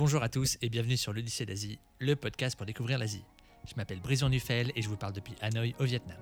Bonjour 0.00 0.22
à 0.22 0.30
tous 0.30 0.56
et 0.62 0.70
bienvenue 0.70 0.96
sur 0.96 1.12
l'Odyssée 1.12 1.44
d'Asie, 1.44 1.78
le 1.98 2.16
podcast 2.16 2.56
pour 2.56 2.64
découvrir 2.64 2.96
l'Asie. 2.96 3.22
Je 3.68 3.74
m'appelle 3.76 4.00
Brison 4.00 4.30
Nuffel 4.30 4.72
et 4.74 4.80
je 4.80 4.88
vous 4.88 4.96
parle 4.96 5.12
depuis 5.12 5.34
Hanoï 5.42 5.74
au 5.78 5.84
Vietnam. 5.84 6.16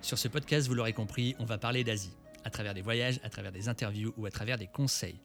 Sur 0.00 0.16
ce 0.16 0.28
podcast, 0.28 0.68
vous 0.68 0.74
l'aurez 0.74 0.92
compris, 0.92 1.34
on 1.40 1.44
va 1.44 1.58
parler 1.58 1.82
d'Asie, 1.82 2.14
à 2.44 2.50
travers 2.50 2.74
des 2.74 2.82
voyages, 2.82 3.18
à 3.24 3.30
travers 3.30 3.50
des 3.50 3.68
interviews 3.68 4.14
ou 4.16 4.26
à 4.26 4.30
travers 4.30 4.58
des 4.58 4.68
conseils. 4.68 5.18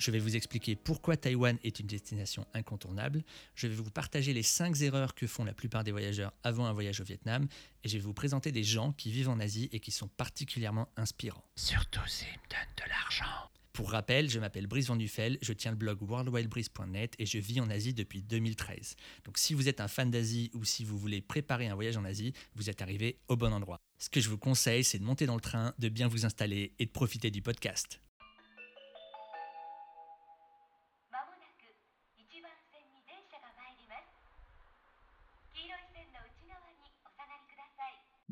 Je 0.00 0.10
vais 0.10 0.18
vous 0.18 0.34
expliquer 0.34 0.76
pourquoi 0.76 1.18
Taïwan 1.18 1.58
est 1.62 1.78
une 1.78 1.86
destination 1.86 2.46
incontournable. 2.54 3.22
Je 3.54 3.66
vais 3.66 3.74
vous 3.74 3.90
partager 3.90 4.32
les 4.32 4.42
5 4.42 4.80
erreurs 4.80 5.14
que 5.14 5.26
font 5.26 5.44
la 5.44 5.52
plupart 5.52 5.84
des 5.84 5.92
voyageurs 5.92 6.32
avant 6.42 6.64
un 6.64 6.72
voyage 6.72 7.02
au 7.02 7.04
Vietnam. 7.04 7.46
Et 7.84 7.88
je 7.90 7.98
vais 7.98 8.02
vous 8.02 8.14
présenter 8.14 8.50
des 8.50 8.64
gens 8.64 8.92
qui 8.92 9.10
vivent 9.10 9.28
en 9.28 9.38
Asie 9.38 9.68
et 9.72 9.78
qui 9.78 9.90
sont 9.90 10.08
particulièrement 10.08 10.88
inspirants. 10.96 11.44
Surtout 11.54 12.00
s'ils 12.06 12.28
me 12.28 12.48
donnent 12.48 12.76
de 12.78 12.88
l'argent. 12.88 13.50
Pour 13.74 13.90
rappel, 13.90 14.30
je 14.30 14.40
m'appelle 14.40 14.66
Brice 14.66 14.86
Van 14.86 14.96
Nuffel, 14.96 15.36
je 15.42 15.52
tiens 15.52 15.70
le 15.70 15.76
blog 15.76 16.00
worldwildbrice.net 16.00 17.14
et 17.18 17.26
je 17.26 17.36
vis 17.36 17.60
en 17.60 17.68
Asie 17.68 17.92
depuis 17.92 18.22
2013. 18.22 18.96
Donc 19.24 19.36
si 19.36 19.52
vous 19.52 19.68
êtes 19.68 19.82
un 19.82 19.88
fan 19.88 20.10
d'Asie 20.10 20.50
ou 20.54 20.64
si 20.64 20.82
vous 20.82 20.98
voulez 20.98 21.20
préparer 21.20 21.68
un 21.68 21.74
voyage 21.74 21.98
en 21.98 22.06
Asie, 22.06 22.32
vous 22.54 22.70
êtes 22.70 22.80
arrivé 22.80 23.18
au 23.28 23.36
bon 23.36 23.52
endroit. 23.52 23.80
Ce 23.98 24.08
que 24.08 24.20
je 24.20 24.30
vous 24.30 24.38
conseille, 24.38 24.82
c'est 24.82 24.98
de 24.98 25.04
monter 25.04 25.26
dans 25.26 25.34
le 25.34 25.42
train, 25.42 25.74
de 25.78 25.90
bien 25.90 26.08
vous 26.08 26.24
installer 26.24 26.72
et 26.78 26.86
de 26.86 26.90
profiter 26.90 27.30
du 27.30 27.42
podcast. 27.42 28.00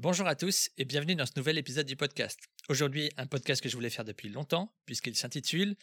Bonjour 0.00 0.28
à 0.28 0.36
tous 0.36 0.70
et 0.78 0.84
bienvenue 0.84 1.16
dans 1.16 1.26
ce 1.26 1.32
nouvel 1.34 1.58
épisode 1.58 1.84
du 1.84 1.96
podcast. 1.96 2.38
Aujourd'hui, 2.68 3.10
un 3.16 3.26
podcast 3.26 3.60
que 3.60 3.68
je 3.68 3.74
voulais 3.74 3.90
faire 3.90 4.04
depuis 4.04 4.28
longtemps, 4.28 4.72
puisqu'il 4.86 5.16
s'intitule 5.16 5.74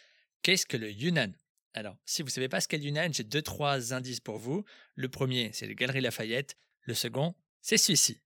Qu'est-ce 0.41 0.65
que 0.65 0.77
le 0.77 0.89
Yunnan? 0.89 1.33
Alors, 1.73 1.97
si 2.05 2.21
vous 2.21 2.29
ne 2.29 2.31
savez 2.31 2.47
pas 2.47 2.61
ce 2.61 2.69
qu'est 2.69 2.77
le 2.77 2.85
Yunnan, 2.85 3.09
j'ai 3.11 3.25
deux, 3.25 3.41
trois 3.41 3.93
indices 3.93 4.21
pour 4.21 4.37
vous. 4.37 4.63
Le 4.95 5.09
premier, 5.09 5.51
c'est 5.51 5.67
les 5.67 5.75
Galeries 5.75 5.99
Lafayette. 5.99 6.55
Le 6.83 6.93
second, 6.93 7.35
c'est 7.59 7.75
celui-ci. 7.75 8.21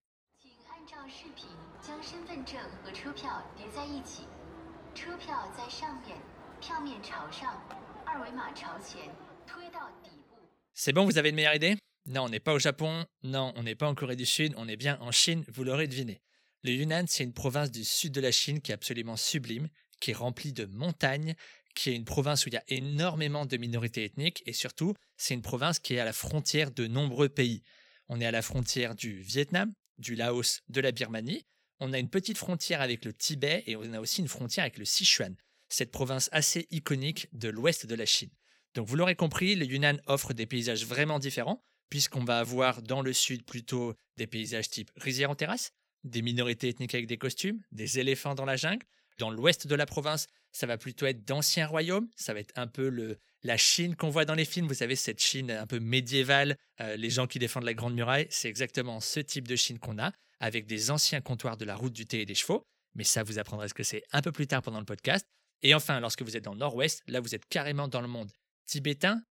C'est 10.76 10.94
bon, 10.94 11.06
vous 11.06 11.18
avez 11.18 11.30
une 11.30 11.36
meilleure 11.36 11.56
idée? 11.56 11.78
Non, 12.10 12.24
on 12.24 12.30
n'est 12.30 12.40
pas 12.40 12.54
au 12.54 12.60
Japon, 12.60 13.06
non, 13.22 13.54
on 13.56 13.62
n'est 13.62 13.76
pas 13.76 13.88
en 13.88 13.94
Corée 13.94 14.16
du 14.16 14.26
Sud, 14.26 14.56
on 14.58 14.68
est 14.68 14.78
bien 14.78 14.98
en 15.00 15.12
Chine, 15.12 15.46
vous 15.48 15.64
l'aurez 15.64 15.88
deviné. 15.88 16.24
Le 16.64 16.72
Yunnan, 16.72 17.06
c'est 17.08 17.24
une 17.24 17.34
province 17.34 17.70
du 17.70 17.84
sud 17.84 18.14
de 18.14 18.20
la 18.20 18.32
Chine 18.32 18.62
qui 18.62 18.72
est 18.72 18.74
absolument 18.74 19.16
sublime, 19.16 19.70
qui 20.02 20.10
est 20.10 20.16
remplie 20.16 20.52
de 20.52 20.66
montagnes, 20.66 21.36
qui 21.76 21.92
est 21.92 21.96
une 21.96 22.06
province 22.06 22.48
où 22.48 22.50
il 22.50 22.56
y 22.56 22.58
a 22.58 22.64
énormément 22.68 23.46
de 23.46 23.58
minorités 23.58 24.06
ethniques, 24.06 24.42
et 24.48 24.54
surtout, 24.54 24.96
c'est 25.18 25.36
une 25.36 25.44
province 25.44 25.78
qui 25.78 25.94
est 25.94 26.00
à 26.00 26.06
la 26.06 26.12
frontière 26.12 26.72
de 26.72 26.88
nombreux 26.88 27.30
pays. 27.30 27.62
On 28.08 28.20
est 28.20 28.26
à 28.26 28.32
la 28.32 28.42
frontière 28.42 28.96
du 28.96 29.20
Vietnam, 29.20 29.72
du 30.00 30.16
Laos, 30.16 30.62
de 30.68 30.82
la 30.82 30.92
Birmanie, 30.92 31.46
on 31.80 31.94
a 31.94 32.00
une 32.00 32.10
petite 32.10 32.40
frontière 32.40 32.82
avec 32.82 33.06
le 33.06 33.14
Tibet, 33.14 33.64
et 33.68 33.76
on 33.76 33.94
a 33.94 34.00
aussi 34.00 34.22
une 34.22 34.28
frontière 34.28 34.64
avec 34.64 34.80
le 34.80 34.86
Sichuan, 34.86 35.36
cette 35.68 35.92
province 35.92 36.28
assez 36.32 36.66
iconique 36.72 37.28
de 37.34 37.50
l'ouest 37.50 37.86
de 37.86 37.94
la 37.94 38.08
Chine. 38.08 38.32
Donc 38.74 38.88
vous 38.88 38.96
l'aurez 38.96 39.16
compris, 39.16 39.54
le 39.54 39.66
Yunnan 39.66 40.00
offre 40.08 40.34
des 40.34 40.48
paysages 40.48 40.88
vraiment 40.88 41.20
différents, 41.20 41.64
puisqu'on 41.90 42.24
va 42.24 42.40
avoir 42.40 42.82
dans 42.82 43.02
le 43.02 43.14
sud 43.14 43.46
plutôt 43.46 43.94
des 44.18 44.28
paysages 44.28 44.70
type 44.70 44.92
rizière 44.96 45.30
en 45.30 45.36
terrasse, 45.36 45.72
des 46.04 46.22
minorités 46.22 46.70
ethniques 46.70 46.96
avec 46.96 47.08
des 47.08 47.18
costumes, 47.18 47.62
des 47.72 48.00
éléphants 48.00 48.36
dans 48.36 48.46
la 48.46 48.56
jungle. 48.56 48.86
Dans 49.18 49.30
l'ouest 49.30 49.68
de 49.68 49.76
la 49.76 49.86
province, 49.86 50.28
ça 50.54 50.66
va 50.66 50.78
plutôt 50.78 51.06
être 51.06 51.26
d'anciens 51.26 51.68
royaumes, 51.68 52.08
ça 52.16 52.34
va 52.34 52.40
être 52.40 52.54
un 52.56 52.68
peu 52.68 52.88
le, 52.88 53.18
la 53.44 53.58
Chine 53.58 53.96
qu'on 53.96 54.10
voit 54.10 54.26
dans 54.26 54.34
les 54.34 54.46
films, 54.46 54.68
vous 54.68 54.74
savez, 54.74 54.96
cette 54.96 55.22
Chine 55.22 55.52
un 55.52 55.68
peu 55.68 55.80
médiévale, 55.80 56.56
euh, 56.80 56.96
les 56.96 57.10
gens 57.10 57.28
qui 57.28 57.38
défendent 57.38 57.66
la 57.66 57.74
Grande 57.74 57.96
Muraille, 57.96 58.28
c'est 58.30 58.48
exactement 58.48 59.00
ce 59.00 59.20
type 59.20 59.48
de 59.48 59.56
Chine 59.56 59.78
qu'on 59.78 60.00
a, 60.00 60.12
avec 60.40 60.66
des 60.68 60.90
anciens 60.90 61.22
comptoirs 61.22 61.58
de 61.58 61.66
la 61.66 61.76
route 61.76 61.94
du 61.94 62.06
thé 62.06 62.22
et 62.22 62.26
des 62.26 62.36
chevaux, 62.36 62.64
mais 62.96 63.04
ça 63.04 63.24
vous 63.24 63.40
apprendrez 63.40 63.68
ce 63.68 63.74
que 63.74 63.84
c'est 63.84 64.04
un 64.12 64.22
peu 64.22 64.32
plus 64.32 64.48
tard 64.48 64.62
pendant 64.62 64.80
le 64.80 64.86
podcast. 64.86 65.26
Et 65.62 65.76
enfin, 65.76 66.00
lorsque 66.00 66.22
vous 66.22 66.38
êtes 66.38 66.46
dans 66.46 66.54
le 66.54 66.60
nord-ouest, 66.60 67.04
là 67.08 67.20
vous 67.20 67.36
êtes 67.36 67.46
carrément 67.48 67.88
dans 67.88 68.02
le 68.02 68.08
monde 68.08 68.32
tibétain, 68.66 69.22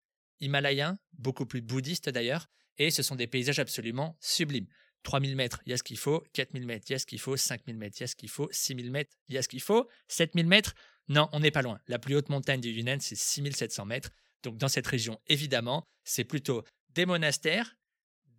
himalayen, 0.41 0.99
beaucoup 1.13 1.47
plus 1.47 1.61
bouddhiste 1.61 2.09
d'ailleurs, 2.09 2.49
et 2.79 2.91
ce 2.91 3.03
sont 3.03 3.17
des 3.17 3.27
paysages 3.27 3.59
absolument 3.59 4.17
sublimes. 4.21 4.67
3000 5.05 5.37
mètres, 5.37 5.61
il 5.67 5.71
y 5.71 5.73
a 5.73 5.77
ce 5.77 5.83
qu'il 5.83 5.99
faut, 5.99 6.25
4000 6.33 6.67
mètres, 6.67 6.87
il 6.89 6.93
y 6.93 6.97
a 6.97 6.99
ce 6.99 7.07
qu'il 7.07 7.21
faut, 7.21 7.37
5000 7.37 7.77
mètres, 7.77 7.97
il 7.99 8.03
y 8.03 8.05
a 8.05 8.07
ce 8.09 8.17
qu'il 8.17 8.29
faut, 8.29 8.49
6000 8.51 8.91
mètres, 8.91 9.17
il 9.29 9.35
y 9.35 9.39
a 9.39 9.43
ce 9.43 9.49
qu'il 9.49 9.61
faut, 9.61 9.89
7000 10.09 10.47
mètres, 10.47 10.75
non, 11.09 11.29
on 11.33 11.41
n'est 11.41 11.51
pas 11.51 11.63
loin. 11.63 11.81
La 11.87 11.99
plus 11.99 12.15
haute 12.15 12.29
montagne 12.29 12.61
du 12.61 12.71
Yunnan, 12.71 12.99
c'est 13.01 13.17
6700 13.17 13.87
mètres. 13.87 14.11
Donc 14.43 14.59
dans 14.59 14.69
cette 14.69 14.87
région, 14.87 15.21
évidemment, 15.27 15.85
c'est 16.05 16.25
plutôt 16.25 16.65
des 16.91 17.07
monastères, 17.07 17.77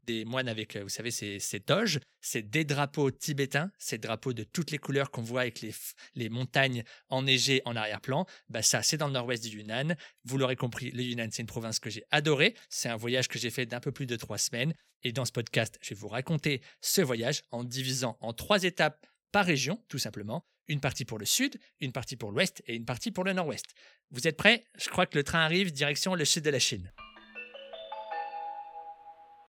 des 0.09 0.25
moines 0.25 0.47
avec, 0.47 0.75
euh, 0.75 0.81
vous 0.81 0.89
savez, 0.89 1.11
ces, 1.11 1.39
ces 1.39 1.59
toges, 1.59 1.99
c'est 2.19 2.41
des 2.41 2.65
drapeaux 2.65 3.11
tibétains, 3.11 3.71
ces 3.77 3.99
drapeaux 3.99 4.33
de 4.33 4.43
toutes 4.43 4.71
les 4.71 4.79
couleurs 4.79 5.11
qu'on 5.11 5.21
voit 5.21 5.41
avec 5.41 5.61
les, 5.61 5.71
les 6.15 6.29
montagnes 6.29 6.83
enneigées 7.09 7.61
en 7.65 7.75
arrière-plan. 7.75 8.25
Bah 8.49 8.63
ça, 8.63 8.81
c'est 8.81 8.97
dans 8.97 9.05
le 9.05 9.13
nord-ouest 9.13 9.43
du 9.43 9.57
Yunnan. 9.57 9.95
Vous 10.23 10.39
l'aurez 10.39 10.55
compris, 10.55 10.89
le 10.91 11.03
Yunnan, 11.03 11.29
c'est 11.31 11.43
une 11.43 11.47
province 11.47 11.79
que 11.79 11.91
j'ai 11.91 12.03
adorée. 12.09 12.55
C'est 12.69 12.89
un 12.89 12.95
voyage 12.95 13.27
que 13.27 13.37
j'ai 13.37 13.51
fait 13.51 13.67
d'un 13.67 13.79
peu 13.79 13.91
plus 13.91 14.07
de 14.07 14.15
trois 14.15 14.39
semaines. 14.39 14.73
Et 15.03 15.11
dans 15.11 15.25
ce 15.25 15.31
podcast, 15.31 15.77
je 15.81 15.89
vais 15.89 15.99
vous 15.99 16.07
raconter 16.07 16.61
ce 16.81 17.01
voyage 17.01 17.43
en 17.51 17.63
divisant 17.63 18.17
en 18.19 18.33
trois 18.33 18.63
étapes 18.63 19.05
par 19.31 19.45
région, 19.45 19.83
tout 19.89 19.99
simplement. 19.99 20.43
Une 20.67 20.81
partie 20.81 21.05
pour 21.05 21.19
le 21.19 21.25
sud, 21.25 21.59
une 21.79 21.91
partie 21.91 22.15
pour 22.15 22.31
l'ouest 22.31 22.63
et 22.65 22.75
une 22.75 22.85
partie 22.85 23.11
pour 23.11 23.23
le 23.23 23.33
nord-ouest. 23.33 23.67
Vous 24.09 24.27
êtes 24.27 24.37
prêts? 24.37 24.65
Je 24.77 24.89
crois 24.89 25.05
que 25.05 25.17
le 25.17 25.23
train 25.23 25.41
arrive 25.41 25.71
direction 25.71 26.15
le 26.15 26.25
sud 26.25 26.43
de 26.43 26.49
la 26.49 26.59
Chine. 26.59 26.91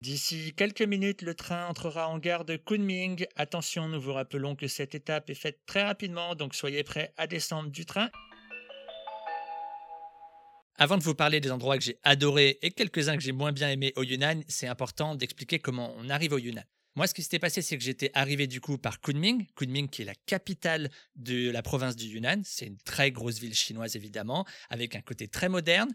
D'ici 0.05 0.53
quelques 0.55 0.83
minutes, 0.83 1.23
le 1.23 1.33
train 1.33 1.66
entrera 1.66 2.07
en 2.07 2.19
gare 2.19 2.45
de 2.45 2.57
Kunming. 2.57 3.25
Attention, 3.35 3.89
nous 3.89 3.99
vous 3.99 4.13
rappelons 4.13 4.55
que 4.55 4.67
cette 4.67 4.93
étape 4.93 5.31
est 5.31 5.33
faite 5.33 5.61
très 5.66 5.81
rapidement, 5.81 6.35
donc 6.35 6.53
soyez 6.53 6.83
prêts 6.83 7.11
à 7.17 7.25
descendre 7.25 7.71
du 7.71 7.88
train. 7.88 8.11
Avant 10.77 10.99
de 10.99 11.03
vous 11.03 11.15
parler 11.15 11.39
des 11.39 11.49
endroits 11.49 11.79
que 11.79 11.83
j'ai 11.83 11.97
adorés 12.03 12.59
et 12.61 12.69
quelques-uns 12.69 13.17
que 13.17 13.23
j'ai 13.23 13.31
moins 13.31 13.51
bien 13.51 13.71
aimés 13.71 13.94
au 13.95 14.03
Yunnan, 14.03 14.44
c'est 14.47 14.67
important 14.67 15.15
d'expliquer 15.15 15.57
comment 15.57 15.95
on 15.97 16.07
arrive 16.11 16.33
au 16.33 16.38
Yunnan. 16.38 16.65
Moi, 16.95 17.07
ce 17.07 17.15
qui 17.15 17.23
s'était 17.23 17.39
passé, 17.39 17.63
c'est 17.63 17.75
que 17.75 17.83
j'étais 17.83 18.11
arrivé 18.13 18.45
du 18.45 18.61
coup 18.61 18.77
par 18.77 19.01
Kunming, 19.01 19.47
Kunming 19.55 19.89
qui 19.89 20.03
est 20.03 20.05
la 20.05 20.13
capitale 20.27 20.91
de 21.15 21.49
la 21.49 21.63
province 21.63 21.95
du 21.95 22.05
Yunnan. 22.05 22.44
C'est 22.44 22.67
une 22.67 22.77
très 22.77 23.09
grosse 23.09 23.39
ville 23.39 23.55
chinoise 23.55 23.95
évidemment, 23.95 24.45
avec 24.69 24.95
un 24.95 25.01
côté 25.01 25.27
très 25.27 25.49
moderne. 25.49 25.89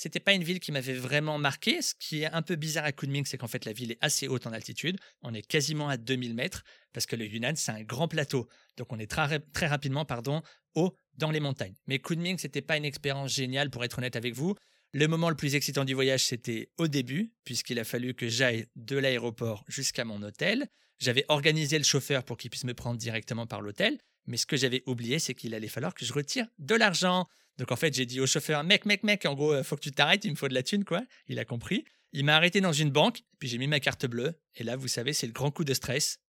C'était 0.00 0.20
pas 0.20 0.32
une 0.32 0.44
ville 0.44 0.60
qui 0.60 0.70
m'avait 0.70 0.94
vraiment 0.94 1.38
marqué. 1.38 1.82
Ce 1.82 1.92
qui 1.98 2.22
est 2.22 2.26
un 2.32 2.40
peu 2.40 2.54
bizarre 2.54 2.84
à 2.84 2.92
Kunming, 2.92 3.24
c'est 3.26 3.36
qu'en 3.36 3.48
fait 3.48 3.64
la 3.64 3.72
ville 3.72 3.90
est 3.90 3.98
assez 4.00 4.28
haute 4.28 4.46
en 4.46 4.52
altitude. 4.52 4.96
On 5.22 5.34
est 5.34 5.42
quasiment 5.42 5.88
à 5.88 5.96
2000 5.96 6.36
mètres 6.36 6.62
parce 6.92 7.04
que 7.04 7.16
le 7.16 7.26
Yunnan 7.26 7.54
c'est 7.56 7.72
un 7.72 7.82
grand 7.82 8.06
plateau, 8.06 8.46
donc 8.76 8.92
on 8.92 8.98
est 9.00 9.10
très, 9.10 9.40
très 9.40 9.66
rapidement 9.66 10.04
pardon 10.04 10.40
haut 10.76 10.94
dans 11.14 11.32
les 11.32 11.40
montagnes. 11.40 11.74
Mais 11.88 11.98
Kunming 11.98 12.38
c'était 12.38 12.62
pas 12.62 12.76
une 12.76 12.84
expérience 12.84 13.34
géniale 13.34 13.70
pour 13.70 13.82
être 13.82 13.98
honnête 13.98 14.14
avec 14.14 14.34
vous. 14.34 14.54
Le 14.92 15.08
moment 15.08 15.30
le 15.30 15.34
plus 15.34 15.56
excitant 15.56 15.84
du 15.84 15.94
voyage, 15.94 16.24
c'était 16.24 16.70
au 16.78 16.86
début, 16.86 17.32
puisqu'il 17.42 17.80
a 17.80 17.84
fallu 17.84 18.14
que 18.14 18.28
j'aille 18.28 18.66
de 18.76 18.96
l'aéroport 18.96 19.64
jusqu'à 19.66 20.04
mon 20.04 20.22
hôtel. 20.22 20.68
J'avais 21.00 21.24
organisé 21.26 21.76
le 21.76 21.82
chauffeur 21.82 22.22
pour 22.22 22.36
qu'il 22.36 22.50
puisse 22.50 22.62
me 22.62 22.72
prendre 22.72 22.98
directement 22.98 23.48
par 23.48 23.62
l'hôtel, 23.62 23.98
mais 24.28 24.36
ce 24.36 24.46
que 24.46 24.56
j'avais 24.56 24.84
oublié, 24.86 25.18
c'est 25.18 25.34
qu'il 25.34 25.54
allait 25.54 25.66
falloir 25.66 25.92
que 25.92 26.04
je 26.04 26.12
retire 26.12 26.46
de 26.60 26.76
l'argent. 26.76 27.26
Donc 27.58 27.72
en 27.72 27.76
fait, 27.76 27.92
j'ai 27.92 28.06
dit 28.06 28.20
au 28.20 28.26
chauffeur, 28.26 28.62
mec, 28.64 28.86
mec, 28.86 29.02
mec, 29.02 29.26
en 29.26 29.34
gros, 29.34 29.52
euh, 29.52 29.62
faut 29.62 29.76
que 29.76 29.82
tu 29.82 29.92
t'arrêtes, 29.92 30.24
il 30.24 30.30
me 30.30 30.36
faut 30.36 30.48
de 30.48 30.54
la 30.54 30.62
thune, 30.62 30.84
quoi. 30.84 31.02
Il 31.26 31.38
a 31.38 31.44
compris. 31.44 31.84
Il 32.12 32.24
m'a 32.24 32.36
arrêté 32.36 32.60
dans 32.60 32.72
une 32.72 32.90
banque, 32.90 33.22
puis 33.38 33.48
j'ai 33.48 33.58
mis 33.58 33.66
ma 33.66 33.80
carte 33.80 34.06
bleue, 34.06 34.40
et 34.54 34.64
là, 34.64 34.76
vous 34.76 34.88
savez, 34.88 35.12
c'est 35.12 35.26
le 35.26 35.32
grand 35.32 35.50
coup 35.50 35.64
de 35.64 35.74
stress. 35.74 36.20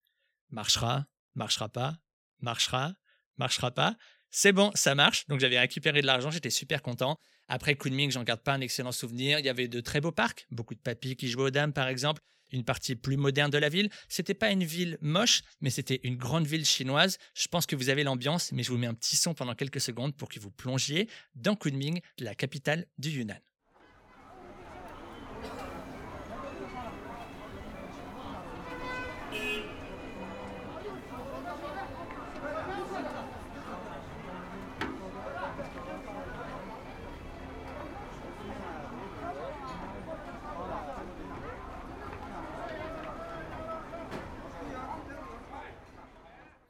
Marchera, 0.50 1.06
marchera 1.34 1.68
pas, 1.68 1.98
marchera, 2.40 2.94
marchera 3.36 3.70
pas. 3.70 3.96
C'est 4.30 4.52
bon, 4.52 4.72
ça 4.74 4.94
marche. 4.94 5.26
Donc 5.28 5.40
j'avais 5.40 5.58
récupéré 5.58 6.00
de 6.00 6.06
l'argent, 6.06 6.30
j'étais 6.30 6.50
super 6.50 6.82
content. 6.82 7.18
Après 7.48 7.76
Kunming, 7.76 8.10
j'en 8.10 8.24
garde 8.24 8.42
pas 8.42 8.52
un 8.52 8.60
excellent 8.60 8.92
souvenir. 8.92 9.38
Il 9.38 9.46
y 9.46 9.48
avait 9.48 9.68
de 9.68 9.80
très 9.80 10.00
beaux 10.00 10.12
parcs, 10.12 10.46
beaucoup 10.50 10.74
de 10.74 10.80
papis 10.80 11.16
qui 11.16 11.28
jouaient 11.28 11.44
aux 11.44 11.50
dames 11.50 11.72
par 11.72 11.88
exemple, 11.88 12.22
une 12.52 12.64
partie 12.64 12.96
plus 12.96 13.16
moderne 13.16 13.50
de 13.50 13.58
la 13.58 13.68
ville. 13.68 13.90
C'était 14.08 14.34
pas 14.34 14.50
une 14.50 14.64
ville 14.64 14.98
moche, 15.00 15.42
mais 15.60 15.70
c'était 15.70 16.00
une 16.02 16.16
grande 16.16 16.46
ville 16.46 16.64
chinoise. 16.64 17.18
Je 17.34 17.48
pense 17.48 17.66
que 17.66 17.76
vous 17.76 17.88
avez 17.88 18.04
l'ambiance, 18.04 18.52
mais 18.52 18.62
je 18.62 18.70
vous 18.70 18.78
mets 18.78 18.86
un 18.86 18.94
petit 18.94 19.16
son 19.16 19.34
pendant 19.34 19.54
quelques 19.54 19.80
secondes 19.80 20.16
pour 20.16 20.28
que 20.28 20.40
vous 20.40 20.50
plongiez 20.50 21.08
dans 21.34 21.56
Kunming, 21.56 22.00
la 22.18 22.34
capitale 22.34 22.86
du 22.98 23.10
Yunnan. 23.10 23.40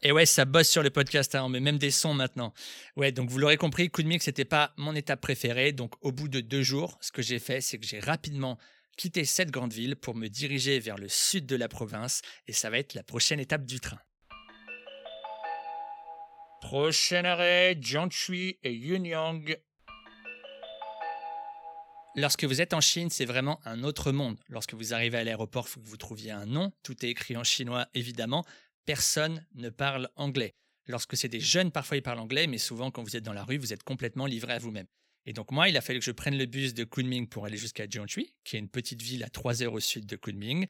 Et 0.08 0.12
ouais, 0.12 0.24
ça 0.24 0.46
bosse 0.46 0.70
sur 0.70 0.82
le 0.82 0.88
podcast, 0.88 1.34
hein, 1.34 1.44
on 1.44 1.50
met 1.50 1.60
même 1.60 1.76
des 1.76 1.90
sons 1.90 2.14
maintenant. 2.14 2.54
Ouais, 2.96 3.12
donc 3.12 3.28
vous 3.28 3.36
l'aurez 3.36 3.58
compris, 3.58 3.90
Kunming, 3.90 4.20
c'était 4.20 4.46
pas 4.46 4.72
mon 4.78 4.94
étape 4.94 5.20
préférée. 5.20 5.72
Donc 5.72 5.96
au 6.00 6.12
bout 6.12 6.28
de 6.28 6.40
deux 6.40 6.62
jours, 6.62 6.96
ce 7.02 7.12
que 7.12 7.20
j'ai 7.20 7.38
fait, 7.38 7.60
c'est 7.60 7.76
que 7.76 7.84
j'ai 7.84 8.00
rapidement 8.00 8.56
quitté 8.96 9.26
cette 9.26 9.50
grande 9.50 9.74
ville 9.74 9.96
pour 9.96 10.14
me 10.14 10.28
diriger 10.28 10.80
vers 10.80 10.96
le 10.96 11.10
sud 11.10 11.44
de 11.44 11.56
la 11.56 11.68
province. 11.68 12.22
Et 12.46 12.54
ça 12.54 12.70
va 12.70 12.78
être 12.78 12.94
la 12.94 13.02
prochaine 13.02 13.38
étape 13.38 13.66
du 13.66 13.80
train. 13.80 13.98
Prochain 16.62 17.26
arrêt, 17.26 17.76
Jiangshui 17.78 18.58
et 18.62 18.72
Yunyang. 18.72 19.58
Lorsque 22.14 22.44
vous 22.44 22.62
êtes 22.62 22.72
en 22.72 22.80
Chine, 22.80 23.10
c'est 23.10 23.26
vraiment 23.26 23.60
un 23.66 23.84
autre 23.84 24.10
monde. 24.10 24.38
Lorsque 24.48 24.72
vous 24.72 24.94
arrivez 24.94 25.18
à 25.18 25.24
l'aéroport, 25.24 25.66
il 25.68 25.70
faut 25.70 25.80
que 25.80 25.86
vous 25.86 25.98
trouviez 25.98 26.30
un 26.30 26.46
nom. 26.46 26.72
Tout 26.82 27.04
est 27.04 27.10
écrit 27.10 27.36
en 27.36 27.44
chinois, 27.44 27.86
évidemment. 27.92 28.46
Personne 28.88 29.44
ne 29.54 29.68
parle 29.68 30.08
anglais. 30.16 30.54
Lorsque 30.86 31.14
c'est 31.14 31.28
des 31.28 31.40
jeunes, 31.40 31.70
parfois 31.70 31.98
ils 31.98 32.02
parlent 32.02 32.20
anglais, 32.20 32.46
mais 32.46 32.56
souvent 32.56 32.90
quand 32.90 33.02
vous 33.02 33.16
êtes 33.16 33.22
dans 33.22 33.34
la 33.34 33.44
rue, 33.44 33.58
vous 33.58 33.74
êtes 33.74 33.82
complètement 33.82 34.24
livré 34.24 34.54
à 34.54 34.58
vous-même. 34.58 34.86
Et 35.26 35.34
donc 35.34 35.50
moi, 35.50 35.68
il 35.68 35.76
a 35.76 35.82
fallu 35.82 35.98
que 35.98 36.06
je 36.06 36.10
prenne 36.10 36.38
le 36.38 36.46
bus 36.46 36.72
de 36.72 36.84
Kunming 36.84 37.28
pour 37.28 37.44
aller 37.44 37.58
jusqu'à 37.58 37.86
Jiangshui, 37.86 38.32
qui 38.44 38.56
est 38.56 38.58
une 38.58 38.70
petite 38.70 39.02
ville 39.02 39.24
à 39.24 39.28
3 39.28 39.62
heures 39.62 39.74
au 39.74 39.80
sud 39.80 40.06
de 40.06 40.16
Kunming. 40.16 40.68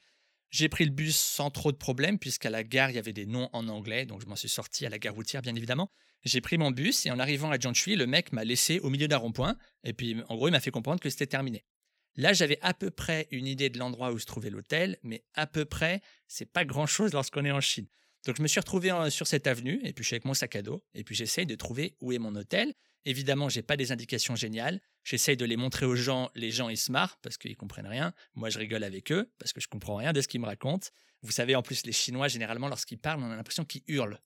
J'ai 0.51 0.69
pris 0.69 0.85
le 0.85 0.91
bus 0.91 1.17
sans 1.17 1.53
trop 1.53 1.71
de 1.71 1.77
problèmes, 1.77 2.19
puisqu'à 2.19 2.51
la 2.51 2.65
gare, 2.65 2.91
il 2.91 2.97
y 2.97 2.99
avait 2.99 3.13
des 3.13 3.25
noms 3.25 3.51
en 3.53 3.69
anglais, 3.69 4.05
donc 4.05 4.21
je 4.21 4.27
m'en 4.27 4.35
suis 4.35 4.49
sorti 4.49 4.85
à 4.85 4.89
la 4.89 4.99
gare 4.99 5.15
routière, 5.15 5.41
bien 5.41 5.55
évidemment. 5.55 5.93
J'ai 6.25 6.41
pris 6.41 6.59
mon 6.59 6.73
bus 6.73 7.07
et 7.07 7.13
en 7.13 7.21
arrivant 7.21 7.53
à 7.53 7.57
Jiangshui, 7.57 7.95
le 7.95 8.09
mec 8.09 8.33
m'a 8.33 8.43
laissé 8.43 8.81
au 8.81 8.91
milieu 8.91 9.07
d'un 9.07 9.19
rond-point, 9.19 9.57
et 9.85 9.93
puis 9.93 10.17
en 10.29 10.35
gros, 10.35 10.49
il 10.49 10.51
m'a 10.51 10.59
fait 10.59 10.73
comprendre 10.73 10.99
que 10.99 11.09
c'était 11.09 11.29
terminé. 11.29 11.65
Là, 12.17 12.33
j'avais 12.33 12.59
à 12.63 12.75
peu 12.75 12.91
près 12.91 13.29
une 13.31 13.47
idée 13.47 13.71
de 13.71 13.79
l'endroit 13.79 14.11
où 14.11 14.19
se 14.19 14.27
trouvait 14.27 14.51
l'hôtel, 14.51 14.99
mais 15.05 15.23
à 15.35 15.47
peu 15.47 15.65
près, 15.65 16.01
c'est 16.27 16.53
pas 16.53 16.65
grand-chose 16.65 17.13
lorsqu'on 17.13 17.45
est 17.45 17.53
en 17.53 17.61
Chine. 17.61 17.87
Donc 18.27 18.37
je 18.37 18.43
me 18.43 18.49
suis 18.49 18.61
retrouvé 18.61 18.93
sur 19.11 19.27
cette 19.27 19.47
avenue, 19.47 19.81
et 19.85 19.93
puis 19.93 20.03
je 20.03 20.09
suis 20.09 20.15
avec 20.15 20.25
mon 20.25 20.35
sac 20.35 20.57
à 20.57 20.63
dos, 20.63 20.83
et 20.95 21.05
puis 21.05 21.15
j'essaye 21.15 21.47
de 21.47 21.55
trouver 21.55 21.97
où 22.01 22.13
est 22.13 22.19
mon 22.19 22.35
hôtel. 22.35 22.75
Évidemment, 23.05 23.49
j'ai 23.49 23.63
pas 23.63 23.77
des 23.77 23.93
indications 23.93 24.37
géniales. 24.37 24.81
J'essaye 25.05 25.37
de 25.37 25.45
les 25.45 25.57
montrer 25.57 25.87
aux 25.87 25.95
gens. 25.95 26.31
Les 26.35 26.51
gens, 26.51 26.69
ils 26.69 26.77
se 26.77 26.93
marrent 26.93 27.17
parce 27.23 27.39
qu'ils 27.39 27.57
comprennent 27.57 27.87
rien. 27.87 28.13
Moi, 28.35 28.51
je 28.51 28.59
rigole 28.59 28.85
avec 28.85 29.11
eux 29.13 29.33
parce 29.39 29.53
que 29.53 29.61
je 29.61 29.69
comprends 29.69 29.97
rien 29.97 30.13
de 30.13 30.21
ce 30.21 30.29
qu'ils 30.29 30.41
me 30.41 30.47
racontent. 30.47 30.89
Vous 31.23 31.33
savez, 31.33 31.55
en 31.55 31.63
plus, 31.63 31.87
les 31.87 31.93
Chinois, 31.93 32.29
généralement, 32.29 32.69
lorsqu'ils 32.69 32.99
parlent, 32.99 33.23
on 33.23 33.31
a 33.31 33.37
l'impression 33.37 33.65
qu'ils 33.65 33.83
hurlent. 33.87 34.21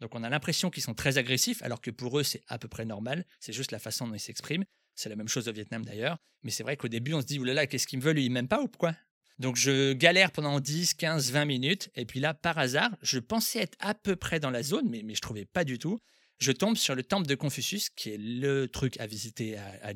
Donc, 0.00 0.14
on 0.14 0.22
a 0.24 0.28
l'impression 0.28 0.70
qu'ils 0.70 0.82
sont 0.82 0.94
très 0.94 1.18
agressifs, 1.18 1.62
alors 1.62 1.80
que 1.80 1.90
pour 1.90 2.18
eux, 2.18 2.24
c'est 2.24 2.42
à 2.48 2.58
peu 2.58 2.66
près 2.66 2.84
normal. 2.84 3.24
C'est 3.38 3.52
juste 3.52 3.70
la 3.70 3.78
façon 3.78 4.08
dont 4.08 4.14
ils 4.14 4.20
s'expriment. 4.20 4.64
C'est 4.96 5.08
la 5.08 5.16
même 5.16 5.28
chose 5.28 5.48
au 5.48 5.52
Vietnam 5.52 5.84
d'ailleurs. 5.84 6.18
Mais 6.42 6.50
c'est 6.50 6.62
vrai 6.62 6.76
qu'au 6.76 6.88
début, 6.88 7.14
on 7.14 7.20
se 7.20 7.26
dit, 7.26 7.38
oulala, 7.38 7.66
qu'est-ce 7.66 7.86
qu'il 7.86 8.00
me 8.00 8.04
veut 8.04 8.12
Lui, 8.12 8.24
il 8.24 8.30
m'aime 8.30 8.48
pas 8.48 8.60
ou 8.60 8.68
quoi? 8.68 8.94
Donc 9.38 9.56
je 9.56 9.92
galère 9.92 10.30
pendant 10.30 10.60
10, 10.60 10.94
15, 10.94 11.32
20 11.32 11.44
minutes. 11.44 11.90
Et 11.94 12.04
puis 12.04 12.20
là, 12.20 12.34
par 12.34 12.58
hasard, 12.58 12.90
je 13.02 13.18
pensais 13.18 13.60
être 13.60 13.76
à 13.80 13.94
peu 13.94 14.16
près 14.16 14.40
dans 14.40 14.50
la 14.50 14.62
zone, 14.62 14.88
mais, 14.88 15.02
mais 15.04 15.14
je 15.14 15.20
trouvais 15.20 15.44
pas 15.44 15.64
du 15.64 15.78
tout 15.78 15.98
je 16.38 16.52
tombe 16.52 16.76
sur 16.76 16.94
le 16.94 17.02
temple 17.02 17.26
de 17.26 17.34
Confucius, 17.34 17.90
qui 17.90 18.10
est 18.10 18.18
le 18.18 18.66
truc 18.68 18.98
à 19.00 19.06
visiter 19.06 19.56
à, 19.56 19.88
à. 19.88 19.92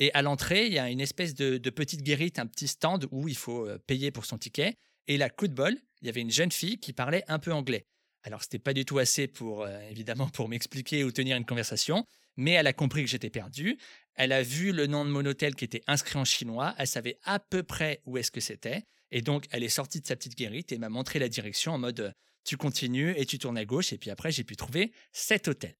Et 0.00 0.12
à 0.12 0.22
l'entrée, 0.22 0.66
il 0.66 0.72
y 0.72 0.78
a 0.78 0.90
une 0.90 1.00
espèce 1.00 1.34
de, 1.34 1.58
petite 1.70 2.02
guérite, 2.02 2.38
un 2.38 2.46
petit 2.46 2.68
stand 2.68 3.06
où 3.10 3.28
il 3.28 3.36
faut 3.36 3.66
euh, 3.66 3.78
payer 3.86 4.10
pour 4.10 4.24
son 4.24 4.38
ticket. 4.38 4.74
Et 5.06 5.16
là, 5.16 5.28
coup 5.30 5.46
de 5.46 5.54
bol, 5.54 5.76
il 6.00 6.06
y 6.06 6.08
avait 6.08 6.20
une 6.20 6.30
jeune 6.30 6.50
fille 6.50 6.78
qui 6.78 6.92
parlait 6.92 7.24
un 7.28 7.38
peu 7.38 7.52
anglais. 7.52 7.86
Alors, 8.24 8.42
c'était 8.42 8.58
pas 8.58 8.72
du 8.72 8.84
tout 8.84 8.98
assez 8.98 9.28
pour, 9.28 9.62
euh, 9.62 9.78
évidemment, 9.90 10.28
pour 10.28 10.48
m'expliquer 10.48 11.04
ou 11.04 11.12
tenir 11.12 11.36
une 11.36 11.44
conversation, 11.44 12.06
mais 12.36 12.52
elle 12.52 12.66
a 12.66 12.72
compris 12.72 13.02
que 13.04 13.08
j'étais 13.08 13.30
perdu. 13.30 13.78
Elle 14.14 14.32
a 14.32 14.42
vu 14.42 14.72
le 14.72 14.86
nom 14.86 15.04
de 15.04 15.10
mon 15.10 15.24
hôtel 15.24 15.54
qui 15.54 15.64
était 15.64 15.82
inscrit 15.86 16.18
en 16.18 16.24
chinois. 16.24 16.74
Elle 16.78 16.86
savait 16.86 17.18
à 17.22 17.38
peu 17.38 17.62
près 17.62 18.00
où 18.06 18.16
est-ce 18.16 18.30
que 18.30 18.40
c'était. 18.40 18.82
Et 19.10 19.20
donc, 19.20 19.44
elle 19.50 19.62
est 19.62 19.68
sortie 19.68 20.00
de 20.00 20.06
sa 20.06 20.16
petite 20.16 20.36
guérite 20.36 20.72
et 20.72 20.78
m'a 20.78 20.88
montré 20.88 21.18
la 21.18 21.28
direction 21.28 21.72
en 21.72 21.78
mode 21.78 22.14
tu 22.44 22.56
continues 22.56 23.14
et 23.16 23.26
tu 23.26 23.38
tournes 23.38 23.58
à 23.58 23.64
gauche. 23.64 23.92
Et 23.92 23.98
puis 23.98 24.10
après, 24.10 24.32
j'ai 24.32 24.44
pu 24.44 24.56
trouver 24.56 24.92
cet 25.12 25.48
hôtel. 25.48 25.74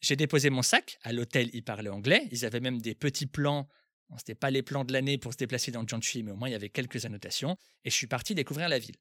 J'ai 0.00 0.16
déposé 0.16 0.50
mon 0.50 0.62
sac. 0.62 0.98
À 1.02 1.12
l'hôtel, 1.12 1.50
ils 1.52 1.64
parlaient 1.64 1.90
anglais. 1.90 2.28
Ils 2.30 2.44
avaient 2.44 2.60
même 2.60 2.80
des 2.80 2.94
petits 2.94 3.26
plans. 3.26 3.68
Ce 4.10 4.14
n'était 4.14 4.34
pas 4.34 4.50
les 4.50 4.62
plans 4.62 4.84
de 4.84 4.92
l'année 4.92 5.18
pour 5.18 5.32
se 5.32 5.38
déplacer 5.38 5.72
dans 5.72 5.86
Jiangshui, 5.86 6.22
mais 6.22 6.30
au 6.30 6.36
moins 6.36 6.48
il 6.48 6.52
y 6.52 6.56
avait 6.56 6.70
quelques 6.70 7.04
annotations. 7.04 7.56
Et 7.84 7.90
je 7.90 7.94
suis 7.94 8.06
parti 8.06 8.34
découvrir 8.34 8.68
la 8.68 8.78
ville. 8.78 8.96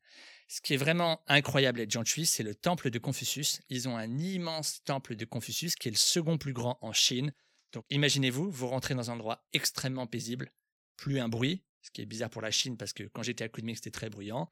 Ce 0.48 0.62
qui 0.62 0.74
est 0.74 0.78
vraiment 0.78 1.22
incroyable 1.28 1.82
à 1.82 1.88
Jiangshui, 1.88 2.26
c'est 2.26 2.44
le 2.44 2.56
temple 2.56 2.90
de 2.90 3.00
Confucius. 3.00 3.62
Ils 3.70 3.88
ont 3.88 3.98
un 3.98 4.18
immense 4.18 4.82
temple 4.84 5.16
de 5.16 5.26
Confucius 5.26 5.76
qui 5.76 5.90
est 5.90 5.92
le 5.92 5.98
second 5.98 6.38
plus 6.38 6.54
grand 6.54 6.78
en 6.82 6.94
Chine. 6.94 7.34
Donc 7.72 7.86
imaginez-vous, 7.90 8.50
vous 8.50 8.68
rentrez 8.68 8.96
dans 8.96 9.12
un 9.12 9.16
endroit 9.16 9.46
extrêmement 9.54 10.08
paisible, 10.08 10.52
plus 10.98 11.20
un 11.20 11.30
bruit, 11.30 11.64
ce 11.82 11.92
qui 11.92 12.02
est 12.02 12.06
bizarre 12.06 12.30
pour 12.30 12.42
la 12.42 12.52
Chine 12.52 12.78
parce 12.78 12.94
que 12.94 13.04
quand 13.04 13.22
j'étais 13.22 13.44
à 13.44 13.50
Kunming, 13.50 13.76
c'était 13.76 13.92
très 13.92 14.10
bruyant. 14.10 14.52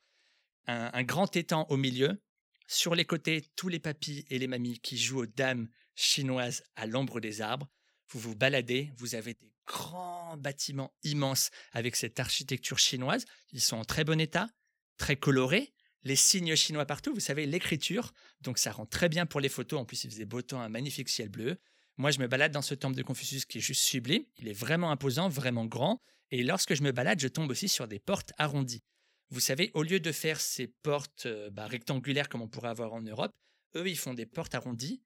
un, 0.67 1.03
grand 1.03 1.35
étang 1.35 1.65
au 1.69 1.77
milieu, 1.77 2.21
sur 2.67 2.95
les 2.95 3.05
côtés, 3.05 3.43
tous 3.55 3.69
les 3.69 3.79
papis 3.79 4.25
et 4.29 4.39
les 4.39 4.47
mamies 4.47 4.79
qui 4.79 4.97
jouent 4.97 5.23
aux 5.23 5.25
dames 5.25 5.67
chinoises 5.95 6.63
à 6.75 6.85
l'ombre 6.85 7.19
des 7.19 7.41
arbres. 7.41 7.69
Vous 8.09 8.19
vous 8.19 8.35
baladez, 8.35 8.91
vous 8.97 9.15
avez 9.15 9.33
des 9.33 9.51
grands 9.65 10.37
bâtiments 10.37 10.93
immenses 11.03 11.49
avec 11.71 11.95
cette 11.95 12.19
architecture 12.19 12.79
chinoise. 12.79 13.25
Ils 13.51 13.61
sont 13.61 13.77
en 13.77 13.85
très 13.85 14.03
bon 14.03 14.19
état, 14.19 14.49
très 14.97 15.15
colorés. 15.15 15.73
Les 16.03 16.15
signes 16.15 16.55
chinois 16.55 16.85
partout, 16.85 17.13
vous 17.13 17.21
savez, 17.21 17.45
l'écriture. 17.45 18.13
Donc 18.41 18.57
ça 18.57 18.71
rend 18.71 18.85
très 18.85 19.09
bien 19.09 19.25
pour 19.25 19.39
les 19.39 19.49
photos. 19.49 19.79
En 19.79 19.85
plus, 19.85 20.03
il 20.03 20.11
faisait 20.11 20.25
beau 20.25 20.41
temps, 20.41 20.61
un 20.61 20.69
magnifique 20.69 21.09
ciel 21.09 21.29
bleu. 21.29 21.57
Moi, 21.97 22.11
je 22.11 22.19
me 22.19 22.27
balade 22.27 22.51
dans 22.51 22.61
ce 22.61 22.73
temple 22.73 22.97
de 22.97 23.03
Confucius 23.03 23.45
qui 23.45 23.59
est 23.59 23.61
juste 23.61 23.83
sublime. 23.83 24.23
Il 24.37 24.47
est 24.47 24.53
vraiment 24.53 24.91
imposant, 24.91 25.29
vraiment 25.29 25.65
grand. 25.65 26.01
Et 26.31 26.43
lorsque 26.43 26.73
je 26.73 26.81
me 26.81 26.91
balade, 26.91 27.19
je 27.19 27.27
tombe 27.27 27.51
aussi 27.51 27.69
sur 27.69 27.87
des 27.87 27.99
portes 27.99 28.33
arrondies. 28.37 28.83
Vous 29.29 29.39
savez, 29.39 29.71
au 29.73 29.83
lieu 29.83 29.99
de 29.99 30.11
faire 30.11 30.41
ces 30.41 30.67
portes 30.67 31.25
euh, 31.27 31.49
bah, 31.51 31.67
rectangulaires 31.67 32.29
comme 32.29 32.41
on 32.41 32.47
pourrait 32.47 32.69
avoir 32.69 32.93
en 32.93 33.01
Europe, 33.01 33.31
eux, 33.75 33.87
ils 33.87 33.97
font 33.97 34.13
des 34.13 34.25
portes 34.25 34.55
arrondies. 34.55 35.01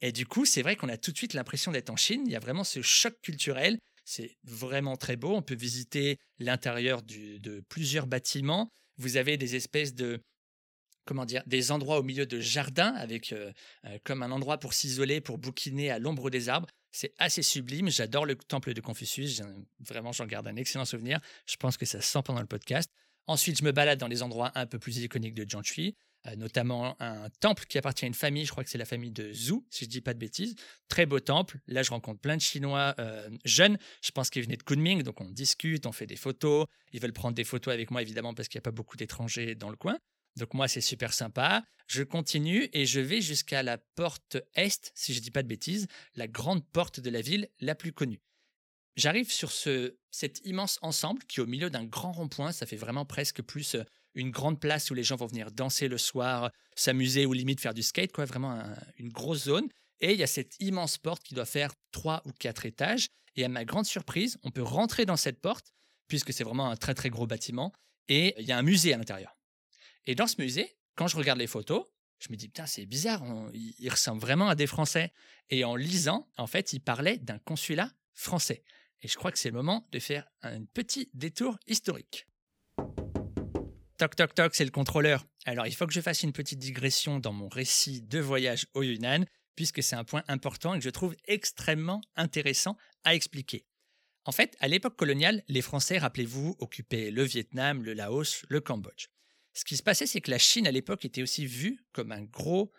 Et 0.00 0.12
du 0.12 0.26
coup, 0.26 0.44
c'est 0.44 0.62
vrai 0.62 0.76
qu'on 0.76 0.88
a 0.88 0.96
tout 0.96 1.12
de 1.12 1.16
suite 1.16 1.34
l'impression 1.34 1.72
d'être 1.72 1.90
en 1.90 1.96
Chine. 1.96 2.22
Il 2.26 2.32
y 2.32 2.36
a 2.36 2.40
vraiment 2.40 2.64
ce 2.64 2.82
choc 2.82 3.14
culturel. 3.22 3.78
C'est 4.04 4.36
vraiment 4.44 4.96
très 4.96 5.16
beau. 5.16 5.34
On 5.34 5.42
peut 5.42 5.56
visiter 5.56 6.18
l'intérieur 6.38 7.02
de 7.02 7.64
plusieurs 7.68 8.06
bâtiments. 8.06 8.70
Vous 8.98 9.16
avez 9.16 9.36
des 9.36 9.56
espèces 9.56 9.94
de, 9.94 10.20
comment 11.06 11.24
dire, 11.24 11.42
des 11.46 11.70
endroits 11.70 11.98
au 11.98 12.02
milieu 12.02 12.26
de 12.26 12.40
jardins 12.40 12.92
avec 12.94 13.32
euh, 13.32 13.52
euh, 13.86 13.98
comme 14.04 14.22
un 14.22 14.30
endroit 14.30 14.58
pour 14.58 14.74
s'isoler, 14.74 15.22
pour 15.22 15.38
bouquiner 15.38 15.90
à 15.90 15.98
l'ombre 15.98 16.28
des 16.28 16.50
arbres. 16.50 16.68
C'est 16.92 17.14
assez 17.18 17.42
sublime. 17.42 17.88
J'adore 17.88 18.26
le 18.26 18.34
temple 18.34 18.74
de 18.74 18.80
Confucius. 18.80 19.42
Vraiment, 19.80 20.12
j'en 20.12 20.26
garde 20.26 20.48
un 20.48 20.56
excellent 20.56 20.84
souvenir. 20.84 21.20
Je 21.46 21.56
pense 21.56 21.76
que 21.76 21.86
ça 21.86 22.00
se 22.00 22.10
sent 22.10 22.20
pendant 22.24 22.40
le 22.40 22.46
podcast. 22.46 22.90
Ensuite, 23.26 23.58
je 23.58 23.64
me 23.64 23.72
balade 23.72 23.98
dans 23.98 24.06
les 24.06 24.22
endroits 24.22 24.52
un 24.54 24.66
peu 24.66 24.78
plus 24.78 24.98
iconiques 24.98 25.34
de 25.34 25.48
Jiangshui, 25.48 25.96
euh, 26.26 26.36
notamment 26.36 26.96
un 27.00 27.28
temple 27.40 27.64
qui 27.66 27.78
appartient 27.78 28.04
à 28.04 28.08
une 28.08 28.14
famille, 28.14 28.44
je 28.44 28.50
crois 28.50 28.64
que 28.64 28.70
c'est 28.70 28.78
la 28.78 28.84
famille 28.84 29.10
de 29.10 29.32
Zhu, 29.32 29.64
si 29.70 29.84
je 29.84 29.90
dis 29.90 30.00
pas 30.00 30.14
de 30.14 30.18
bêtises. 30.18 30.54
Très 30.88 31.06
beau 31.06 31.20
temple. 31.20 31.58
Là, 31.66 31.82
je 31.82 31.90
rencontre 31.90 32.20
plein 32.20 32.36
de 32.36 32.42
Chinois 32.42 32.94
euh, 32.98 33.28
jeunes. 33.44 33.78
Je 34.02 34.10
pense 34.10 34.30
qu'ils 34.30 34.42
venaient 34.42 34.56
de 34.56 34.62
Kunming, 34.62 35.02
donc 35.02 35.20
on 35.20 35.30
discute, 35.30 35.86
on 35.86 35.92
fait 35.92 36.06
des 36.06 36.16
photos. 36.16 36.66
Ils 36.92 37.00
veulent 37.00 37.12
prendre 37.12 37.34
des 37.34 37.44
photos 37.44 37.74
avec 37.74 37.90
moi, 37.90 38.02
évidemment, 38.02 38.34
parce 38.34 38.48
qu'il 38.48 38.58
n'y 38.58 38.62
a 38.62 38.68
pas 38.68 38.70
beaucoup 38.70 38.96
d'étrangers 38.96 39.54
dans 39.54 39.70
le 39.70 39.76
coin. 39.76 39.98
Donc 40.36 40.54
moi, 40.54 40.68
c'est 40.68 40.80
super 40.80 41.12
sympa. 41.12 41.64
Je 41.86 42.02
continue 42.02 42.68
et 42.72 42.86
je 42.86 43.00
vais 43.00 43.20
jusqu'à 43.20 43.62
la 43.62 43.78
porte 43.78 44.36
Est, 44.54 44.92
si 44.94 45.14
je 45.14 45.18
ne 45.18 45.24
dis 45.24 45.30
pas 45.30 45.42
de 45.42 45.48
bêtises, 45.48 45.86
la 46.14 46.28
grande 46.28 46.64
porte 46.66 47.00
de 47.00 47.10
la 47.10 47.20
ville 47.20 47.48
la 47.60 47.74
plus 47.74 47.92
connue. 47.92 48.20
J'arrive 48.96 49.30
sur 49.30 49.52
ce, 49.52 49.96
cet 50.10 50.40
immense 50.46 50.78
ensemble 50.80 51.22
qui 51.24 51.40
est 51.40 51.42
au 51.42 51.46
milieu 51.46 51.68
d'un 51.68 51.84
grand 51.84 52.12
rond-point. 52.12 52.52
Ça 52.52 52.64
fait 52.66 52.76
vraiment 52.76 53.04
presque 53.04 53.42
plus 53.42 53.74
euh, 53.74 53.84
une 54.14 54.30
grande 54.30 54.58
place 54.58 54.90
où 54.90 54.94
les 54.94 55.02
gens 55.02 55.16
vont 55.16 55.26
venir 55.26 55.52
danser 55.52 55.88
le 55.88 55.98
soir, 55.98 56.50
s'amuser 56.74 57.26
ou 57.26 57.34
limite 57.34 57.60
faire 57.60 57.74
du 57.74 57.82
skate, 57.82 58.12
quoi. 58.12 58.24
Vraiment 58.24 58.62
une 58.96 59.10
grosse 59.10 59.44
zone. 59.44 59.68
Et 60.00 60.12
il 60.12 60.18
y 60.18 60.22
a 60.22 60.26
cette 60.26 60.56
immense 60.60 60.96
porte 60.96 61.22
qui 61.22 61.34
doit 61.34 61.44
faire 61.44 61.72
trois 61.92 62.22
ou 62.24 62.32
quatre 62.32 62.64
étages. 62.64 63.08
Et 63.36 63.44
à 63.44 63.48
ma 63.48 63.66
grande 63.66 63.84
surprise, 63.84 64.38
on 64.42 64.50
peut 64.50 64.62
rentrer 64.62 65.04
dans 65.04 65.16
cette 65.16 65.40
porte, 65.40 65.74
puisque 66.08 66.32
c'est 66.32 66.44
vraiment 66.44 66.70
un 66.70 66.76
très 66.76 66.94
très 66.94 67.10
gros 67.10 67.26
bâtiment. 67.26 67.72
Et 68.08 68.34
il 68.38 68.46
y 68.46 68.52
a 68.52 68.58
un 68.58 68.62
musée 68.62 68.94
à 68.94 68.96
l'intérieur. 68.96 69.36
Et 70.06 70.14
dans 70.14 70.26
ce 70.26 70.40
musée, 70.40 70.78
quand 70.94 71.06
je 71.06 71.16
regarde 71.16 71.38
les 71.38 71.46
photos, 71.46 71.84
je 72.18 72.28
me 72.30 72.36
dis, 72.36 72.48
putain, 72.48 72.64
c'est 72.64 72.86
bizarre, 72.86 73.22
il 73.52 73.90
ressemble 73.90 74.22
vraiment 74.22 74.48
à 74.48 74.54
des 74.54 74.66
Français. 74.66 75.12
Et 75.50 75.64
en 75.64 75.76
lisant, 75.76 76.26
en 76.38 76.46
fait, 76.46 76.72
il 76.72 76.80
parlait 76.80 77.18
d'un 77.18 77.38
consulat 77.38 77.90
français. 78.14 78.62
Et 79.02 79.08
je 79.08 79.16
crois 79.16 79.32
que 79.32 79.38
c'est 79.38 79.50
le 79.50 79.56
moment 79.56 79.86
de 79.92 79.98
faire 79.98 80.26
un 80.42 80.64
petit 80.64 81.10
détour 81.14 81.58
historique. 81.66 82.26
Toc 83.98 84.14
toc 84.14 84.34
toc, 84.34 84.54
c'est 84.54 84.64
le 84.64 84.70
contrôleur. 84.70 85.26
Alors 85.44 85.66
il 85.66 85.74
faut 85.74 85.86
que 85.86 85.92
je 85.92 86.00
fasse 86.00 86.22
une 86.22 86.32
petite 86.32 86.58
digression 86.58 87.18
dans 87.18 87.32
mon 87.32 87.48
récit 87.48 88.02
de 88.02 88.18
voyage 88.18 88.66
au 88.74 88.82
Yunnan, 88.82 89.24
puisque 89.54 89.82
c'est 89.82 89.96
un 89.96 90.04
point 90.04 90.22
important 90.28 90.74
et 90.74 90.78
que 90.78 90.84
je 90.84 90.90
trouve 90.90 91.16
extrêmement 91.24 92.00
intéressant 92.14 92.76
à 93.04 93.14
expliquer. 93.14 93.66
En 94.24 94.32
fait, 94.32 94.56
à 94.58 94.68
l'époque 94.68 94.96
coloniale, 94.96 95.44
les 95.48 95.62
Français, 95.62 95.98
rappelez-vous, 95.98 96.56
occupaient 96.58 97.10
le 97.10 97.22
Vietnam, 97.22 97.84
le 97.84 97.94
Laos, 97.94 98.44
le 98.48 98.60
Cambodge. 98.60 99.06
Ce 99.54 99.64
qui 99.64 99.76
se 99.76 99.82
passait, 99.82 100.06
c'est 100.06 100.20
que 100.20 100.30
la 100.30 100.38
Chine, 100.38 100.66
à 100.66 100.72
l'époque, 100.72 101.04
était 101.04 101.22
aussi 101.22 101.46
vue 101.46 101.78
comme 101.92 102.12
un 102.12 102.22
gros 102.22 102.72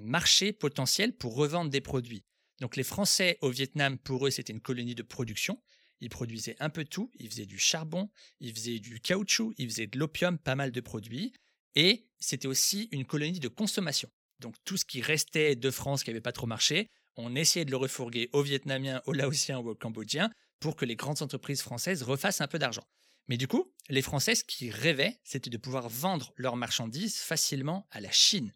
marché 0.00 0.52
potentiel 0.52 1.14
pour 1.14 1.34
revendre 1.34 1.70
des 1.70 1.80
produits. 1.80 2.24
Donc 2.60 2.76
les 2.76 2.82
Français 2.82 3.38
au 3.40 3.50
Vietnam, 3.50 3.98
pour 3.98 4.26
eux, 4.26 4.30
c'était 4.30 4.52
une 4.52 4.60
colonie 4.60 4.94
de 4.94 5.02
production. 5.02 5.62
Ils 6.00 6.10
produisaient 6.10 6.56
un 6.60 6.70
peu 6.70 6.84
tout. 6.84 7.10
Ils 7.18 7.30
faisaient 7.30 7.46
du 7.46 7.58
charbon, 7.58 8.10
ils 8.40 8.54
faisaient 8.54 8.78
du 8.78 9.00
caoutchouc, 9.00 9.54
ils 9.58 9.68
faisaient 9.68 9.86
de 9.86 9.98
l'opium, 9.98 10.38
pas 10.38 10.54
mal 10.54 10.72
de 10.72 10.80
produits. 10.80 11.32
Et 11.74 12.06
c'était 12.18 12.48
aussi 12.48 12.88
une 12.92 13.04
colonie 13.04 13.40
de 13.40 13.48
consommation. 13.48 14.10
Donc 14.40 14.54
tout 14.64 14.76
ce 14.76 14.84
qui 14.84 15.00
restait 15.00 15.56
de 15.56 15.70
France 15.70 16.04
qui 16.04 16.10
n'avait 16.10 16.20
pas 16.20 16.32
trop 16.32 16.46
marché, 16.46 16.90
on 17.16 17.34
essayait 17.34 17.64
de 17.64 17.70
le 17.70 17.76
refourguer 17.76 18.28
aux 18.32 18.42
Vietnamiens, 18.42 19.02
aux 19.06 19.12
Laotiens 19.12 19.58
ou 19.58 19.70
aux 19.70 19.74
Cambodgiens 19.74 20.30
pour 20.60 20.76
que 20.76 20.84
les 20.84 20.96
grandes 20.96 21.22
entreprises 21.22 21.62
françaises 21.62 22.02
refassent 22.02 22.40
un 22.40 22.48
peu 22.48 22.58
d'argent. 22.58 22.86
Mais 23.28 23.36
du 23.36 23.48
coup, 23.48 23.72
les 23.88 24.02
Françaises 24.02 24.42
qui 24.42 24.70
rêvaient, 24.70 25.18
c'était 25.24 25.50
de 25.50 25.56
pouvoir 25.56 25.88
vendre 25.88 26.32
leurs 26.36 26.56
marchandises 26.56 27.16
facilement 27.16 27.86
à 27.90 28.00
la 28.00 28.10
Chine. 28.10 28.52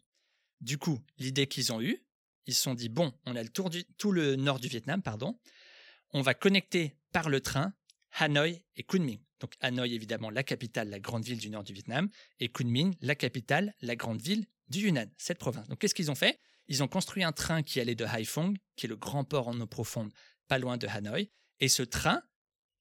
Du 0.61 0.77
coup, 0.77 0.99
l'idée 1.17 1.47
qu'ils 1.47 1.73
ont 1.73 1.81
eue, 1.81 2.03
ils 2.45 2.53
se 2.53 2.61
sont 2.61 2.73
dit 2.73 2.89
bon, 2.89 3.13
on 3.25 3.35
a 3.35 3.43
le 3.43 3.49
tour 3.49 3.69
du, 3.69 3.83
tout 3.97 4.11
le 4.11 4.35
nord 4.35 4.59
du 4.59 4.67
Vietnam, 4.67 5.01
pardon, 5.01 5.39
on 6.13 6.21
va 6.21 6.33
connecter 6.33 6.97
par 7.11 7.29
le 7.29 7.41
train 7.41 7.73
Hanoï 8.19 8.63
et 8.75 8.83
Kunming. 8.83 9.19
Donc 9.39 9.55
Hanoï, 9.59 9.95
évidemment, 9.95 10.29
la 10.29 10.43
capitale, 10.43 10.89
la 10.89 10.99
grande 10.99 11.23
ville 11.23 11.39
du 11.39 11.49
nord 11.49 11.63
du 11.63 11.73
Vietnam, 11.73 12.09
et 12.39 12.49
Kunming, 12.49 12.95
la 13.01 13.15
capitale, 13.15 13.73
la 13.81 13.95
grande 13.95 14.21
ville 14.21 14.45
du 14.67 14.81
Yunnan, 14.81 15.07
cette 15.17 15.39
province. 15.39 15.67
Donc 15.67 15.79
qu'est-ce 15.79 15.95
qu'ils 15.95 16.11
ont 16.11 16.15
fait? 16.15 16.39
Ils 16.67 16.83
ont 16.83 16.87
construit 16.87 17.23
un 17.23 17.31
train 17.31 17.63
qui 17.63 17.79
allait 17.79 17.95
de 17.95 18.05
Haiphong, 18.05 18.57
qui 18.75 18.85
est 18.85 18.89
le 18.89 18.95
grand 18.95 19.23
port 19.23 19.47
en 19.47 19.59
eau 19.59 19.67
profonde, 19.67 20.11
pas 20.47 20.59
loin 20.59 20.77
de 20.77 20.87
Hanoï, 20.87 21.29
et 21.59 21.67
ce 21.67 21.83
train 21.83 22.21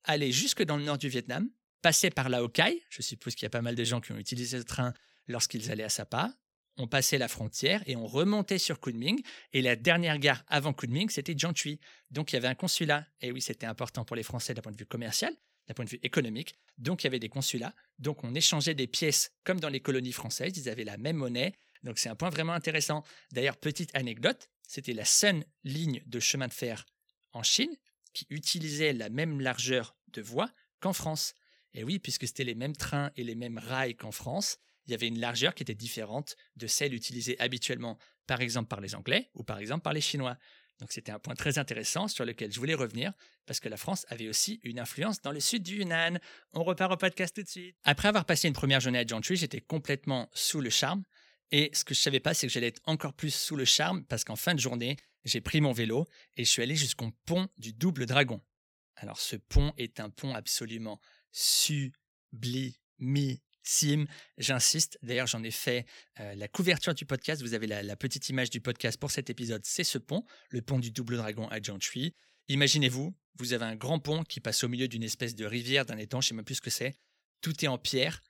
allait 0.04 0.32
jusque 0.32 0.62
dans 0.62 0.76
le 0.76 0.84
nord 0.84 0.98
du 0.98 1.08
Vietnam, 1.08 1.50
passait 1.82 2.10
par 2.10 2.28
la 2.28 2.42
Hokkaido, 2.42 2.78
je 2.90 3.02
suppose 3.02 3.34
qu'il 3.34 3.44
y 3.44 3.46
a 3.46 3.50
pas 3.50 3.62
mal 3.62 3.74
de 3.74 3.84
gens 3.84 4.00
qui 4.00 4.12
ont 4.12 4.18
utilisé 4.18 4.58
ce 4.58 4.64
train 4.64 4.92
lorsqu'ils 5.28 5.70
allaient 5.70 5.84
à 5.84 5.88
Sapa, 5.88 6.34
on 6.80 6.86
passait 6.86 7.18
la 7.18 7.28
frontière 7.28 7.82
et 7.86 7.94
on 7.94 8.06
remontait 8.06 8.58
sur 8.58 8.80
Kunming. 8.80 9.22
Et 9.52 9.62
la 9.62 9.76
dernière 9.76 10.18
gare 10.18 10.42
avant 10.48 10.72
Kunming, 10.72 11.10
c'était 11.10 11.34
Jiangxi. 11.36 11.78
Donc 12.10 12.32
il 12.32 12.36
y 12.36 12.38
avait 12.38 12.48
un 12.48 12.54
consulat. 12.54 13.06
Et 13.20 13.32
oui, 13.32 13.40
c'était 13.40 13.66
important 13.66 14.04
pour 14.04 14.16
les 14.16 14.22
Français 14.22 14.54
d'un 14.54 14.62
point 14.62 14.72
de 14.72 14.78
vue 14.78 14.86
commercial, 14.86 15.34
d'un 15.68 15.74
point 15.74 15.84
de 15.84 15.90
vue 15.90 16.00
économique. 16.02 16.58
Donc 16.78 17.02
il 17.02 17.06
y 17.06 17.08
avait 17.08 17.18
des 17.18 17.28
consulats. 17.28 17.74
Donc 17.98 18.24
on 18.24 18.34
échangeait 18.34 18.74
des 18.74 18.86
pièces 18.86 19.32
comme 19.44 19.60
dans 19.60 19.68
les 19.68 19.80
colonies 19.80 20.12
françaises. 20.12 20.56
Ils 20.56 20.68
avaient 20.68 20.84
la 20.84 20.96
même 20.96 21.16
monnaie. 21.16 21.54
Donc 21.82 21.98
c'est 21.98 22.08
un 22.08 22.16
point 22.16 22.30
vraiment 22.30 22.54
intéressant. 22.54 23.04
D'ailleurs, 23.32 23.58
petite 23.58 23.94
anecdote, 23.94 24.48
c'était 24.66 24.94
la 24.94 25.04
seule 25.04 25.44
ligne 25.64 26.02
de 26.06 26.18
chemin 26.18 26.48
de 26.48 26.52
fer 26.52 26.86
en 27.32 27.42
Chine 27.42 27.76
qui 28.12 28.26
utilisait 28.30 28.92
la 28.92 29.08
même 29.08 29.40
largeur 29.40 29.96
de 30.08 30.22
voie 30.22 30.50
qu'en 30.80 30.92
France. 30.92 31.34
Et 31.74 31.84
oui, 31.84 31.98
puisque 31.98 32.26
c'était 32.26 32.44
les 32.44 32.54
mêmes 32.54 32.74
trains 32.74 33.12
et 33.16 33.22
les 33.22 33.34
mêmes 33.34 33.58
rails 33.58 33.94
qu'en 33.94 34.10
France, 34.10 34.58
il 34.90 34.92
y 34.92 34.94
avait 34.94 35.08
une 35.08 35.20
largeur 35.20 35.54
qui 35.54 35.62
était 35.62 35.74
différente 35.74 36.36
de 36.56 36.66
celle 36.66 36.94
utilisée 36.94 37.38
habituellement, 37.38 37.96
par 38.26 38.40
exemple 38.40 38.68
par 38.68 38.80
les 38.80 38.96
Anglais 38.96 39.30
ou 39.34 39.44
par 39.44 39.58
exemple 39.58 39.82
par 39.82 39.92
les 39.92 40.00
Chinois. 40.00 40.36
Donc 40.80 40.90
c'était 40.90 41.12
un 41.12 41.20
point 41.20 41.34
très 41.34 41.58
intéressant 41.58 42.08
sur 42.08 42.24
lequel 42.24 42.50
je 42.52 42.58
voulais 42.58 42.74
revenir, 42.74 43.12
parce 43.46 43.60
que 43.60 43.68
la 43.68 43.76
France 43.76 44.04
avait 44.08 44.28
aussi 44.28 44.58
une 44.64 44.80
influence 44.80 45.20
dans 45.20 45.30
le 45.30 45.38
sud 45.38 45.62
du 45.62 45.78
Yunnan. 45.78 46.18
On 46.52 46.64
repart 46.64 46.92
au 46.92 46.96
podcast 46.96 47.36
tout 47.36 47.42
de 47.42 47.48
suite. 47.48 47.76
Après 47.84 48.08
avoir 48.08 48.24
passé 48.24 48.48
une 48.48 48.54
première 48.54 48.80
journée 48.80 48.98
à 48.98 49.06
Jiangxi, 49.06 49.36
j'étais 49.36 49.60
complètement 49.60 50.28
sous 50.32 50.60
le 50.60 50.70
charme. 50.70 51.04
Et 51.52 51.70
ce 51.72 51.84
que 51.84 51.94
je 51.94 52.00
savais 52.00 52.20
pas, 52.20 52.34
c'est 52.34 52.46
que 52.46 52.52
j'allais 52.52 52.68
être 52.68 52.82
encore 52.84 53.12
plus 53.12 53.32
sous 53.32 53.54
le 53.56 53.64
charme, 53.64 54.04
parce 54.06 54.24
qu'en 54.24 54.36
fin 54.36 54.54
de 54.54 54.60
journée, 54.60 54.96
j'ai 55.24 55.40
pris 55.40 55.60
mon 55.60 55.72
vélo 55.72 56.06
et 56.36 56.44
je 56.44 56.50
suis 56.50 56.62
allé 56.62 56.74
jusqu'au 56.74 57.12
pont 57.26 57.48
du 57.58 57.72
Double 57.72 58.06
Dragon. 58.06 58.40
Alors 58.96 59.20
ce 59.20 59.36
pont 59.36 59.72
est 59.76 60.00
un 60.00 60.10
pont 60.10 60.34
absolument 60.34 61.00
sublimissime. 61.30 62.72
J'insiste. 63.62 64.98
D'ailleurs, 65.02 65.26
j'en 65.26 65.42
ai 65.42 65.50
fait 65.50 65.86
euh, 66.18 66.34
la 66.34 66.48
couverture 66.48 66.94
du 66.94 67.04
podcast. 67.04 67.42
Vous 67.42 67.54
avez 67.54 67.66
la, 67.66 67.82
la, 67.82 67.96
petite 67.96 68.28
image 68.28 68.50
du 68.50 68.60
podcast 68.60 68.98
pour 68.98 69.10
cet 69.10 69.30
épisode. 69.30 69.62
C'est 69.64 69.84
ce 69.84 69.98
pont, 69.98 70.24
le 70.48 70.62
pont 70.62 70.78
du 70.78 70.90
Double 70.90 71.16
Dragon 71.16 71.46
à 71.48 71.60
Jiangxi. 71.60 72.14
Imaginez-vous, 72.48 73.14
vous 73.38 73.52
avez 73.52 73.64
un 73.64 73.76
grand 73.76 74.00
pont 74.00 74.24
qui 74.24 74.40
passe 74.40 74.64
au 74.64 74.68
milieu 74.68 74.88
d'une 74.88 75.02
espèce 75.02 75.34
de 75.34 75.44
rivière, 75.44 75.86
d'un 75.86 75.98
étang, 75.98 76.20
je 76.20 76.28
sais 76.28 76.34
même 76.34 76.44
plus 76.44 76.56
ce 76.56 76.60
que 76.60 76.70
c'est. 76.70 76.94
Tout 77.40 77.64
est 77.64 77.68
en 77.68 77.78
pierre. 77.78 78.20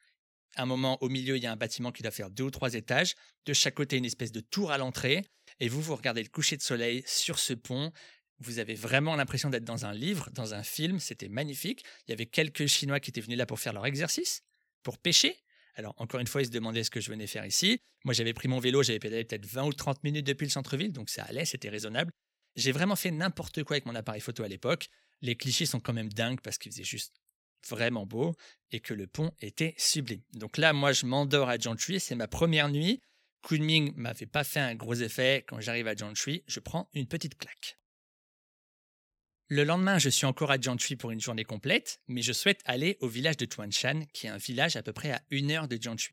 À 0.56 0.62
un 0.62 0.66
moment, 0.66 1.02
au 1.02 1.08
milieu, 1.08 1.36
il 1.36 1.42
y 1.42 1.46
a 1.46 1.52
un 1.52 1.56
bâtiment 1.56 1.92
qui 1.92 2.02
doit 2.02 2.10
faire 2.10 2.30
deux 2.30 2.44
ou 2.44 2.50
trois 2.50 2.74
étages. 2.74 3.14
De 3.46 3.52
chaque 3.52 3.74
côté, 3.74 3.96
une 3.96 4.04
espèce 4.04 4.32
de 4.32 4.40
tour 4.40 4.72
à 4.72 4.78
l'entrée. 4.78 5.24
Et 5.58 5.68
vous, 5.68 5.80
vous 5.80 5.96
regardez 5.96 6.22
le 6.22 6.28
coucher 6.28 6.56
de 6.56 6.62
soleil 6.62 7.02
sur 7.06 7.38
ce 7.38 7.54
pont. 7.54 7.92
Vous 8.40 8.58
avez 8.58 8.74
vraiment 8.74 9.16
l'impression 9.16 9.50
d'être 9.50 9.64
dans 9.64 9.86
un 9.86 9.92
livre, 9.92 10.28
dans 10.32 10.54
un 10.54 10.62
film. 10.62 10.98
C'était 10.98 11.28
magnifique. 11.28 11.84
Il 12.06 12.10
y 12.10 12.14
avait 12.14 12.26
quelques 12.26 12.66
Chinois 12.66 13.00
qui 13.00 13.10
étaient 13.10 13.20
venus 13.20 13.38
là 13.38 13.46
pour 13.46 13.60
faire 13.60 13.72
leur 13.72 13.86
exercice, 13.86 14.42
pour 14.82 14.98
pêcher. 14.98 15.36
Alors, 15.74 15.94
encore 15.98 16.20
une 16.20 16.26
fois, 16.26 16.42
ils 16.42 16.46
se 16.46 16.50
demandaient 16.50 16.84
ce 16.84 16.90
que 16.90 17.00
je 17.00 17.10
venais 17.10 17.26
faire 17.26 17.46
ici. 17.46 17.80
Moi, 18.04 18.14
j'avais 18.14 18.32
pris 18.32 18.48
mon 18.48 18.58
vélo, 18.58 18.82
j'avais 18.82 18.98
pédalé 18.98 19.24
peut-être 19.24 19.46
20 19.46 19.64
ou 19.64 19.72
30 19.72 20.04
minutes 20.04 20.26
depuis 20.26 20.44
le 20.44 20.50
centre-ville, 20.50 20.92
donc 20.92 21.10
ça 21.10 21.22
allait, 21.24 21.44
c'était 21.44 21.68
raisonnable. 21.68 22.12
J'ai 22.56 22.72
vraiment 22.72 22.96
fait 22.96 23.10
n'importe 23.10 23.62
quoi 23.62 23.74
avec 23.74 23.86
mon 23.86 23.94
appareil 23.94 24.20
photo 24.20 24.42
à 24.42 24.48
l'époque. 24.48 24.88
Les 25.22 25.36
clichés 25.36 25.66
sont 25.66 25.80
quand 25.80 25.92
même 25.92 26.12
dingues 26.12 26.40
parce 26.40 26.58
qu'ils 26.58 26.72
faisaient 26.72 26.84
juste 26.84 27.14
vraiment 27.68 28.06
beau 28.06 28.34
et 28.70 28.80
que 28.80 28.94
le 28.94 29.06
pont 29.06 29.32
était 29.40 29.74
sublime. 29.76 30.22
Donc 30.32 30.56
là, 30.56 30.72
moi, 30.72 30.92
je 30.92 31.06
m'endors 31.06 31.48
à 31.48 31.58
Jiangxi, 31.58 32.00
c'est 32.00 32.14
ma 32.14 32.28
première 32.28 32.68
nuit. 32.68 33.00
Kunming 33.42 33.92
m'avait 33.96 34.26
pas 34.26 34.44
fait 34.44 34.60
un 34.60 34.74
gros 34.74 34.94
effet. 34.94 35.44
Quand 35.46 35.60
j'arrive 35.60 35.88
à 35.88 35.94
Jiangxi, 35.94 36.42
je 36.46 36.60
prends 36.60 36.88
une 36.92 37.06
petite 37.06 37.38
claque. 37.38 37.79
Le 39.52 39.64
lendemain, 39.64 39.98
je 39.98 40.08
suis 40.08 40.26
encore 40.26 40.52
à 40.52 40.60
Jiangxi 40.60 40.94
pour 40.94 41.10
une 41.10 41.20
journée 41.20 41.42
complète, 41.42 42.00
mais 42.06 42.22
je 42.22 42.32
souhaite 42.32 42.60
aller 42.66 42.96
au 43.00 43.08
village 43.08 43.36
de 43.36 43.46
Tuanshan, 43.46 44.02
qui 44.12 44.28
est 44.28 44.30
un 44.30 44.36
village 44.36 44.76
à 44.76 44.82
peu 44.84 44.92
près 44.92 45.10
à 45.10 45.22
une 45.30 45.50
heure 45.50 45.66
de 45.66 45.76
Jiangxi. 45.76 46.10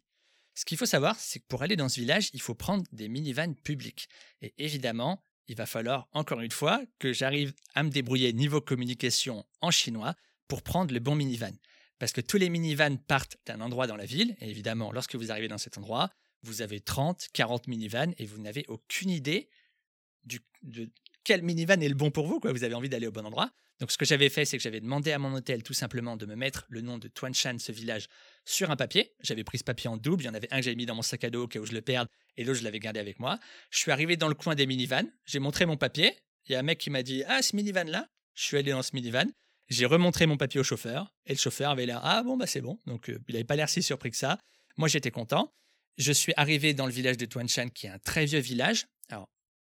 Ce 0.55 0.65
qu'il 0.65 0.75
faut 0.75 0.87
savoir, 0.87 1.19
c'est 1.19 1.37
que 1.37 1.45
pour 1.47 1.61
aller 1.61 1.75
dans 1.75 1.87
ce 1.87 1.99
village, 1.99 2.31
il 2.33 2.41
faut 2.41 2.55
prendre 2.55 2.83
des 2.91 3.07
minivans 3.07 3.53
publics. 3.53 4.09
Et 4.41 4.55
évidemment, 4.57 5.23
il 5.47 5.55
va 5.55 5.67
falloir, 5.67 6.09
encore 6.13 6.41
une 6.41 6.49
fois, 6.49 6.81
que 6.97 7.13
j'arrive 7.13 7.53
à 7.75 7.83
me 7.83 7.91
débrouiller 7.91 8.33
niveau 8.33 8.59
communication 8.59 9.45
en 9.61 9.69
chinois 9.69 10.15
pour 10.47 10.63
prendre 10.63 10.91
le 10.91 10.99
bon 10.99 11.13
minivan. 11.13 11.53
Parce 11.99 12.13
que 12.13 12.21
tous 12.21 12.37
les 12.37 12.49
minivans 12.49 12.97
partent 12.97 13.37
d'un 13.45 13.61
endroit 13.61 13.85
dans 13.85 13.97
la 13.97 14.05
ville, 14.05 14.35
et 14.41 14.49
évidemment, 14.49 14.91
lorsque 14.91 15.13
vous 15.13 15.29
arrivez 15.29 15.47
dans 15.47 15.59
cet 15.59 15.77
endroit, 15.77 16.09
vous 16.41 16.63
avez 16.63 16.79
30, 16.79 17.27
40 17.33 17.67
minivans, 17.67 18.15
et 18.17 18.25
vous 18.25 18.41
n'avez 18.41 18.65
aucune 18.67 19.11
idée 19.11 19.47
du, 20.23 20.39
de 20.63 20.89
quel 21.27 21.43
minivan 21.43 21.81
est 21.81 21.89
le 21.89 21.93
bon 21.93 22.09
pour 22.09 22.25
vous. 22.25 22.39
Vous 22.41 22.63
avez 22.63 22.73
envie 22.73 22.87
d'aller 22.87 23.05
au 23.05 23.11
bon 23.11 23.25
endroit. 23.25 23.51
Donc, 23.81 23.91
ce 23.91 23.97
que 23.97 24.05
j'avais 24.05 24.29
fait, 24.29 24.45
c'est 24.45 24.55
que 24.55 24.63
j'avais 24.63 24.79
demandé 24.79 25.11
à 25.11 25.19
mon 25.19 25.33
hôtel 25.33 25.61
tout 25.61 25.73
simplement 25.73 26.15
de 26.15 26.25
me 26.25 26.35
mettre 26.35 26.65
le 26.69 26.79
nom 26.79 26.97
de 26.97 27.09
Tuanshan, 27.09 27.59
ce 27.59 27.73
village, 27.73 28.07
sur 28.45 28.71
un 28.71 28.77
papier. 28.77 29.11
J'avais 29.21 29.43
pris 29.43 29.57
ce 29.57 29.65
papier 29.65 29.89
en 29.89 29.97
double. 29.97 30.23
Il 30.23 30.27
y 30.27 30.29
en 30.29 30.33
avait 30.33 30.47
un 30.53 30.57
que 30.59 30.63
j'avais 30.63 30.77
mis 30.77 30.85
dans 30.85 30.95
mon 30.95 31.01
sac 31.01 31.25
à 31.25 31.29
dos 31.29 31.43
au 31.43 31.47
cas 31.49 31.59
où 31.59 31.65
je 31.65 31.73
le 31.73 31.81
perde, 31.81 32.07
et 32.37 32.45
l'autre, 32.45 32.59
je 32.59 32.63
l'avais 32.63 32.79
gardé 32.79 33.01
avec 33.01 33.19
moi. 33.19 33.39
Je 33.71 33.79
suis 33.79 33.91
arrivé 33.91 34.15
dans 34.15 34.29
le 34.29 34.35
coin 34.35 34.55
des 34.55 34.65
minivans. 34.65 35.05
J'ai 35.25 35.39
montré 35.39 35.65
mon 35.65 35.75
papier. 35.75 36.17
Il 36.45 36.53
y 36.53 36.55
a 36.55 36.59
un 36.59 36.63
mec 36.63 36.77
qui 36.77 36.89
m'a 36.89 37.03
dit 37.03 37.25
Ah, 37.27 37.41
ce 37.41 37.57
minivan-là 37.57 38.07
Je 38.33 38.43
suis 38.43 38.57
allé 38.57 38.71
dans 38.71 38.81
ce 38.81 38.91
minivan. 38.93 39.29
J'ai 39.67 39.85
remontré 39.85 40.27
mon 40.27 40.37
papier 40.37 40.61
au 40.61 40.63
chauffeur. 40.63 41.13
Et 41.25 41.33
le 41.33 41.37
chauffeur 41.37 41.71
avait 41.71 41.85
l'air 41.85 41.99
Ah, 42.03 42.23
bon, 42.23 42.37
bah, 42.37 42.47
c'est 42.47 42.61
bon. 42.61 42.79
Donc, 42.85 43.09
euh, 43.09 43.19
il 43.27 43.33
n'avait 43.33 43.43
pas 43.43 43.57
l'air 43.57 43.67
si 43.67 43.83
surpris 43.83 44.11
que 44.11 44.17
ça. 44.17 44.37
Moi, 44.77 44.87
j'étais 44.87 45.11
content. 45.11 45.53
Je 45.97 46.13
suis 46.13 46.31
arrivé 46.37 46.73
dans 46.73 46.85
le 46.85 46.93
village 46.93 47.17
de 47.17 47.25
Tuanshan, 47.25 47.67
qui 47.67 47.87
est 47.87 47.89
un 47.89 47.99
très 47.99 48.25
vieux 48.25 48.39
village. 48.39 48.85
Alors, 49.09 49.27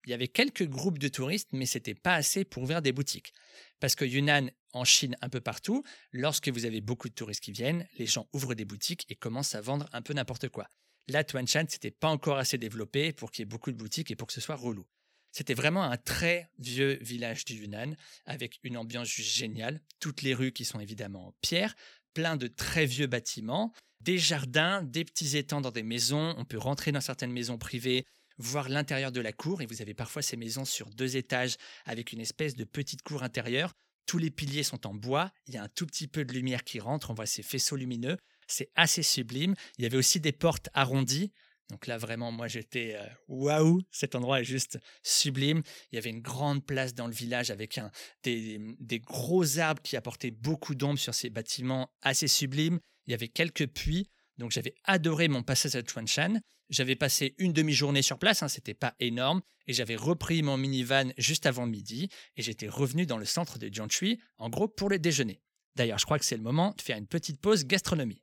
il 0.07 0.11
y 0.11 0.13
avait 0.13 0.29
quelques 0.29 0.65
groupes 0.65 0.99
de 0.99 1.09
touristes, 1.09 1.49
mais 1.51 1.65
c'était 1.65 1.93
pas 1.93 2.15
assez 2.15 2.45
pour 2.45 2.63
ouvrir 2.63 2.81
des 2.81 2.93
boutiques. 2.93 3.33
Parce 3.81 3.93
que 3.93 4.05
Yunnan, 4.05 4.47
en 4.71 4.85
Chine, 4.85 5.17
un 5.21 5.27
peu 5.27 5.41
partout, 5.41 5.83
lorsque 6.13 6.47
vous 6.47 6.63
avez 6.63 6.79
beaucoup 6.79 7.09
de 7.09 7.13
touristes 7.13 7.43
qui 7.43 7.51
viennent, 7.51 7.85
les 7.97 8.05
gens 8.05 8.29
ouvrent 8.31 8.53
des 8.53 8.63
boutiques 8.63 9.05
et 9.09 9.15
commencent 9.15 9.53
à 9.53 9.59
vendre 9.59 9.85
un 9.91 10.01
peu 10.01 10.13
n'importe 10.13 10.47
quoi. 10.47 10.69
Là, 11.09 11.25
Tuanshan, 11.25 11.65
c'était 11.67 11.91
pas 11.91 12.07
encore 12.07 12.37
assez 12.37 12.57
développé 12.57 13.11
pour 13.11 13.31
qu'il 13.31 13.41
y 13.41 13.43
ait 13.43 13.49
beaucoup 13.49 13.69
de 13.69 13.75
boutiques 13.75 14.09
et 14.09 14.15
pour 14.15 14.29
que 14.29 14.33
ce 14.33 14.39
soit 14.39 14.55
relou. 14.55 14.87
C'était 15.33 15.53
vraiment 15.53 15.83
un 15.83 15.97
très 15.97 16.49
vieux 16.57 16.97
village 17.01 17.43
du 17.43 17.55
Yunnan, 17.55 17.93
avec 18.25 18.59
une 18.63 18.77
ambiance 18.77 19.09
juste 19.09 19.35
géniale. 19.35 19.81
Toutes 19.99 20.21
les 20.21 20.33
rues 20.33 20.53
qui 20.53 20.63
sont 20.63 20.79
évidemment 20.79 21.27
en 21.27 21.33
pierre, 21.41 21.75
plein 22.13 22.37
de 22.37 22.47
très 22.47 22.85
vieux 22.85 23.07
bâtiments, 23.07 23.73
des 23.99 24.17
jardins, 24.17 24.83
des 24.83 25.03
petits 25.03 25.35
étangs 25.35 25.59
dans 25.59 25.71
des 25.71 25.83
maisons. 25.83 26.33
On 26.37 26.45
peut 26.45 26.57
rentrer 26.57 26.93
dans 26.93 27.01
certaines 27.01 27.33
maisons 27.33 27.57
privées 27.57 28.05
voir 28.37 28.69
l'intérieur 28.69 29.11
de 29.11 29.21
la 29.21 29.33
cour, 29.33 29.61
et 29.61 29.65
vous 29.65 29.81
avez 29.81 29.93
parfois 29.93 30.21
ces 30.21 30.37
maisons 30.37 30.65
sur 30.65 30.89
deux 30.89 31.17
étages 31.17 31.57
avec 31.85 32.11
une 32.11 32.19
espèce 32.19 32.55
de 32.55 32.63
petite 32.63 33.01
cour 33.01 33.23
intérieure. 33.23 33.73
Tous 34.05 34.17
les 34.17 34.31
piliers 34.31 34.63
sont 34.63 34.87
en 34.87 34.93
bois, 34.93 35.31
il 35.47 35.55
y 35.55 35.57
a 35.57 35.63
un 35.63 35.69
tout 35.69 35.85
petit 35.85 36.07
peu 36.07 36.23
de 36.23 36.33
lumière 36.33 36.63
qui 36.63 36.79
rentre, 36.79 37.11
on 37.11 37.13
voit 37.13 37.25
ces 37.25 37.43
faisceaux 37.43 37.75
lumineux, 37.75 38.17
c'est 38.47 38.69
assez 38.75 39.03
sublime. 39.03 39.53
Il 39.77 39.83
y 39.83 39.85
avait 39.85 39.97
aussi 39.97 40.19
des 40.19 40.31
portes 40.31 40.69
arrondies, 40.73 41.33
donc 41.69 41.87
là 41.87 41.97
vraiment 41.97 42.31
moi 42.31 42.47
j'étais 42.47 42.95
euh, 42.95 43.05
waouh, 43.27 43.81
cet 43.91 44.15
endroit 44.15 44.39
est 44.39 44.45
juste 44.45 44.79
sublime. 45.03 45.61
Il 45.91 45.95
y 45.95 45.97
avait 45.97 46.09
une 46.09 46.21
grande 46.21 46.65
place 46.65 46.93
dans 46.93 47.07
le 47.07 47.13
village 47.13 47.51
avec 47.51 47.77
un, 47.77 47.91
des, 48.23 48.61
des 48.79 48.99
gros 48.99 49.59
arbres 49.59 49.81
qui 49.81 49.97
apportaient 49.97 50.31
beaucoup 50.31 50.75
d'ombre 50.75 50.99
sur 50.99 51.13
ces 51.13 51.29
bâtiments 51.29 51.91
assez 52.01 52.29
sublimes. 52.29 52.79
Il 53.05 53.11
y 53.11 53.13
avait 53.13 53.27
quelques 53.27 53.67
puits, 53.67 54.09
donc 54.37 54.51
j'avais 54.51 54.75
adoré 54.83 55.27
mon 55.27 55.43
passage 55.43 55.75
à 55.75 55.81
Chuanshan. 55.83 56.39
J'avais 56.69 56.95
passé 56.95 57.33
une 57.37 57.53
demi-journée 57.53 58.01
sur 58.01 58.19
place, 58.19 58.43
hein, 58.43 58.49
c'était 58.49 58.73
pas 58.73 58.93
énorme, 58.99 59.41
et 59.67 59.73
j'avais 59.73 59.95
repris 59.95 60.43
mon 60.43 60.57
minivan 60.57 61.11
juste 61.17 61.45
avant 61.45 61.65
midi, 61.65 62.09
et 62.35 62.41
j'étais 62.41 62.67
revenu 62.67 63.05
dans 63.05 63.17
le 63.17 63.25
centre 63.25 63.57
de 63.57 63.73
Jiangxi, 63.73 64.19
en 64.37 64.49
gros 64.49 64.67
pour 64.67 64.89
le 64.89 64.99
déjeuner. 64.99 65.41
D'ailleurs, 65.75 65.97
je 65.97 66.05
crois 66.05 66.19
que 66.19 66.25
c'est 66.25 66.35
le 66.35 66.43
moment 66.43 66.73
de 66.77 66.81
faire 66.81 66.97
une 66.97 67.07
petite 67.07 67.39
pause 67.39 67.65
gastronomie. 67.65 68.21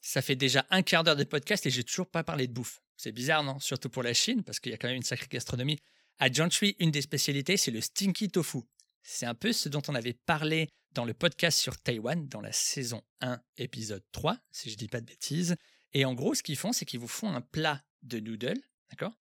Ça 0.00 0.20
fait 0.20 0.36
déjà 0.36 0.66
un 0.70 0.82
quart 0.82 1.04
d'heure 1.04 1.16
de 1.16 1.24
podcast 1.24 1.64
et 1.64 1.70
j'ai 1.70 1.84
toujours 1.84 2.06
pas 2.06 2.22
parlé 2.22 2.46
de 2.46 2.52
bouffe. 2.52 2.82
C'est 2.96 3.12
bizarre, 3.12 3.42
non? 3.42 3.58
Surtout 3.60 3.88
pour 3.88 4.02
la 4.02 4.12
Chine, 4.12 4.42
parce 4.42 4.60
qu'il 4.60 4.70
y 4.70 4.74
a 4.74 4.78
quand 4.78 4.88
même 4.88 4.96
une 4.96 5.02
sacrée 5.02 5.28
gastronomie. 5.30 5.78
À 6.18 6.30
Jiangxi, 6.30 6.76
une 6.80 6.90
des 6.90 7.02
spécialités, 7.02 7.56
c'est 7.56 7.70
le 7.70 7.80
stinky 7.80 8.28
tofu. 8.28 8.58
C'est 9.02 9.26
un 9.26 9.34
peu 9.34 9.52
ce 9.52 9.68
dont 9.68 9.82
on 9.88 9.94
avait 9.94 10.12
parlé 10.12 10.68
dans 10.92 11.04
le 11.04 11.14
podcast 11.14 11.58
sur 11.58 11.78
Taïwan, 11.78 12.28
dans 12.28 12.40
la 12.40 12.52
saison 12.52 13.02
1, 13.20 13.40
épisode 13.56 14.04
3, 14.12 14.38
si 14.50 14.70
je 14.70 14.76
dis 14.76 14.88
pas 14.88 15.00
de 15.00 15.06
bêtises. 15.06 15.56
Et 15.92 16.04
en 16.04 16.14
gros, 16.14 16.34
ce 16.34 16.42
qu'ils 16.42 16.56
font, 16.56 16.72
c'est 16.72 16.84
qu'ils 16.84 17.00
vous 17.00 17.08
font 17.08 17.28
un 17.28 17.40
plat 17.40 17.82
de 18.02 18.20
noodles, 18.20 18.60
d'accord? 18.90 19.12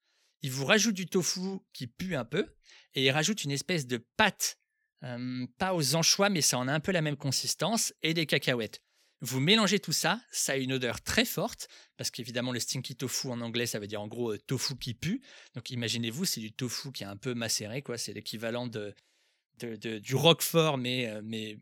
Ils 0.42 0.52
vous 0.52 0.66
rajoutent 0.66 0.96
du 0.96 1.06
tofu 1.06 1.60
qui 1.74 1.88
pue 1.88 2.16
un 2.16 2.26
peu, 2.26 2.56
et 2.94 3.06
ils 3.06 3.12
rajoutent 3.12 3.44
une 3.44 3.52
espèce 3.52 3.86
de 3.88 4.06
pâte, 4.18 4.58
euh, 5.04 5.46
pas 5.58 5.74
aux 5.74 5.96
anchois, 5.96 6.30
mais 6.30 6.42
ça 6.42 6.58
en 6.58 6.68
a 6.68 6.74
un 6.74 6.80
peu 6.80 6.92
la 6.92 7.02
même 7.02 7.18
consistance, 7.18 7.94
et 8.02 8.14
des 8.14 8.26
cacahuètes. 8.26 8.82
Vous 9.22 9.40
mélangez 9.40 9.80
tout 9.80 9.92
ça, 9.92 10.20
ça 10.32 10.54
a 10.54 10.56
une 10.56 10.74
odeur 10.74 11.02
très 11.02 11.26
forte, 11.26 11.68
parce 11.96 12.10
qu'évidemment 12.10 12.52
le 12.52 12.60
stinky 12.60 12.96
tofu 12.96 13.28
en 13.28 13.40
anglais, 13.42 13.68
ça 13.68 13.78
veut 13.78 13.86
dire 13.86 14.02
en 14.02 14.08
gros 14.08 14.34
euh, 14.34 14.40
tofu 14.40 14.76
qui 14.78 14.96
pue. 14.96 15.22
Donc 15.54 15.70
imaginez-vous, 15.70 16.26
c'est 16.26 16.42
du 16.42 16.52
tofu 16.52 16.92
qui 16.92 17.04
est 17.04 17.08
un 17.08 17.18
peu 17.18 17.36
macéré, 17.36 17.84
quoi. 17.84 18.00
C'est 18.00 18.14
l'équivalent 18.14 18.66
de, 18.66 18.96
de- 19.65 20.00
du 20.00 20.15
roquefort, 20.15 20.77
mais, 20.77 21.08
euh, 21.08 21.22
mais 21.24 21.58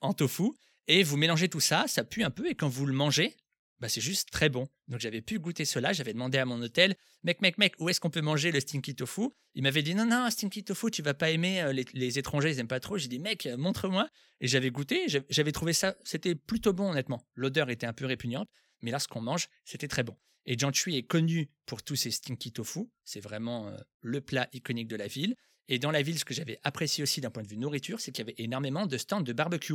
en 0.00 0.12
tofu. 0.12 0.44
Et 0.86 1.02
vous 1.02 1.16
mélangez 1.16 1.48
tout 1.48 1.60
ça, 1.60 1.86
ça 1.88 2.04
pue 2.04 2.22
un 2.24 2.30
peu, 2.30 2.48
et 2.48 2.54
quand 2.54 2.68
vous 2.68 2.84
le 2.86 2.92
mangez, 2.92 3.36
bah, 3.80 3.88
c'est 3.88 4.00
juste 4.00 4.30
très 4.30 4.48
bon. 4.48 4.68
Donc 4.88 5.00
j'avais 5.00 5.20
pu 5.22 5.38
goûter 5.38 5.64
cela, 5.64 5.92
j'avais 5.92 6.12
demandé 6.12 6.38
à 6.38 6.44
mon 6.44 6.60
hôtel, 6.62 6.94
mec, 7.22 7.40
mec, 7.40 7.58
mec, 7.58 7.74
où 7.78 7.88
est-ce 7.88 8.00
qu'on 8.00 8.10
peut 8.10 8.20
manger 8.20 8.52
le 8.52 8.60
stinky 8.60 8.94
tofu? 8.94 9.28
Il 9.54 9.62
m'avait 9.62 9.82
dit, 9.82 9.94
non, 9.94 10.06
non, 10.06 10.30
stinky 10.30 10.62
tofu, 10.62 10.90
tu 10.90 11.02
vas 11.02 11.14
pas 11.14 11.30
aimer, 11.30 11.62
euh, 11.62 11.72
les, 11.72 11.84
les 11.94 12.18
étrangers, 12.18 12.50
ils 12.50 12.58
aiment 12.60 12.68
pas 12.68 12.80
trop. 12.80 12.98
J'ai 12.98 13.08
dit, 13.08 13.18
mec, 13.18 13.46
euh, 13.46 13.56
montre-moi. 13.56 14.08
Et 14.40 14.46
j'avais 14.46 14.70
goûté, 14.70 15.06
j'avais- 15.08 15.52
trouvé 15.52 15.72
ça, 15.72 15.96
c'était 16.04 16.34
plutôt 16.34 16.72
bon 16.72 16.90
honnêtement. 16.90 17.26
L'odeur 17.34 17.70
était 17.70 17.86
un 17.86 17.92
peu 17.92 18.04
répugnante, 18.04 18.48
mais 18.82 18.90
lorsqu'on 18.90 19.20
mange, 19.22 19.48
c'était 19.64 19.88
très 19.88 20.02
bon. 20.02 20.16
Et 20.44 20.58
Jianchui 20.58 20.96
est 20.96 21.04
connu 21.04 21.48
pour 21.64 21.82
tous 21.82 21.96
ses 21.96 22.10
stinky 22.10 22.52
tofu, 22.52 22.80
c'est 23.04 23.20
vraiment 23.20 23.72
le 24.02 24.20
plat 24.20 24.48
iconique 24.52 24.88
de 24.88 24.96
la 24.96 25.06
ville. 25.06 25.34
Et 25.68 25.78
dans 25.78 25.90
la 25.90 26.02
ville, 26.02 26.18
ce 26.18 26.24
que 26.24 26.34
j'avais 26.34 26.58
apprécié 26.62 27.02
aussi 27.02 27.20
d'un 27.20 27.30
point 27.30 27.42
de 27.42 27.48
vue 27.48 27.56
nourriture, 27.56 28.00
c'est 28.00 28.12
qu'il 28.12 28.24
y 28.24 28.28
avait 28.28 28.42
énormément 28.42 28.86
de 28.86 28.98
stands 28.98 29.20
de 29.20 29.32
barbecue. 29.32 29.74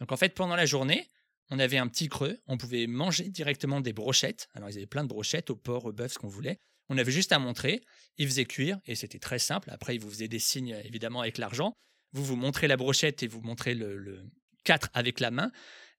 Donc 0.00 0.12
en 0.12 0.16
fait, 0.16 0.34
pendant 0.34 0.56
la 0.56 0.66
journée, 0.66 1.08
on 1.50 1.58
avait 1.58 1.78
un 1.78 1.88
petit 1.88 2.08
creux, 2.08 2.38
on 2.46 2.56
pouvait 2.56 2.86
manger 2.86 3.28
directement 3.28 3.80
des 3.80 3.92
brochettes. 3.92 4.48
Alors 4.54 4.70
ils 4.70 4.76
avaient 4.76 4.86
plein 4.86 5.04
de 5.04 5.08
brochettes 5.08 5.50
au 5.50 5.56
porc, 5.56 5.84
au 5.84 5.92
bœuf, 5.92 6.12
ce 6.12 6.18
qu'on 6.18 6.28
voulait. 6.28 6.58
On 6.88 6.98
avait 6.98 7.12
juste 7.12 7.32
à 7.32 7.38
montrer, 7.38 7.82
ils 8.18 8.26
faisaient 8.26 8.44
cuire 8.44 8.80
et 8.86 8.94
c'était 8.96 9.20
très 9.20 9.38
simple. 9.38 9.70
Après, 9.70 9.94
ils 9.94 10.00
vous 10.00 10.10
faisaient 10.10 10.28
des 10.28 10.40
signes 10.40 10.76
évidemment 10.84 11.20
avec 11.20 11.38
l'argent. 11.38 11.74
Vous 12.12 12.24
vous 12.24 12.36
montrez 12.36 12.66
la 12.66 12.76
brochette 12.76 13.22
et 13.22 13.28
vous 13.28 13.40
montrez 13.40 13.74
le, 13.74 13.96
le 13.96 14.24
4 14.64 14.90
avec 14.94 15.20
la 15.20 15.30
main. 15.30 15.52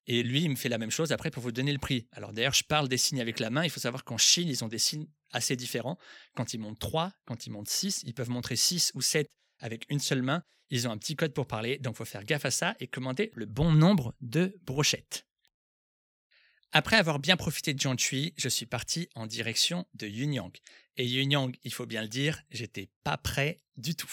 Et 0.08 0.24
lui, 0.24 0.42
il 0.42 0.50
me 0.50 0.56
fait 0.56 0.68
la 0.68 0.78
même 0.78 0.92
chose 0.92 1.12
après 1.12 1.32
pour 1.32 1.44
vous 1.44 1.52
donner 1.52 1.72
le 1.72 1.80
prix. 1.80 2.08
Alors 2.12 2.34
d'ailleurs, 2.34 2.54
je 2.54 2.64
parle 2.64 2.90
des 2.90 2.98
signes 2.98 3.22
avec 3.22 3.40
la 3.40 3.50
main. 3.50 3.64
Il 3.64 3.70
faut 3.70 3.80
savoir 3.80 4.04
qu'en 4.04 4.18
Chine, 4.18 4.50
ils 4.50 4.64
ont 4.64 4.68
des 4.68 4.80
signes 4.80 5.08
assez 5.32 5.56
différents. 5.56 5.98
Quand 6.36 6.54
ils 6.54 6.60
montent 6.60 6.80
3, 6.80 7.12
quand 7.26 7.46
ils 7.46 7.52
montent 7.52 7.70
6, 7.70 8.04
ils 8.06 8.14
peuvent 8.14 8.30
montrer 8.30 8.56
6 8.56 8.92
ou 8.96 9.02
7 9.02 9.28
avec 9.60 9.86
une 9.90 10.00
seule 10.00 10.22
main. 10.22 10.44
Ils 10.70 10.88
ont 10.88 10.92
un 10.92 10.98
petit 10.98 11.16
code 11.16 11.34
pour 11.34 11.48
parler, 11.48 11.78
donc 11.78 11.96
faut 11.96 12.06
faire 12.06 12.24
gaffe 12.24 12.46
à 12.46 12.52
ça 12.52 12.76
et 12.80 12.88
commander 12.88 13.32
le 13.36 13.46
bon 13.46 13.72
nombre 13.72 14.16
de 14.22 14.58
brochettes. 14.64 15.26
Après 16.74 16.96
avoir 16.96 17.20
bien 17.20 17.36
profité 17.36 17.74
de 17.74 17.80
Jianchui, 17.80 18.34
je 18.38 18.48
suis 18.48 18.66
parti 18.66 19.10
en 19.16 19.28
direction 19.28 19.86
de 19.94 20.08
Yunyang. 20.08 20.54
Et 20.96 21.06
Yunyang, 21.06 21.54
il 21.64 21.74
faut 21.74 21.86
bien 21.86 22.02
le 22.02 22.08
dire, 22.08 22.42
j'étais 22.50 22.90
pas 23.04 23.18
prêt 23.18 23.62
du 23.76 23.96
tout. 23.96 24.12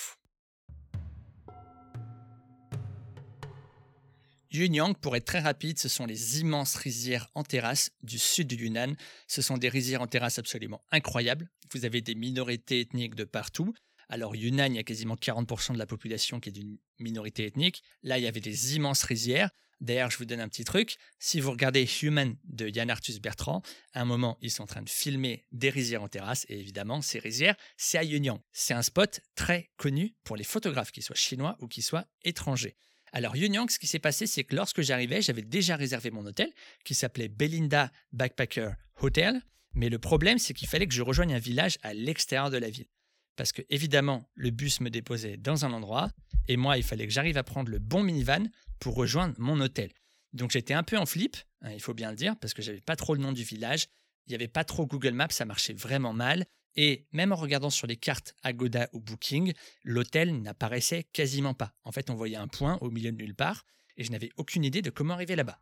Yunyang, 4.59 4.95
pour 4.95 5.15
être 5.15 5.25
très 5.25 5.39
rapide, 5.39 5.79
ce 5.79 5.89
sont 5.89 6.05
les 6.05 6.41
immenses 6.41 6.75
rizières 6.75 7.31
en 7.37 7.45
terrasse 7.45 7.93
du 8.03 8.19
sud 8.19 8.49
du 8.49 8.57
Yunnan. 8.57 8.95
Ce 9.29 9.41
sont 9.41 9.57
des 9.57 9.69
rizières 9.69 10.03
en 10.03 10.09
terrasse 10.09 10.41
absolument 10.41 10.83
incroyables. 10.91 11.49
Vous 11.73 11.85
avez 11.85 12.01
des 12.01 12.17
minorités 12.17 12.81
ethniques 12.81 13.15
de 13.15 13.23
partout. 13.23 13.73
Alors 14.09 14.35
Yunnan, 14.35 14.67
il 14.67 14.77
y 14.77 14.79
a 14.79 14.83
quasiment 14.83 15.15
40% 15.15 15.75
de 15.75 15.79
la 15.79 15.87
population 15.87 16.41
qui 16.41 16.49
est 16.49 16.53
d'une 16.53 16.79
minorité 16.99 17.47
ethnique. 17.47 17.85
Là, 18.03 18.19
il 18.19 18.25
y 18.25 18.27
avait 18.27 18.41
des 18.41 18.75
immenses 18.75 19.05
rizières. 19.05 19.51
D'ailleurs, 19.81 20.11
je 20.11 20.19
vous 20.19 20.25
donne 20.25 20.41
un 20.41 20.49
petit 20.49 20.65
truc. 20.65 20.97
Si 21.21 21.39
vous 21.39 21.53
regardez 21.53 21.89
Human 22.03 22.35
de 22.43 22.69
Yann 22.69 22.91
Arthus 22.91 23.21
Bertrand, 23.21 23.63
à 23.93 24.01
un 24.01 24.05
moment, 24.05 24.39
ils 24.41 24.51
sont 24.51 24.65
en 24.65 24.67
train 24.67 24.83
de 24.83 24.91
filmer 24.91 25.47
des 25.53 25.71
rizières 25.71 26.03
en 26.03 26.09
terrasse. 26.09 26.47
Et 26.49 26.59
évidemment, 26.59 27.01
ces 27.01 27.21
rizières, 27.21 27.55
c'est 27.77 27.99
à 27.99 28.03
Yunyang. 28.03 28.41
C'est 28.51 28.75
un 28.75 28.83
spot 28.83 29.21
très 29.37 29.71
connu 29.77 30.17
pour 30.25 30.35
les 30.35 30.43
photographes, 30.43 30.91
qu'ils 30.91 31.05
soient 31.05 31.15
chinois 31.15 31.57
ou 31.61 31.69
qu'ils 31.69 31.85
soient 31.85 32.07
étrangers. 32.25 32.77
Alors 33.13 33.37
Yunyang, 33.37 33.69
ce 33.71 33.79
qui 33.79 33.87
s'est 33.87 33.99
passé, 33.99 34.27
c'est 34.27 34.45
que 34.45 34.55
lorsque 34.55 34.83
j'arrivais, 34.83 35.23
j'avais 35.23 35.43
déjà 35.43 35.77
réservé 35.77 36.11
mon 36.11 36.25
hôtel, 36.27 36.53
qui 36.85 36.95
s'appelait 36.95 37.29
Belinda 37.29 37.91
Backpacker 38.13 38.71
Hotel. 39.01 39.41
Mais 39.75 39.89
le 39.89 39.99
problème, 39.99 40.39
c'est 40.39 40.55
qu'il 40.55 40.69
fallait 40.69 40.87
que 40.87 40.95
je 40.95 41.03
rejoigne 41.03 41.35
un 41.35 41.39
village 41.39 41.79
à 41.83 41.95
l'extérieur 41.95 42.51
de 42.51 42.59
la 42.59 42.71
ville. 42.71 42.89
Parce 43.37 43.53
que, 43.53 43.63
évidemment, 43.71 44.29
le 44.35 44.51
bus 44.51 44.81
me 44.81 44.91
déposait 44.91 45.37
dans 45.37 45.65
un 45.65 45.73
endroit, 45.73 46.11
et 46.49 46.57
moi, 46.57 46.77
il 46.77 46.83
fallait 46.83 47.07
que 47.07 47.13
j'arrive 47.13 47.37
à 47.37 47.45
prendre 47.45 47.71
le 47.71 47.79
bon 47.79 48.03
minivan 48.03 48.49
pour 48.81 48.95
rejoindre 48.95 49.35
mon 49.39 49.61
hôtel. 49.61 49.93
Donc 50.33 50.51
j'étais 50.51 50.75
un 50.75 50.83
peu 50.83 50.99
en 50.99 51.07
flip, 51.07 51.37
hein, 51.63 51.71
il 51.73 51.81
faut 51.81 51.95
bien 51.95 52.11
le 52.11 52.17
dire, 52.17 52.37
parce 52.39 52.55
que 52.55 52.63
j'avais 52.63 52.81
pas 52.81 52.97
trop 52.97 53.15
le 53.15 53.21
nom 53.21 53.33
du 53.33 53.45
village, 53.45 53.87
il 54.27 54.31
n'y 54.31 54.35
avait 54.35 54.49
pas 54.49 54.65
trop 54.65 54.87
Google 54.87 55.13
Maps, 55.13 55.31
ça 55.31 55.45
marchait 55.45 55.73
vraiment 55.73 56.13
mal. 56.13 56.45
Et 56.77 57.07
même 57.13 57.33
en 57.33 57.37
regardant 57.37 57.71
sur 57.71 57.87
les 57.87 57.97
cartes 57.97 58.35
Agoda 58.43 58.89
ou 58.93 59.01
Booking, 59.01 59.53
l'hôtel 59.85 60.41
n'apparaissait 60.43 61.05
quasiment 61.13 61.55
pas. 61.55 61.75
En 61.85 61.93
fait, 61.93 62.11
on 62.11 62.15
voyait 62.15 62.37
un 62.37 62.49
point 62.49 62.79
au 62.81 62.91
milieu 62.91 63.11
de 63.11 63.17
nulle 63.17 63.35
part, 63.35 63.65
et 63.97 64.05
je 64.05 64.13
n'avais 64.13 64.31
aucune 64.37 64.65
idée 64.65 64.83
de 64.83 64.91
comment 64.91 65.15
arriver 65.15 65.37
là-bas. 65.37 65.61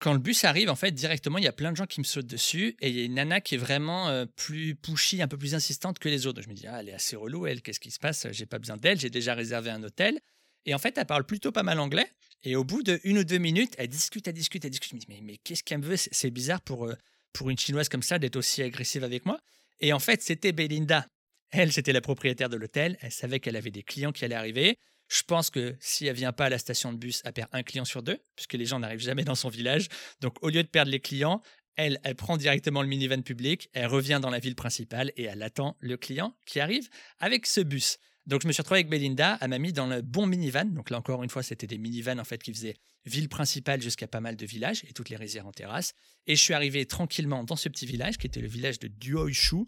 Quand 0.00 0.12
le 0.12 0.20
bus 0.20 0.44
arrive, 0.44 0.70
en 0.70 0.76
fait, 0.76 0.92
directement, 0.92 1.38
il 1.38 1.44
y 1.44 1.48
a 1.48 1.52
plein 1.52 1.72
de 1.72 1.76
gens 1.76 1.86
qui 1.86 2.00
me 2.00 2.04
sautent 2.04 2.26
dessus, 2.26 2.76
et 2.80 2.88
il 2.88 2.96
y 2.96 3.00
a 3.00 3.04
une 3.04 3.14
nana 3.14 3.40
qui 3.40 3.56
est 3.56 3.58
vraiment 3.58 4.08
euh, 4.08 4.26
plus 4.36 4.76
pushy, 4.76 5.20
un 5.20 5.28
peu 5.28 5.36
plus 5.36 5.56
insistante 5.56 5.98
que 5.98 6.08
les 6.08 6.26
autres. 6.26 6.40
Je 6.40 6.48
me 6.48 6.54
dis, 6.54 6.68
ah, 6.68 6.80
elle 6.80 6.90
est 6.90 6.94
assez 6.94 7.16
relou, 7.16 7.46
elle, 7.46 7.62
qu'est-ce 7.62 7.80
qui 7.80 7.90
se 7.90 7.98
passe? 7.98 8.28
J'ai 8.30 8.46
pas 8.46 8.60
besoin 8.60 8.76
d'elle, 8.76 9.00
j'ai 9.00 9.10
déjà 9.10 9.34
réservé 9.34 9.70
un 9.70 9.82
hôtel. 9.82 10.20
Et 10.66 10.74
en 10.74 10.78
fait, 10.78 10.96
elle 10.98 11.06
parle 11.06 11.24
plutôt 11.24 11.50
pas 11.50 11.64
mal 11.64 11.80
anglais. 11.80 12.06
Et 12.44 12.54
au 12.54 12.62
bout 12.62 12.82
de 12.82 13.00
une 13.02 13.18
ou 13.18 13.24
deux 13.24 13.38
minutes, 13.38 13.74
elle 13.78 13.88
discute, 13.88 14.28
elle 14.28 14.34
discute, 14.34 14.64
elle 14.64 14.70
discute. 14.70 14.90
Je 14.90 14.96
me 14.96 15.00
dis, 15.00 15.22
mais, 15.22 15.38
qu'est-ce 15.38 15.64
qu'elle 15.64 15.80
veut? 15.80 15.96
C'est 15.96 16.14
c'est 16.14 16.30
bizarre 16.30 16.60
pour, 16.60 16.86
euh, 16.86 16.94
pour 17.32 17.50
une 17.50 17.58
chinoise 17.58 17.88
comme 17.88 18.02
ça 18.02 18.18
d'être 18.18 18.36
aussi 18.36 18.62
agressive 18.62 19.02
avec 19.02 19.26
moi. 19.26 19.40
Et 19.80 19.92
en 19.92 19.98
fait, 19.98 20.22
c'était 20.22 20.52
Belinda. 20.52 21.06
Elle, 21.50 21.72
c'était 21.72 21.92
la 21.92 22.00
propriétaire 22.00 22.48
de 22.48 22.56
l'hôtel. 22.56 22.98
Elle 23.00 23.12
savait 23.12 23.40
qu'elle 23.40 23.56
avait 23.56 23.70
des 23.70 23.82
clients 23.82 24.12
qui 24.12 24.24
allaient 24.24 24.34
arriver. 24.34 24.76
Je 25.08 25.22
pense 25.22 25.48
que 25.48 25.74
si 25.80 26.06
elle 26.06 26.16
vient 26.16 26.32
pas 26.32 26.46
à 26.46 26.48
la 26.50 26.58
station 26.58 26.92
de 26.92 26.98
bus, 26.98 27.22
elle 27.24 27.32
perd 27.32 27.48
un 27.52 27.62
client 27.62 27.86
sur 27.86 28.02
deux, 28.02 28.18
puisque 28.36 28.54
les 28.54 28.66
gens 28.66 28.78
n'arrivent 28.78 29.00
jamais 29.00 29.24
dans 29.24 29.34
son 29.34 29.48
village. 29.48 29.88
Donc, 30.20 30.36
au 30.42 30.50
lieu 30.50 30.62
de 30.62 30.68
perdre 30.68 30.90
les 30.90 31.00
clients, 31.00 31.40
elle, 31.76 31.98
elle 32.02 32.16
prend 32.16 32.36
directement 32.36 32.82
le 32.82 32.88
minivan 32.88 33.22
public, 33.22 33.70
elle 33.72 33.86
revient 33.86 34.18
dans 34.20 34.30
la 34.30 34.40
ville 34.40 34.56
principale 34.56 35.12
et 35.16 35.22
elle 35.22 35.42
attend 35.42 35.76
le 35.78 35.96
client 35.96 36.36
qui 36.44 36.60
arrive 36.60 36.88
avec 37.20 37.46
ce 37.46 37.60
bus. 37.60 37.98
Donc, 38.28 38.42
je 38.42 38.46
me 38.46 38.52
suis 38.52 38.60
retrouvé 38.60 38.80
avec 38.80 38.90
Belinda. 38.90 39.38
Elle 39.40 39.48
m'a 39.48 39.58
mis 39.58 39.72
dans 39.72 39.86
le 39.86 40.02
bon 40.02 40.26
minivan. 40.26 40.66
Donc, 40.66 40.90
là 40.90 40.98
encore 40.98 41.24
une 41.24 41.30
fois, 41.30 41.42
c'était 41.42 41.66
des 41.66 41.78
minivans 41.78 42.18
en 42.18 42.24
fait 42.24 42.42
qui 42.42 42.52
faisaient 42.52 42.76
ville 43.06 43.30
principale 43.30 43.80
jusqu'à 43.80 44.06
pas 44.06 44.20
mal 44.20 44.36
de 44.36 44.44
villages 44.44 44.84
et 44.86 44.92
toutes 44.92 45.08
les 45.08 45.16
rizières 45.16 45.46
en 45.46 45.52
terrasse. 45.52 45.94
Et 46.26 46.36
je 46.36 46.42
suis 46.42 46.52
arrivé 46.52 46.84
tranquillement 46.84 47.42
dans 47.42 47.56
ce 47.56 47.70
petit 47.70 47.86
village 47.86 48.18
qui 48.18 48.26
était 48.26 48.42
le 48.42 48.48
village 48.48 48.78
de 48.80 48.88
Duoishu. 48.88 49.64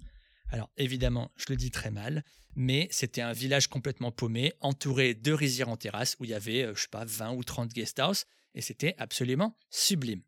Alors 0.51 0.70
évidemment, 0.77 1.33
je 1.37 1.46
le 1.49 1.57
dis 1.57 1.70
très 1.70 1.90
mal, 1.90 2.23
mais 2.55 2.87
c'était 2.90 3.23
un 3.23 3.33
village 3.33 3.68
complètement 3.68 4.12
paumé, 4.12 4.53
entouré 4.61 5.14
de 5.14 5.33
rizières 5.33 5.70
en 5.70 5.79
terrasse 5.79 6.16
où 6.20 6.25
il 6.25 6.31
y 6.31 6.35
avait, 6.35 6.64
euh, 6.64 6.75
je 6.75 6.83
sais 6.83 6.88
pas, 6.90 7.07
20 7.07 7.33
ou 7.33 7.44
30 7.44 7.73
guest 7.73 7.99
house 7.99 8.27
et 8.55 8.61
c'était 8.61 8.94
absolument 8.99 9.57
sublime. 9.70 10.23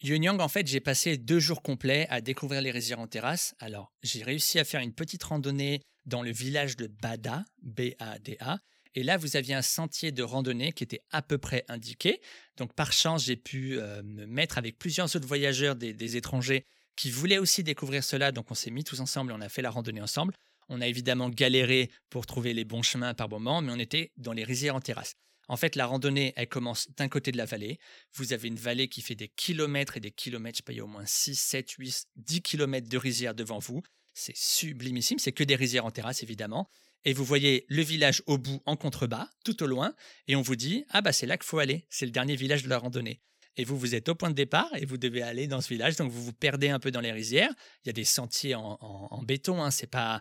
Yunyang, 0.00 0.40
en 0.40 0.48
fait, 0.48 0.66
j'ai 0.66 0.80
passé 0.80 1.16
deux 1.16 1.40
jours 1.40 1.62
complets 1.62 2.06
à 2.08 2.20
découvrir 2.20 2.62
les 2.62 2.70
rizières 2.70 3.00
en 3.00 3.08
terrasse. 3.08 3.54
Alors, 3.58 3.92
j'ai 4.02 4.22
réussi 4.22 4.58
à 4.58 4.64
faire 4.64 4.80
une 4.80 4.94
petite 4.94 5.24
randonnée 5.24 5.82
dans 6.08 6.22
le 6.22 6.32
village 6.32 6.76
de 6.76 6.86
Bada, 6.86 7.44
B-A-D-A, 7.62 8.58
et 8.94 9.02
là, 9.02 9.16
vous 9.16 9.36
aviez 9.36 9.54
un 9.54 9.62
sentier 9.62 10.10
de 10.10 10.22
randonnée 10.22 10.72
qui 10.72 10.82
était 10.82 11.02
à 11.10 11.22
peu 11.22 11.38
près 11.38 11.64
indiqué. 11.68 12.20
Donc, 12.56 12.72
par 12.74 12.92
chance, 12.92 13.24
j'ai 13.24 13.36
pu 13.36 13.78
euh, 13.78 14.02
me 14.02 14.26
mettre 14.26 14.58
avec 14.58 14.78
plusieurs 14.78 15.14
autres 15.14 15.28
voyageurs, 15.28 15.76
des, 15.76 16.16
étrangers, 16.16 16.66
qui 16.96 17.10
voulaient 17.10 17.38
aussi 17.38 17.62
découvrir 17.62 18.02
cela. 18.02 18.32
Donc, 18.32 18.50
on 18.50 18.54
s'est 18.54 18.70
mis 18.70 18.84
tous 18.84 19.00
ensemble 19.00 19.30
et 19.30 19.34
on 19.36 19.40
a 19.40 19.48
fait 19.48 19.62
la 19.62 19.70
randonnée 19.70 20.00
ensemble. 20.00 20.34
On 20.68 20.80
a 20.80 20.86
évidemment 20.88 21.28
galéré 21.28 21.90
pour 22.10 22.26
trouver 22.26 22.54
les 22.54 22.64
bons 22.64 22.82
chemins 22.82 23.14
par 23.14 23.28
moment, 23.28 23.62
mais 23.62 23.72
on 23.72 23.78
était 23.78 24.10
dans 24.16 24.32
les 24.32 24.44
rizières 24.44 24.74
en 24.74 24.80
terrasse. 24.80 25.14
En 25.46 25.56
fait, 25.56 25.76
la 25.76 25.86
randonnée, 25.86 26.32
elle 26.36 26.48
commence 26.48 26.88
d'un 26.96 27.08
côté 27.08 27.30
de 27.30 27.38
la 27.38 27.46
vallée. 27.46 27.78
Vous 28.14 28.32
avez 28.32 28.48
une 28.48 28.56
vallée 28.56 28.88
qui 28.88 29.00
fait 29.00 29.14
des 29.14 29.28
kilomètres 29.28 29.96
et 29.96 30.00
des 30.00 30.10
kilomètres, 30.10 30.60
je 30.66 30.78
a 30.78 30.82
au 30.82 30.88
moins 30.88 31.06
6, 31.06 31.38
7, 31.38 31.70
8, 31.70 32.06
10 32.16 32.42
kilomètres 32.42 32.88
de 32.88 32.98
rizières 32.98 33.34
devant 33.34 33.58
vous. 33.58 33.82
C'est 34.20 34.36
sublimissime, 34.36 35.20
c'est 35.20 35.30
que 35.30 35.44
des 35.44 35.54
rizières 35.54 35.86
en 35.86 35.92
terrasse, 35.92 36.24
évidemment. 36.24 36.68
Et 37.04 37.12
vous 37.12 37.24
voyez 37.24 37.64
le 37.68 37.82
village 37.82 38.20
au 38.26 38.36
bout, 38.36 38.60
en 38.66 38.76
contrebas, 38.76 39.28
tout 39.44 39.62
au 39.62 39.66
loin, 39.66 39.94
et 40.26 40.34
on 40.34 40.42
vous 40.42 40.56
dit 40.56 40.84
Ah, 40.88 41.02
bah 41.02 41.12
c'est 41.12 41.26
là 41.26 41.36
qu'il 41.36 41.46
faut 41.46 41.60
aller, 41.60 41.86
c'est 41.88 42.04
le 42.04 42.10
dernier 42.10 42.34
village 42.34 42.64
de 42.64 42.68
la 42.68 42.78
randonnée. 42.78 43.22
Et 43.58 43.64
vous, 43.64 43.76
vous 43.76 43.96
êtes 43.96 44.08
au 44.08 44.14
point 44.14 44.30
de 44.30 44.36
départ 44.36 44.70
et 44.76 44.86
vous 44.86 44.98
devez 44.98 45.20
aller 45.20 45.48
dans 45.48 45.60
ce 45.60 45.68
village, 45.68 45.96
donc 45.96 46.12
vous 46.12 46.22
vous 46.22 46.32
perdez 46.32 46.68
un 46.68 46.78
peu 46.78 46.92
dans 46.92 47.00
les 47.00 47.10
rizières. 47.10 47.50
Il 47.84 47.88
y 47.88 47.90
a 47.90 47.92
des 47.92 48.04
sentiers 48.04 48.54
en, 48.54 49.20
béton, 49.24 49.60
hein. 49.60 49.72
c'est 49.72 49.88
pas, 49.88 50.20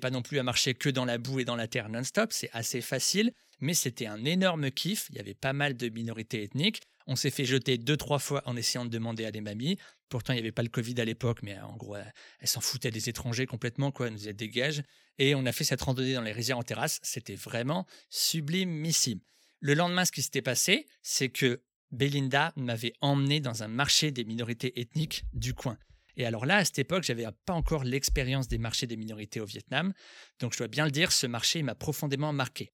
pas 0.00 0.10
non 0.10 0.22
plus 0.22 0.38
à 0.38 0.42
marcher 0.42 0.74
que 0.74 0.88
dans 0.88 1.04
la 1.04 1.18
boue 1.18 1.40
et 1.40 1.44
dans 1.44 1.54
la 1.54 1.68
terre 1.68 1.90
non-stop, 1.90 2.32
c'est 2.32 2.48
assez 2.52 2.80
facile, 2.80 3.32
mais 3.60 3.74
c'était 3.74 4.06
un 4.06 4.24
énorme 4.24 4.70
kiff. 4.70 5.08
Il 5.10 5.16
y 5.16 5.20
avait 5.20 5.34
pas 5.34 5.52
mal 5.52 5.76
de 5.76 5.90
minorités 5.90 6.42
ethniques. 6.42 6.80
On 7.06 7.14
s'est 7.14 7.30
fait 7.30 7.44
jeter 7.44 7.76
deux, 7.76 7.96
trois 7.98 8.18
fois 8.18 8.42
en 8.46 8.56
essayant 8.56 8.86
de 8.86 8.90
demander 8.90 9.26
à 9.26 9.32
des 9.32 9.42
mamies. 9.42 9.76
Pourtant, 10.08 10.32
il 10.32 10.36
n'y 10.36 10.42
avait 10.42 10.52
pas 10.52 10.62
le 10.62 10.70
Covid 10.70 10.98
à 10.98 11.04
l'époque, 11.04 11.40
mais 11.42 11.58
en 11.58 11.76
gros, 11.76 11.96
elles 11.96 12.12
elles 12.40 12.48
s'en 12.48 12.62
foutaient 12.62 12.90
des 12.90 13.10
étrangers 13.10 13.44
complètement, 13.44 13.90
quoi. 13.90 14.06
Elles 14.06 14.12
nous 14.12 14.18
disaient 14.18 14.32
dégage. 14.32 14.82
Et 15.18 15.34
on 15.34 15.44
a 15.44 15.52
fait 15.52 15.64
cette 15.64 15.82
randonnée 15.82 16.14
dans 16.14 16.22
les 16.22 16.32
rizières 16.32 16.58
en 16.58 16.62
terrasse. 16.62 17.00
C'était 17.02 17.34
vraiment 17.34 17.86
sublimissime. 18.08 19.20
Le 19.60 19.74
lendemain, 19.74 20.04
ce 20.04 20.12
qui 20.12 20.22
s'était 20.22 20.42
passé, 20.42 20.86
c'est 21.02 21.28
que 21.28 21.60
Belinda 21.90 22.52
m'avait 22.56 22.92
emmené 23.00 23.40
dans 23.40 23.62
un 23.62 23.68
marché 23.68 24.10
des 24.10 24.24
minorités 24.24 24.80
ethniques 24.80 25.24
du 25.32 25.54
coin. 25.54 25.78
Et 26.16 26.26
alors 26.26 26.46
là, 26.46 26.56
à 26.56 26.64
cette 26.64 26.80
époque, 26.80 27.04
j'avais 27.04 27.26
pas 27.46 27.52
encore 27.52 27.84
l'expérience 27.84 28.48
des 28.48 28.58
marchés 28.58 28.86
des 28.86 28.96
minorités 28.96 29.40
au 29.40 29.46
Vietnam. 29.46 29.92
Donc 30.40 30.52
je 30.52 30.58
dois 30.58 30.68
bien 30.68 30.84
le 30.84 30.90
dire, 30.90 31.12
ce 31.12 31.26
marché 31.26 31.62
m'a 31.62 31.74
profondément 31.74 32.32
marqué. 32.32 32.72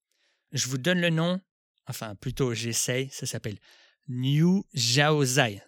Je 0.51 0.67
vous 0.67 0.79
donne 0.79 0.99
le 0.99 1.11
nom, 1.11 1.39
enfin 1.87 2.15
plutôt 2.15 2.53
j'essaye, 2.53 3.09
ça 3.11 3.25
s'appelle 3.25 3.59
New 4.07 4.65
Zai. 4.75 5.61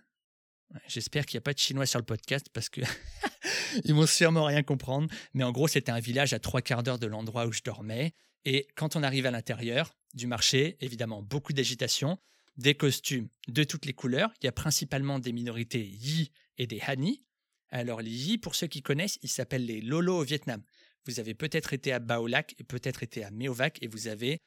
J'espère 0.87 1.25
qu'il 1.25 1.37
n'y 1.37 1.39
a 1.39 1.41
pas 1.41 1.53
de 1.53 1.59
chinois 1.59 1.85
sur 1.85 1.99
le 1.99 2.05
podcast 2.05 2.47
parce 2.51 2.69
que 2.69 2.81
ils 3.85 3.93
vont 3.93 4.05
sûrement 4.05 4.45
rien 4.45 4.63
comprendre. 4.63 5.07
Mais 5.33 5.43
en 5.43 5.51
gros, 5.51 5.67
c'était 5.67 5.91
un 5.91 5.99
village 5.99 6.33
à 6.33 6.39
trois 6.39 6.61
quarts 6.61 6.83
d'heure 6.83 6.99
de 6.99 7.07
l'endroit 7.07 7.45
où 7.45 7.53
je 7.53 7.61
dormais. 7.63 8.13
Et 8.43 8.67
quand 8.75 8.95
on 8.95 9.03
arrive 9.03 9.25
à 9.25 9.31
l'intérieur 9.31 9.95
du 10.13 10.27
marché, 10.27 10.77
évidemment, 10.81 11.21
beaucoup 11.21 11.53
d'agitation, 11.53 12.17
des 12.57 12.75
costumes 12.75 13.29
de 13.47 13.63
toutes 13.63 13.85
les 13.85 13.93
couleurs. 13.93 14.31
Il 14.41 14.45
y 14.45 14.49
a 14.49 14.53
principalement 14.53 15.19
des 15.19 15.31
minorités 15.31 15.85
Yi 15.85 16.31
et 16.57 16.67
des 16.67 16.81
Hani. 16.81 17.23
Alors 17.69 18.01
les 18.01 18.11
Yi, 18.11 18.37
pour 18.37 18.55
ceux 18.55 18.67
qui 18.67 18.81
connaissent, 18.81 19.19
ils 19.21 19.29
s'appellent 19.29 19.65
les 19.65 19.81
Lolo 19.81 20.19
au 20.19 20.23
Vietnam. 20.23 20.63
Vous 21.05 21.19
avez 21.19 21.33
peut-être 21.33 21.73
été 21.73 21.93
à 21.93 21.99
Baolac 21.99 22.55
et 22.57 22.63
peut-être 22.63 23.03
été 23.03 23.23
à 23.23 23.31
Meovac 23.31 23.77
et 23.81 23.87
vous 23.87 24.07
avez 24.07 24.39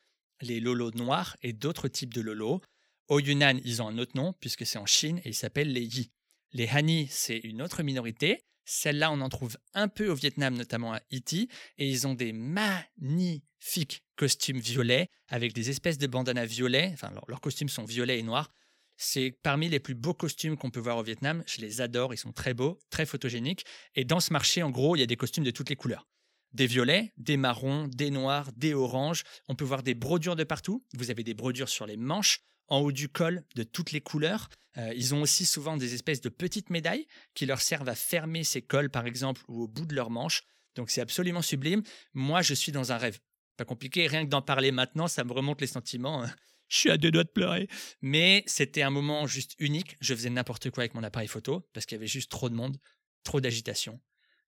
les 0.42 0.60
Lolo 0.60 0.90
noirs 0.92 1.36
et 1.42 1.52
d'autres 1.52 1.88
types 1.88 2.14
de 2.14 2.20
Lolo. 2.20 2.60
Au 3.08 3.20
Yunnan, 3.20 3.60
ils 3.64 3.82
ont 3.82 3.88
un 3.88 3.98
autre 3.98 4.16
nom 4.16 4.34
puisque 4.40 4.66
c'est 4.66 4.78
en 4.78 4.86
Chine 4.86 5.18
et 5.24 5.30
ils 5.30 5.34
s'appellent 5.34 5.72
les 5.72 5.84
Yi. 5.84 6.10
Les 6.52 6.68
Hani, 6.68 7.06
c'est 7.08 7.38
une 7.38 7.62
autre 7.62 7.82
minorité. 7.82 8.42
Celle-là, 8.72 9.10
on 9.10 9.20
en 9.20 9.28
trouve 9.28 9.58
un 9.74 9.88
peu 9.88 10.08
au 10.08 10.14
Vietnam, 10.14 10.54
notamment 10.54 10.92
à 10.92 11.00
Iti, 11.10 11.48
et 11.76 11.88
ils 11.88 12.06
ont 12.06 12.14
des 12.14 12.32
magnifiques 12.32 14.04
costumes 14.14 14.60
violets 14.60 15.08
avec 15.26 15.52
des 15.52 15.70
espèces 15.70 15.98
de 15.98 16.06
bandanas 16.06 16.44
violets. 16.44 16.88
Enfin, 16.92 17.10
leurs 17.26 17.40
costumes 17.40 17.68
sont 17.68 17.84
violets 17.84 18.20
et 18.20 18.22
noirs. 18.22 18.52
C'est 18.96 19.36
parmi 19.42 19.68
les 19.68 19.80
plus 19.80 19.96
beaux 19.96 20.14
costumes 20.14 20.56
qu'on 20.56 20.70
peut 20.70 20.78
voir 20.78 20.98
au 20.98 21.02
Vietnam. 21.02 21.42
Je 21.48 21.60
les 21.60 21.80
adore, 21.80 22.14
ils 22.14 22.18
sont 22.18 22.32
très 22.32 22.54
beaux, 22.54 22.78
très 22.90 23.06
photogéniques. 23.06 23.64
Et 23.96 24.04
dans 24.04 24.20
ce 24.20 24.32
marché, 24.32 24.62
en 24.62 24.70
gros, 24.70 24.94
il 24.94 25.00
y 25.00 25.02
a 25.02 25.06
des 25.06 25.16
costumes 25.16 25.42
de 25.42 25.50
toutes 25.50 25.68
les 25.68 25.76
couleurs 25.76 26.06
des 26.52 26.66
violets, 26.66 27.12
des 27.16 27.36
marrons, 27.36 27.86
des 27.88 28.10
noirs, 28.10 28.50
des 28.56 28.74
oranges. 28.74 29.22
On 29.48 29.54
peut 29.54 29.64
voir 29.64 29.82
des 29.82 29.94
brodures 29.94 30.36
de 30.36 30.44
partout. 30.44 30.84
Vous 30.94 31.10
avez 31.10 31.22
des 31.22 31.34
brodures 31.34 31.68
sur 31.68 31.86
les 31.86 31.96
manches, 31.96 32.40
en 32.70 32.78
haut 32.80 32.92
du 32.92 33.08
col, 33.08 33.44
de 33.54 33.62
toutes 33.62 33.92
les 33.92 34.00
couleurs. 34.00 34.48
Euh, 34.78 34.92
ils 34.96 35.14
ont 35.14 35.22
aussi 35.22 35.44
souvent 35.44 35.76
des 35.76 35.94
espèces 35.94 36.20
de 36.20 36.28
petites 36.28 36.70
médailles 36.70 37.06
qui 37.34 37.44
leur 37.46 37.60
servent 37.60 37.88
à 37.88 37.94
fermer 37.94 38.44
ces 38.44 38.62
cols, 38.62 38.90
par 38.90 39.06
exemple, 39.06 39.42
ou 39.48 39.62
au 39.62 39.68
bout 39.68 39.84
de 39.84 39.94
leurs 39.94 40.10
manches. 40.10 40.42
Donc 40.76 40.90
c'est 40.90 41.00
absolument 41.00 41.42
sublime. 41.42 41.82
Moi, 42.14 42.42
je 42.42 42.54
suis 42.54 42.72
dans 42.72 42.92
un 42.92 42.96
rêve. 42.96 43.18
Pas 43.56 43.64
compliqué, 43.64 44.06
rien 44.06 44.24
que 44.24 44.30
d'en 44.30 44.42
parler 44.42 44.70
maintenant, 44.70 45.08
ça 45.08 45.24
me 45.24 45.32
remonte 45.32 45.60
les 45.60 45.66
sentiments. 45.66 46.24
Je 46.68 46.76
suis 46.76 46.90
à 46.90 46.98
deux 46.98 47.10
doigts 47.10 47.24
de 47.24 47.28
pleurer. 47.28 47.66
Mais 48.00 48.44
c'était 48.46 48.82
un 48.82 48.90
moment 48.90 49.26
juste 49.26 49.56
unique. 49.58 49.96
Je 50.00 50.14
faisais 50.14 50.30
n'importe 50.30 50.70
quoi 50.70 50.82
avec 50.84 50.94
mon 50.94 51.02
appareil 51.02 51.26
photo 51.26 51.68
parce 51.72 51.84
qu'il 51.84 51.96
y 51.96 51.98
avait 51.98 52.06
juste 52.06 52.30
trop 52.30 52.48
de 52.48 52.54
monde, 52.54 52.76
trop 53.24 53.40
d'agitation 53.40 54.00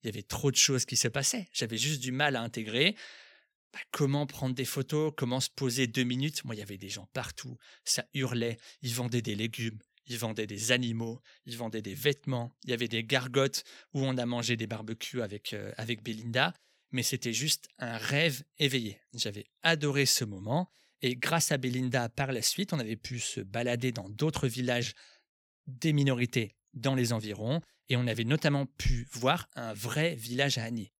il 0.02 0.06
y 0.06 0.10
avait 0.10 0.22
trop 0.22 0.50
de 0.50 0.56
choses 0.56 0.84
qui 0.84 0.96
se 0.96 1.08
passaient. 1.08 1.48
J'avais 1.52 1.78
juste 1.78 2.00
du 2.00 2.12
mal 2.12 2.36
à 2.36 2.42
intégrer. 2.42 2.96
Bah, 3.72 3.80
comment 3.90 4.26
prendre 4.26 4.54
des 4.54 4.64
photos, 4.64 5.12
comment 5.16 5.40
se 5.40 5.48
poser 5.50 5.86
deux 5.86 6.04
minutes. 6.04 6.44
Moi, 6.44 6.54
il 6.54 6.58
y 6.58 6.62
avait 6.62 6.78
des 6.78 6.90
gens 6.90 7.08
partout, 7.12 7.56
ça 7.84 8.04
hurlait, 8.12 8.58
ils 8.82 8.94
vendaient 8.94 9.22
des 9.22 9.34
légumes, 9.34 9.78
ils 10.06 10.18
vendaient 10.18 10.46
des 10.46 10.72
animaux, 10.72 11.20
ils 11.46 11.56
vendaient 11.56 11.82
des 11.82 11.94
vêtements, 11.94 12.54
il 12.64 12.70
y 12.70 12.74
avait 12.74 12.88
des 12.88 13.04
gargotes 13.04 13.64
où 13.94 14.04
on 14.04 14.18
a 14.18 14.26
mangé 14.26 14.56
des 14.56 14.66
barbecues 14.66 15.22
avec, 15.22 15.54
euh, 15.54 15.72
avec 15.78 16.02
Belinda, 16.02 16.52
mais 16.90 17.02
c'était 17.02 17.32
juste 17.32 17.68
un 17.78 17.96
rêve 17.96 18.44
éveillé. 18.58 19.00
J'avais 19.14 19.46
adoré 19.62 20.04
ce 20.04 20.24
moment, 20.24 20.70
et 21.00 21.16
grâce 21.16 21.50
à 21.50 21.56
Belinda, 21.56 22.10
par 22.10 22.30
la 22.32 22.42
suite, 22.42 22.72
on 22.74 22.78
avait 22.78 22.96
pu 22.96 23.18
se 23.18 23.40
balader 23.40 23.90
dans 23.90 24.08
d'autres 24.08 24.48
villages 24.48 24.92
des 25.66 25.92
minorités 25.92 26.56
dans 26.74 26.94
les 26.94 27.12
environs, 27.12 27.60
et 27.88 27.96
on 27.96 28.06
avait 28.06 28.24
notamment 28.24 28.66
pu 28.66 29.08
voir 29.12 29.48
un 29.54 29.72
vrai 29.72 30.14
village 30.14 30.58
Hani. 30.58 30.92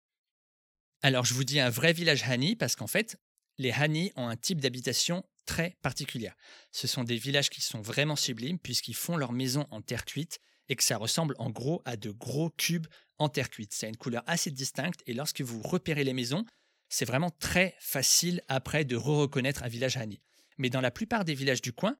Alors 1.04 1.24
je 1.24 1.34
vous 1.34 1.42
dis 1.42 1.58
un 1.58 1.68
vrai 1.68 1.92
village 1.92 2.22
Hani 2.22 2.54
parce 2.54 2.76
qu'en 2.76 2.86
fait, 2.86 3.16
les 3.58 3.72
Hani 3.72 4.12
ont 4.14 4.28
un 4.28 4.36
type 4.36 4.60
d'habitation 4.60 5.24
très 5.46 5.76
particulier. 5.82 6.30
Ce 6.70 6.86
sont 6.86 7.02
des 7.02 7.16
villages 7.16 7.50
qui 7.50 7.60
sont 7.60 7.80
vraiment 7.80 8.14
sublimes 8.14 8.60
puisqu'ils 8.60 8.94
font 8.94 9.16
leurs 9.16 9.32
maisons 9.32 9.66
en 9.72 9.82
terre 9.82 10.04
cuite 10.04 10.38
et 10.68 10.76
que 10.76 10.84
ça 10.84 10.96
ressemble 10.96 11.34
en 11.40 11.50
gros 11.50 11.82
à 11.84 11.96
de 11.96 12.12
gros 12.12 12.50
cubes 12.50 12.86
en 13.18 13.28
terre 13.28 13.50
cuite. 13.50 13.74
C'est 13.74 13.88
une 13.88 13.96
couleur 13.96 14.22
assez 14.28 14.52
distincte 14.52 15.02
et 15.06 15.12
lorsque 15.12 15.40
vous 15.40 15.60
repérez 15.60 16.04
les 16.04 16.12
maisons, 16.12 16.44
c'est 16.88 17.04
vraiment 17.04 17.30
très 17.30 17.74
facile 17.80 18.40
après 18.46 18.84
de 18.84 18.94
reconnaître 18.94 19.64
un 19.64 19.68
village 19.68 19.96
Hani. 19.96 20.20
Mais 20.56 20.70
dans 20.70 20.80
la 20.80 20.92
plupart 20.92 21.24
des 21.24 21.34
villages 21.34 21.62
du 21.62 21.72
coin, 21.72 21.96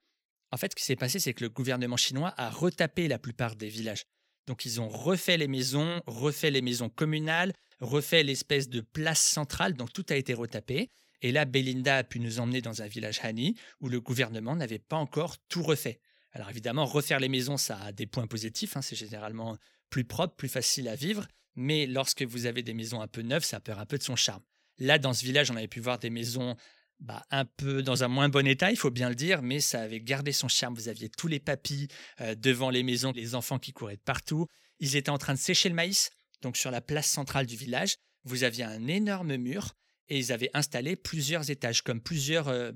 en 0.53 0.59
fait, 0.59 0.73
ce 0.73 0.77
qui 0.77 0.85
s'est 0.85 0.97
passé, 0.97 1.19
c'est 1.19 1.35
que 1.35 1.43
le 1.43 1.51
gouvernement 1.51 1.97
chinois 1.97 2.35
a 2.37 2.51
retapé 2.51 3.09
la 3.09 3.19
plupart 3.19 3.57
des 3.57 3.69
villages. 3.69 4.05
Donc 4.47 4.65
ils 4.65 4.81
ont 4.81 4.89
refait 4.89 5.37
les 5.37 5.49
maisons, 5.49 6.03
refait 6.07 6.51
les 6.51 6.63
maisons 6.63 6.89
communales, 6.89 7.53
refait 7.83 8.23
l'espèce 8.23 8.69
de 8.69 8.81
place 8.81 9.21
centrale, 9.21 9.75
donc 9.75 9.93
tout 9.93 10.07
a 10.09 10.17
été 10.17 10.35
retapé. 10.35 10.91
Et 11.21 11.33
là, 11.33 11.45
Belinda 11.45 11.99
a 11.99 12.05
pu 12.05 12.19
nous 12.21 12.41
emmener 12.41 12.63
dans 12.63 12.83
un 12.83 12.87
village 12.87 13.21
Hani 13.23 13.57
où 13.81 13.89
le 13.89 14.01
gouvernement 14.01 14.57
n'avait 14.57 14.79
pas 14.79 14.97
encore 14.97 15.37
tout 15.49 15.63
refait. 15.63 16.01
Alors 16.33 16.49
évidemment, 16.49 16.87
refaire 16.87 17.21
les 17.21 17.29
maisons, 17.29 17.57
ça 17.57 17.79
a 17.79 17.93
des 17.93 18.07
points 18.07 18.27
positifs, 18.27 18.77
hein, 18.77 18.83
c'est 18.83 18.97
généralement 18.97 19.59
plus 19.91 20.05
propre, 20.05 20.35
plus 20.35 20.49
facile 20.49 20.89
à 20.89 20.95
vivre, 20.95 21.29
mais 21.55 21.87
lorsque 21.87 22.23
vous 22.23 22.47
avez 22.47 22.63
des 22.63 22.73
maisons 22.73 23.03
un 23.03 23.09
peu 23.09 23.21
neuves, 23.21 23.45
ça 23.45 23.61
perd 23.61 23.79
un 23.79 23.87
peu 23.87 23.99
de 23.99 24.03
son 24.03 24.17
charme. 24.17 24.43
Là, 24.79 24.99
dans 24.99 25.13
ce 25.13 25.25
village, 25.25 25.51
on 25.51 25.57
avait 25.57 25.69
pu 25.69 25.81
voir 25.81 25.99
des 25.99 26.09
maisons 26.09 26.57
bah, 27.03 27.25
un 27.31 27.45
peu 27.45 27.83
dans 27.83 28.05
un 28.05 28.09
moins 28.09 28.29
bon 28.29 28.47
état, 28.47 28.71
il 28.71 28.77
faut 28.77 28.91
bien 28.91 29.09
le 29.09 29.15
dire, 29.15 29.43
mais 29.43 29.61
ça 29.61 29.83
avait 29.83 30.01
gardé 30.01 30.33
son 30.33 30.49
charme. 30.49 30.75
Vous 30.75 30.89
aviez 30.89 31.09
tous 31.09 31.27
les 31.27 31.41
papis 31.41 31.89
euh, 32.21 32.35
devant 32.37 32.71
les 32.71 32.83
maisons, 32.83 33.13
les 33.13 33.35
enfants 33.35 33.59
qui 33.59 33.73
couraient 33.73 33.97
de 33.97 34.03
partout. 34.03 34.47
Ils 34.79 34.97
étaient 34.97 35.11
en 35.11 35.19
train 35.19 35.35
de 35.35 35.39
sécher 35.39 35.69
le 35.69 35.75
maïs, 35.75 36.11
donc 36.43 36.57
sur 36.57 36.71
la 36.71 36.81
place 36.81 37.09
centrale 37.09 37.47
du 37.47 37.57
village. 37.57 37.97
Vous 38.25 38.45
aviez 38.45 38.65
un 38.65 38.87
énorme 38.87 39.37
mur 39.37 39.75
et 40.09 40.19
ils 40.19 40.33
avaient 40.33 40.51
installé 40.55 40.97
plusieurs 40.97 41.51
étages, 41.51 41.83
comme 41.83 42.01
plusieurs, 42.01 42.49
euh, 42.49 42.73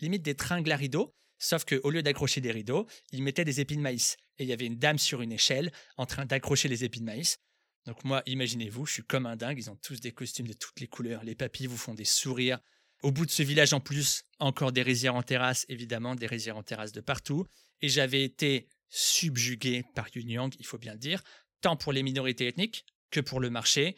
limites 0.00 0.22
des 0.22 0.34
tringles 0.34 0.72
à 0.72 0.76
rideaux, 0.76 1.14
sauf 1.38 1.64
qu'au 1.64 1.90
lieu 1.90 2.02
d'accrocher 2.02 2.40
des 2.40 2.52
rideaux, 2.52 2.86
ils 3.12 3.22
mettaient 3.22 3.44
des 3.44 3.60
épis 3.60 3.76
de 3.76 3.82
maïs. 3.82 4.16
Et 4.38 4.44
il 4.44 4.48
y 4.48 4.52
avait 4.52 4.66
une 4.66 4.78
dame 4.78 4.98
sur 4.98 5.20
une 5.20 5.32
échelle 5.32 5.70
en 5.96 6.06
train 6.06 6.24
d'accrocher 6.24 6.68
les 6.68 6.84
épis 6.84 7.00
de 7.00 7.04
maïs. 7.04 7.38
Donc 7.86 8.04
moi, 8.04 8.22
imaginez-vous, 8.26 8.86
je 8.86 8.92
suis 8.94 9.02
comme 9.02 9.26
un 9.26 9.36
dingue, 9.36 9.58
ils 9.58 9.70
ont 9.70 9.76
tous 9.76 10.00
des 10.00 10.12
costumes 10.12 10.46
de 10.46 10.52
toutes 10.52 10.80
les 10.80 10.86
couleurs, 10.86 11.24
les 11.24 11.34
papis 11.34 11.66
vous 11.66 11.78
font 11.78 11.94
des 11.94 12.04
sourires, 12.04 12.60
au 13.02 13.10
bout 13.10 13.24
de 13.24 13.30
ce 13.30 13.42
village, 13.42 13.72
en 13.72 13.80
plus, 13.80 14.24
encore 14.38 14.72
des 14.72 14.82
rizières 14.82 15.14
en 15.14 15.22
terrasse, 15.22 15.64
évidemment, 15.68 16.14
des 16.14 16.26
rizières 16.26 16.58
en 16.58 16.62
terrasse 16.62 16.92
de 16.92 17.00
partout. 17.00 17.46
Et 17.80 17.88
j'avais 17.88 18.22
été 18.22 18.68
subjugué 18.90 19.84
par 19.94 20.08
Yunyang, 20.14 20.54
il 20.58 20.66
faut 20.66 20.76
bien 20.76 20.92
le 20.92 20.98
dire, 20.98 21.22
tant 21.62 21.76
pour 21.76 21.92
les 21.92 22.02
minorités 22.02 22.46
ethniques 22.46 22.84
que 23.10 23.20
pour 23.20 23.40
le 23.40 23.50
marché, 23.50 23.96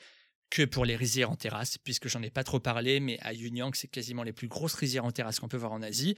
que 0.50 0.64
pour 0.64 0.84
les 0.84 0.96
rizières 0.96 1.30
en 1.30 1.36
terrasse, 1.36 1.78
puisque 1.78 2.08
j'en 2.08 2.22
ai 2.22 2.30
pas 2.30 2.44
trop 2.44 2.60
parlé, 2.60 3.00
mais 3.00 3.18
à 3.20 3.32
Yunyang, 3.32 3.74
c'est 3.74 3.88
quasiment 3.88 4.22
les 4.22 4.32
plus 4.32 4.48
grosses 4.48 4.74
rizières 4.74 5.04
en 5.04 5.12
terrasse 5.12 5.40
qu'on 5.40 5.48
peut 5.48 5.56
voir 5.56 5.72
en 5.72 5.82
Asie. 5.82 6.16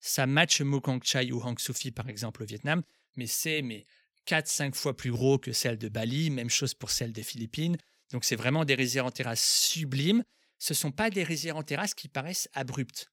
Ça 0.00 0.26
match 0.26 0.60
Mukong 0.60 1.02
Chai 1.02 1.32
ou 1.32 1.40
Hang 1.42 1.58
Sufi, 1.58 1.92
par 1.92 2.08
exemple, 2.08 2.42
au 2.42 2.46
Vietnam, 2.46 2.82
mais 3.16 3.26
c'est 3.26 3.62
mais 3.62 3.86
4-5 4.26 4.74
fois 4.74 4.96
plus 4.96 5.10
gros 5.10 5.38
que 5.38 5.52
celle 5.52 5.78
de 5.78 5.88
Bali, 5.88 6.30
même 6.30 6.50
chose 6.50 6.74
pour 6.74 6.90
celle 6.90 7.12
des 7.12 7.22
Philippines. 7.22 7.76
Donc 8.12 8.24
c'est 8.24 8.36
vraiment 8.36 8.64
des 8.64 8.74
rizières 8.74 9.06
en 9.06 9.10
terrasse 9.10 9.44
sublimes 9.44 10.24
ce 10.58 10.72
ne 10.72 10.76
sont 10.76 10.92
pas 10.92 11.10
des 11.10 11.24
rizières 11.24 11.56
en 11.56 11.62
terrasse 11.62 11.94
qui 11.94 12.08
paraissent 12.08 12.48
abruptes. 12.54 13.10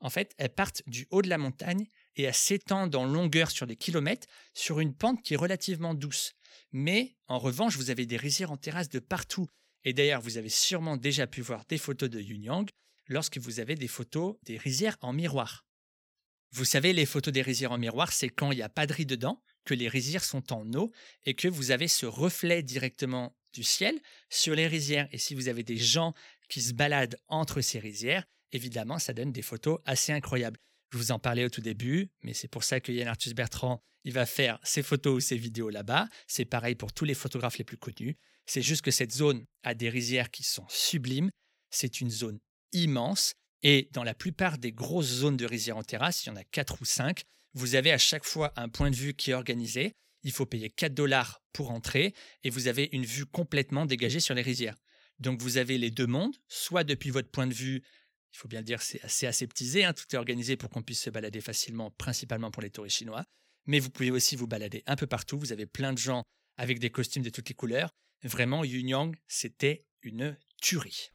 En 0.00 0.10
fait, 0.10 0.34
elles 0.38 0.54
partent 0.54 0.82
du 0.86 1.06
haut 1.10 1.22
de 1.22 1.28
la 1.28 1.38
montagne 1.38 1.86
et 2.16 2.24
elles 2.24 2.34
s'étendent 2.34 2.94
en 2.94 3.04
longueur 3.04 3.50
sur 3.50 3.66
des 3.66 3.76
kilomètres 3.76 4.26
sur 4.54 4.80
une 4.80 4.94
pente 4.94 5.22
qui 5.22 5.34
est 5.34 5.38
relativement 5.38 5.94
douce. 5.94 6.32
Mais 6.72 7.16
en 7.28 7.38
revanche, 7.38 7.76
vous 7.76 7.90
avez 7.90 8.06
des 8.06 8.16
rizières 8.16 8.50
en 8.50 8.56
terrasse 8.56 8.88
de 8.88 8.98
partout. 8.98 9.46
Et 9.84 9.92
d'ailleurs, 9.92 10.20
vous 10.20 10.38
avez 10.38 10.48
sûrement 10.48 10.96
déjà 10.96 11.26
pu 11.26 11.42
voir 11.42 11.64
des 11.66 11.78
photos 11.78 12.10
de 12.10 12.20
Yunyang 12.20 12.68
lorsque 13.08 13.38
vous 13.38 13.60
avez 13.60 13.76
des 13.76 13.88
photos 13.88 14.36
des 14.42 14.58
rizières 14.58 14.96
en 15.00 15.12
miroir. 15.12 15.64
Vous 16.52 16.64
savez, 16.64 16.92
les 16.92 17.06
photos 17.06 17.32
des 17.32 17.42
rizières 17.42 17.72
en 17.72 17.78
miroir, 17.78 18.12
c'est 18.12 18.28
quand 18.28 18.50
il 18.50 18.56
n'y 18.56 18.62
a 18.62 18.68
pas 18.68 18.86
de 18.86 18.92
riz 18.92 19.06
dedans, 19.06 19.42
que 19.64 19.74
les 19.74 19.88
rizières 19.88 20.24
sont 20.24 20.52
en 20.52 20.72
eau 20.74 20.92
et 21.24 21.34
que 21.34 21.48
vous 21.48 21.70
avez 21.70 21.88
ce 21.88 22.06
reflet 22.06 22.62
directement 22.62 23.36
du 23.52 23.62
ciel 23.62 24.00
sur 24.30 24.54
les 24.54 24.66
rizières. 24.66 25.08
Et 25.12 25.18
si 25.18 25.34
vous 25.34 25.48
avez 25.48 25.64
des 25.64 25.76
gens 25.76 26.14
qui 26.48 26.62
se 26.62 26.72
baladent 26.72 27.18
entre 27.28 27.60
ces 27.60 27.78
rizières, 27.78 28.24
évidemment, 28.52 28.98
ça 28.98 29.12
donne 29.12 29.32
des 29.32 29.42
photos 29.42 29.80
assez 29.84 30.12
incroyables. 30.12 30.58
Je 30.92 30.98
vous 30.98 31.12
en 31.12 31.18
parlais 31.18 31.44
au 31.44 31.50
tout 31.50 31.60
début, 31.60 32.10
mais 32.22 32.34
c'est 32.34 32.48
pour 32.48 32.64
ça 32.64 32.80
que 32.80 32.92
Yann 32.92 33.08
Arthus 33.08 33.34
Bertrand, 33.34 33.82
il 34.04 34.12
va 34.12 34.24
faire 34.24 34.58
ses 34.62 34.82
photos 34.82 35.16
ou 35.16 35.20
ses 35.20 35.36
vidéos 35.36 35.70
là-bas. 35.70 36.08
C'est 36.28 36.44
pareil 36.44 36.76
pour 36.76 36.92
tous 36.92 37.04
les 37.04 37.14
photographes 37.14 37.58
les 37.58 37.64
plus 37.64 37.76
connus. 37.76 38.16
C'est 38.46 38.62
juste 38.62 38.82
que 38.82 38.92
cette 38.92 39.12
zone 39.12 39.44
a 39.64 39.74
des 39.74 39.90
rizières 39.90 40.30
qui 40.30 40.44
sont 40.44 40.66
sublimes. 40.68 41.30
C'est 41.70 42.00
une 42.00 42.10
zone 42.10 42.38
immense. 42.72 43.34
Et 43.62 43.88
dans 43.92 44.04
la 44.04 44.14
plupart 44.14 44.58
des 44.58 44.70
grosses 44.70 45.06
zones 45.06 45.36
de 45.36 45.46
rizières 45.46 45.76
en 45.76 45.82
terrasse, 45.82 46.24
il 46.24 46.28
y 46.28 46.32
en 46.32 46.36
a 46.36 46.44
quatre 46.44 46.80
ou 46.80 46.84
cinq, 46.84 47.24
vous 47.56 47.74
avez 47.74 47.90
à 47.90 47.98
chaque 47.98 48.24
fois 48.24 48.52
un 48.56 48.68
point 48.68 48.90
de 48.90 48.96
vue 48.96 49.14
qui 49.14 49.30
est 49.30 49.34
organisé. 49.34 49.94
Il 50.22 50.30
faut 50.30 50.44
payer 50.44 50.68
4 50.68 50.92
dollars 50.92 51.40
pour 51.52 51.70
entrer 51.70 52.14
et 52.44 52.50
vous 52.50 52.68
avez 52.68 52.90
une 52.92 53.06
vue 53.06 53.24
complètement 53.24 53.86
dégagée 53.86 54.20
sur 54.20 54.34
les 54.34 54.42
rizières. 54.42 54.76
Donc 55.20 55.40
vous 55.40 55.56
avez 55.56 55.78
les 55.78 55.90
deux 55.90 56.06
mondes, 56.06 56.36
soit 56.48 56.84
depuis 56.84 57.08
votre 57.08 57.30
point 57.30 57.46
de 57.46 57.54
vue 57.54 57.82
Il 58.36 58.38
faut 58.38 58.48
bien 58.48 58.60
le 58.60 58.66
dire, 58.66 58.82
c'est 58.82 59.02
assez 59.02 59.26
aseptisé, 59.26 59.86
hein, 59.86 59.94
tout 59.94 60.04
est 60.12 60.18
organisé 60.18 60.58
pour 60.58 60.68
qu'on 60.68 60.82
puisse 60.82 61.00
se 61.00 61.08
balader 61.08 61.40
facilement, 61.40 61.90
principalement 61.92 62.50
pour 62.50 62.62
les 62.62 62.68
touristes 62.68 62.98
chinois. 62.98 63.24
Mais 63.64 63.78
vous 63.78 63.88
pouvez 63.88 64.10
aussi 64.10 64.36
vous 64.36 64.46
balader 64.46 64.82
un 64.86 64.94
peu 64.94 65.06
partout, 65.06 65.38
vous 65.38 65.52
avez 65.52 65.64
plein 65.64 65.94
de 65.94 65.98
gens 65.98 66.22
avec 66.58 66.78
des 66.78 66.90
costumes 66.90 67.22
de 67.22 67.30
toutes 67.30 67.48
les 67.48 67.54
couleurs. 67.54 67.88
Vraiment, 68.24 68.62
Yunyang, 68.62 69.16
c'était 69.26 69.86
une 70.02 70.36
tuerie. 70.60 71.12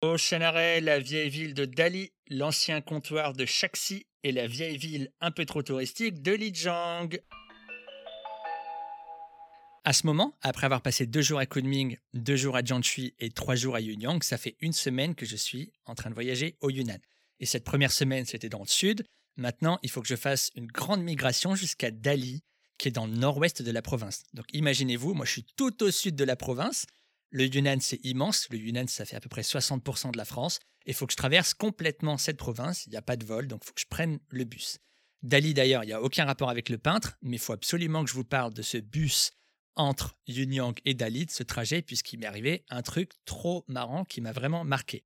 Prochain 0.00 0.42
arrêt, 0.42 0.80
la 0.80 1.00
vieille 1.00 1.28
ville 1.28 1.54
de 1.54 1.64
Dali, 1.64 2.12
l'ancien 2.30 2.80
comptoir 2.82 3.32
de 3.32 3.44
Shaxi 3.44 4.06
et 4.22 4.30
la 4.30 4.46
vieille 4.46 4.78
ville 4.78 5.12
un 5.20 5.32
peu 5.32 5.44
trop 5.44 5.64
touristique 5.64 6.22
de 6.22 6.30
Lijiang. 6.30 7.08
À 9.84 9.92
ce 9.92 10.06
moment, 10.06 10.38
après 10.42 10.66
avoir 10.66 10.80
passé 10.80 11.06
deux 11.06 11.22
jours 11.22 11.40
à 11.40 11.46
Kunming, 11.46 11.96
deux 12.14 12.36
jours 12.36 12.54
à 12.54 12.62
Jiangxi 12.62 13.14
et 13.18 13.30
trois 13.30 13.56
jours 13.56 13.74
à 13.74 13.80
Yunyang, 13.80 14.22
ça 14.22 14.38
fait 14.38 14.56
une 14.60 14.72
semaine 14.72 15.16
que 15.16 15.26
je 15.26 15.34
suis 15.34 15.72
en 15.86 15.96
train 15.96 16.08
de 16.08 16.14
voyager 16.14 16.56
au 16.60 16.70
Yunnan. 16.70 17.00
Et 17.40 17.46
cette 17.46 17.64
première 17.64 17.90
semaine, 17.90 18.24
c'était 18.24 18.48
dans 18.48 18.60
le 18.60 18.68
sud. 18.68 19.04
Maintenant, 19.36 19.80
il 19.82 19.90
faut 19.90 20.00
que 20.00 20.06
je 20.06 20.14
fasse 20.14 20.52
une 20.54 20.68
grande 20.68 21.02
migration 21.02 21.56
jusqu'à 21.56 21.90
Dali, 21.90 22.44
qui 22.78 22.86
est 22.86 22.92
dans 22.92 23.08
le 23.08 23.14
nord-ouest 23.14 23.60
de 23.60 23.70
la 23.72 23.82
province. 23.82 24.22
Donc 24.34 24.46
imaginez-vous, 24.52 25.14
moi 25.14 25.26
je 25.26 25.32
suis 25.32 25.46
tout 25.56 25.82
au 25.82 25.90
sud 25.90 26.14
de 26.14 26.22
la 26.22 26.36
province. 26.36 26.86
Le 27.30 27.46
Yunnan, 27.46 27.78
c'est 27.80 28.04
immense. 28.04 28.46
Le 28.50 28.58
Yunnan, 28.58 28.86
ça 28.86 29.04
fait 29.04 29.16
à 29.16 29.20
peu 29.20 29.28
près 29.28 29.42
60% 29.42 30.12
de 30.12 30.16
la 30.16 30.24
France. 30.24 30.60
Il 30.86 30.94
faut 30.94 31.08
que 31.08 31.12
je 31.12 31.16
traverse 31.16 31.54
complètement 31.54 32.18
cette 32.18 32.36
province. 32.36 32.86
Il 32.86 32.90
n'y 32.90 32.96
a 32.96 33.02
pas 33.02 33.16
de 33.16 33.24
vol, 33.24 33.48
donc 33.48 33.62
il 33.64 33.66
faut 33.66 33.74
que 33.74 33.80
je 33.80 33.86
prenne 33.86 34.20
le 34.28 34.44
bus. 34.44 34.78
Dali, 35.22 35.54
d'ailleurs, 35.54 35.82
il 35.82 35.88
n'y 35.88 35.92
a 35.92 36.02
aucun 36.02 36.24
rapport 36.24 36.50
avec 36.50 36.68
le 36.68 36.78
peintre, 36.78 37.16
mais 37.20 37.36
il 37.36 37.40
faut 37.40 37.52
absolument 37.52 38.04
que 38.04 38.10
je 38.10 38.14
vous 38.14 38.24
parle 38.24 38.54
de 38.54 38.62
ce 38.62 38.78
bus 38.78 39.32
entre 39.76 40.16
Yunyang 40.26 40.74
et 40.84 40.94
Dali, 40.94 41.26
de 41.26 41.30
ce 41.30 41.42
trajet, 41.42 41.82
puisqu'il 41.82 42.18
m'est 42.18 42.26
arrivé 42.26 42.64
un 42.68 42.82
truc 42.82 43.12
trop 43.24 43.64
marrant 43.68 44.04
qui 44.04 44.20
m'a 44.20 44.32
vraiment 44.32 44.64
marqué. 44.64 45.04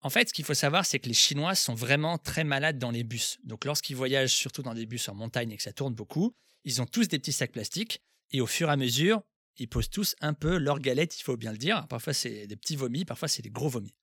En 0.00 0.10
fait, 0.10 0.28
ce 0.28 0.32
qu'il 0.32 0.44
faut 0.44 0.54
savoir, 0.54 0.86
c'est 0.86 1.00
que 1.00 1.08
les 1.08 1.14
Chinois 1.14 1.54
sont 1.54 1.74
vraiment 1.74 2.18
très 2.18 2.44
malades 2.44 2.78
dans 2.78 2.92
les 2.92 3.02
bus. 3.02 3.38
Donc, 3.42 3.64
lorsqu'ils 3.64 3.96
voyagent, 3.96 4.32
surtout 4.32 4.62
dans 4.62 4.74
des 4.74 4.86
bus 4.86 5.08
en 5.08 5.14
montagne 5.14 5.50
et 5.50 5.56
que 5.56 5.62
ça 5.62 5.72
tourne 5.72 5.94
beaucoup, 5.94 6.34
ils 6.64 6.80
ont 6.80 6.86
tous 6.86 7.08
des 7.08 7.18
petits 7.18 7.32
sacs 7.32 7.52
plastiques. 7.52 8.00
Et 8.30 8.40
au 8.40 8.46
fur 8.46 8.68
et 8.68 8.72
à 8.72 8.76
mesure, 8.76 9.22
ils 9.56 9.68
posent 9.68 9.90
tous 9.90 10.14
un 10.20 10.34
peu 10.34 10.56
leur 10.56 10.78
galette, 10.78 11.18
il 11.18 11.22
faut 11.22 11.36
bien 11.36 11.50
le 11.50 11.58
dire. 11.58 11.86
Parfois, 11.88 12.12
c'est 12.12 12.46
des 12.46 12.56
petits 12.56 12.76
vomis, 12.76 13.04
parfois, 13.04 13.26
c'est 13.26 13.42
des 13.42 13.50
gros 13.50 13.68
vomis. 13.68 13.94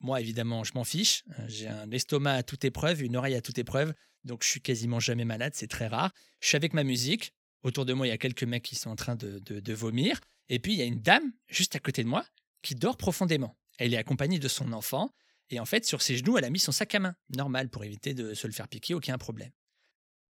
Moi, 0.00 0.20
évidemment, 0.20 0.64
je 0.64 0.72
m'en 0.74 0.84
fiche. 0.84 1.24
J'ai 1.46 1.68
un 1.68 1.90
estomac 1.90 2.34
à 2.34 2.42
toute 2.42 2.64
épreuve, 2.64 3.02
une 3.02 3.16
oreille 3.16 3.34
à 3.34 3.42
toute 3.42 3.58
épreuve. 3.58 3.92
Donc, 4.24 4.42
je 4.42 4.48
suis 4.48 4.60
quasiment 4.60 5.00
jamais 5.00 5.26
malade, 5.26 5.52
c'est 5.54 5.68
très 5.68 5.88
rare. 5.88 6.12
Je 6.40 6.48
suis 6.48 6.56
avec 6.56 6.72
ma 6.72 6.84
musique. 6.84 7.34
Autour 7.64 7.86
de 7.86 7.94
moi, 7.94 8.06
il 8.06 8.10
y 8.10 8.12
a 8.12 8.18
quelques 8.18 8.44
mecs 8.44 8.62
qui 8.62 8.76
sont 8.76 8.90
en 8.90 8.96
train 8.96 9.16
de, 9.16 9.72
vomir. 9.72 10.20
Et 10.50 10.58
puis, 10.58 10.74
il 10.74 10.78
y 10.78 10.82
a 10.82 10.84
une 10.84 11.00
dame 11.00 11.32
juste 11.48 11.74
à 11.74 11.80
côté 11.80 12.04
de 12.04 12.08
moi 12.08 12.24
qui 12.62 12.74
dort 12.74 12.98
profondément. 12.98 13.56
Elle 13.78 13.94
est 13.94 13.96
accompagnée 13.96 14.38
de 14.38 14.48
son 14.48 14.72
enfant. 14.72 15.14
Et 15.48 15.58
en 15.58 15.64
fait, 15.64 15.86
sur 15.86 16.02
ses 16.02 16.18
genoux, 16.18 16.36
elle 16.36 16.44
a 16.44 16.50
mis 16.50 16.58
son 16.58 16.72
sac 16.72 16.94
à 16.94 16.98
main, 17.00 17.16
normal, 17.30 17.70
pour 17.70 17.82
éviter 17.84 18.12
de 18.12 18.34
se 18.34 18.46
le 18.46 18.52
faire 18.52 18.68
piquer, 18.68 18.94
aucun 18.94 19.16
problème. 19.18 19.50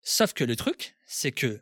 Sauf 0.03 0.33
que 0.33 0.45
le 0.45 0.55
truc, 0.55 0.95
c'est 1.05 1.33
que 1.33 1.61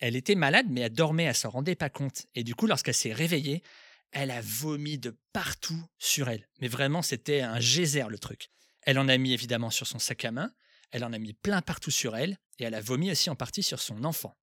elle 0.00 0.16
était 0.16 0.34
malade, 0.34 0.66
mais 0.70 0.80
elle 0.80 0.92
dormait, 0.92 1.24
elle 1.24 1.34
s'en 1.34 1.50
rendait 1.50 1.76
pas 1.76 1.90
compte. 1.90 2.26
Et 2.34 2.42
du 2.42 2.54
coup, 2.54 2.66
lorsqu'elle 2.66 2.94
s'est 2.94 3.12
réveillée, 3.12 3.62
elle 4.10 4.30
a 4.30 4.40
vomi 4.40 4.98
de 4.98 5.16
partout 5.32 5.82
sur 5.98 6.28
elle. 6.28 6.48
Mais 6.60 6.68
vraiment, 6.68 7.02
c'était 7.02 7.42
un 7.42 7.60
geyser 7.60 8.04
le 8.08 8.18
truc. 8.18 8.50
Elle 8.82 8.98
en 8.98 9.08
a 9.08 9.18
mis 9.18 9.32
évidemment 9.32 9.70
sur 9.70 9.86
son 9.86 9.98
sac 9.98 10.24
à 10.24 10.30
main, 10.30 10.52
elle 10.92 11.04
en 11.04 11.12
a 11.12 11.18
mis 11.18 11.32
plein 11.34 11.62
partout 11.62 11.90
sur 11.90 12.16
elle, 12.16 12.38
et 12.58 12.64
elle 12.64 12.74
a 12.74 12.80
vomi 12.80 13.10
aussi 13.10 13.28
en 13.28 13.36
partie 13.36 13.62
sur 13.62 13.80
son 13.80 14.04
enfant. 14.04 14.36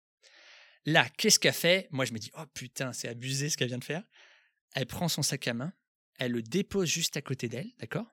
Là, 0.85 1.07
qu'est-ce 1.17 1.39
qu'elle 1.39 1.53
fait? 1.53 1.87
Moi, 1.91 2.05
je 2.05 2.13
me 2.13 2.19
dis, 2.19 2.31
oh 2.37 2.45
putain, 2.53 2.93
c'est 2.93 3.07
abusé 3.07 3.49
ce 3.49 3.57
qu'elle 3.57 3.67
vient 3.67 3.77
de 3.77 3.83
faire. 3.83 4.03
Elle 4.73 4.85
prend 4.85 5.07
son 5.07 5.21
sac 5.21 5.47
à 5.47 5.53
main, 5.53 5.73
elle 6.17 6.31
le 6.31 6.41
dépose 6.41 6.87
juste 6.87 7.17
à 7.17 7.21
côté 7.21 7.47
d'elle, 7.47 7.71
d'accord? 7.79 8.05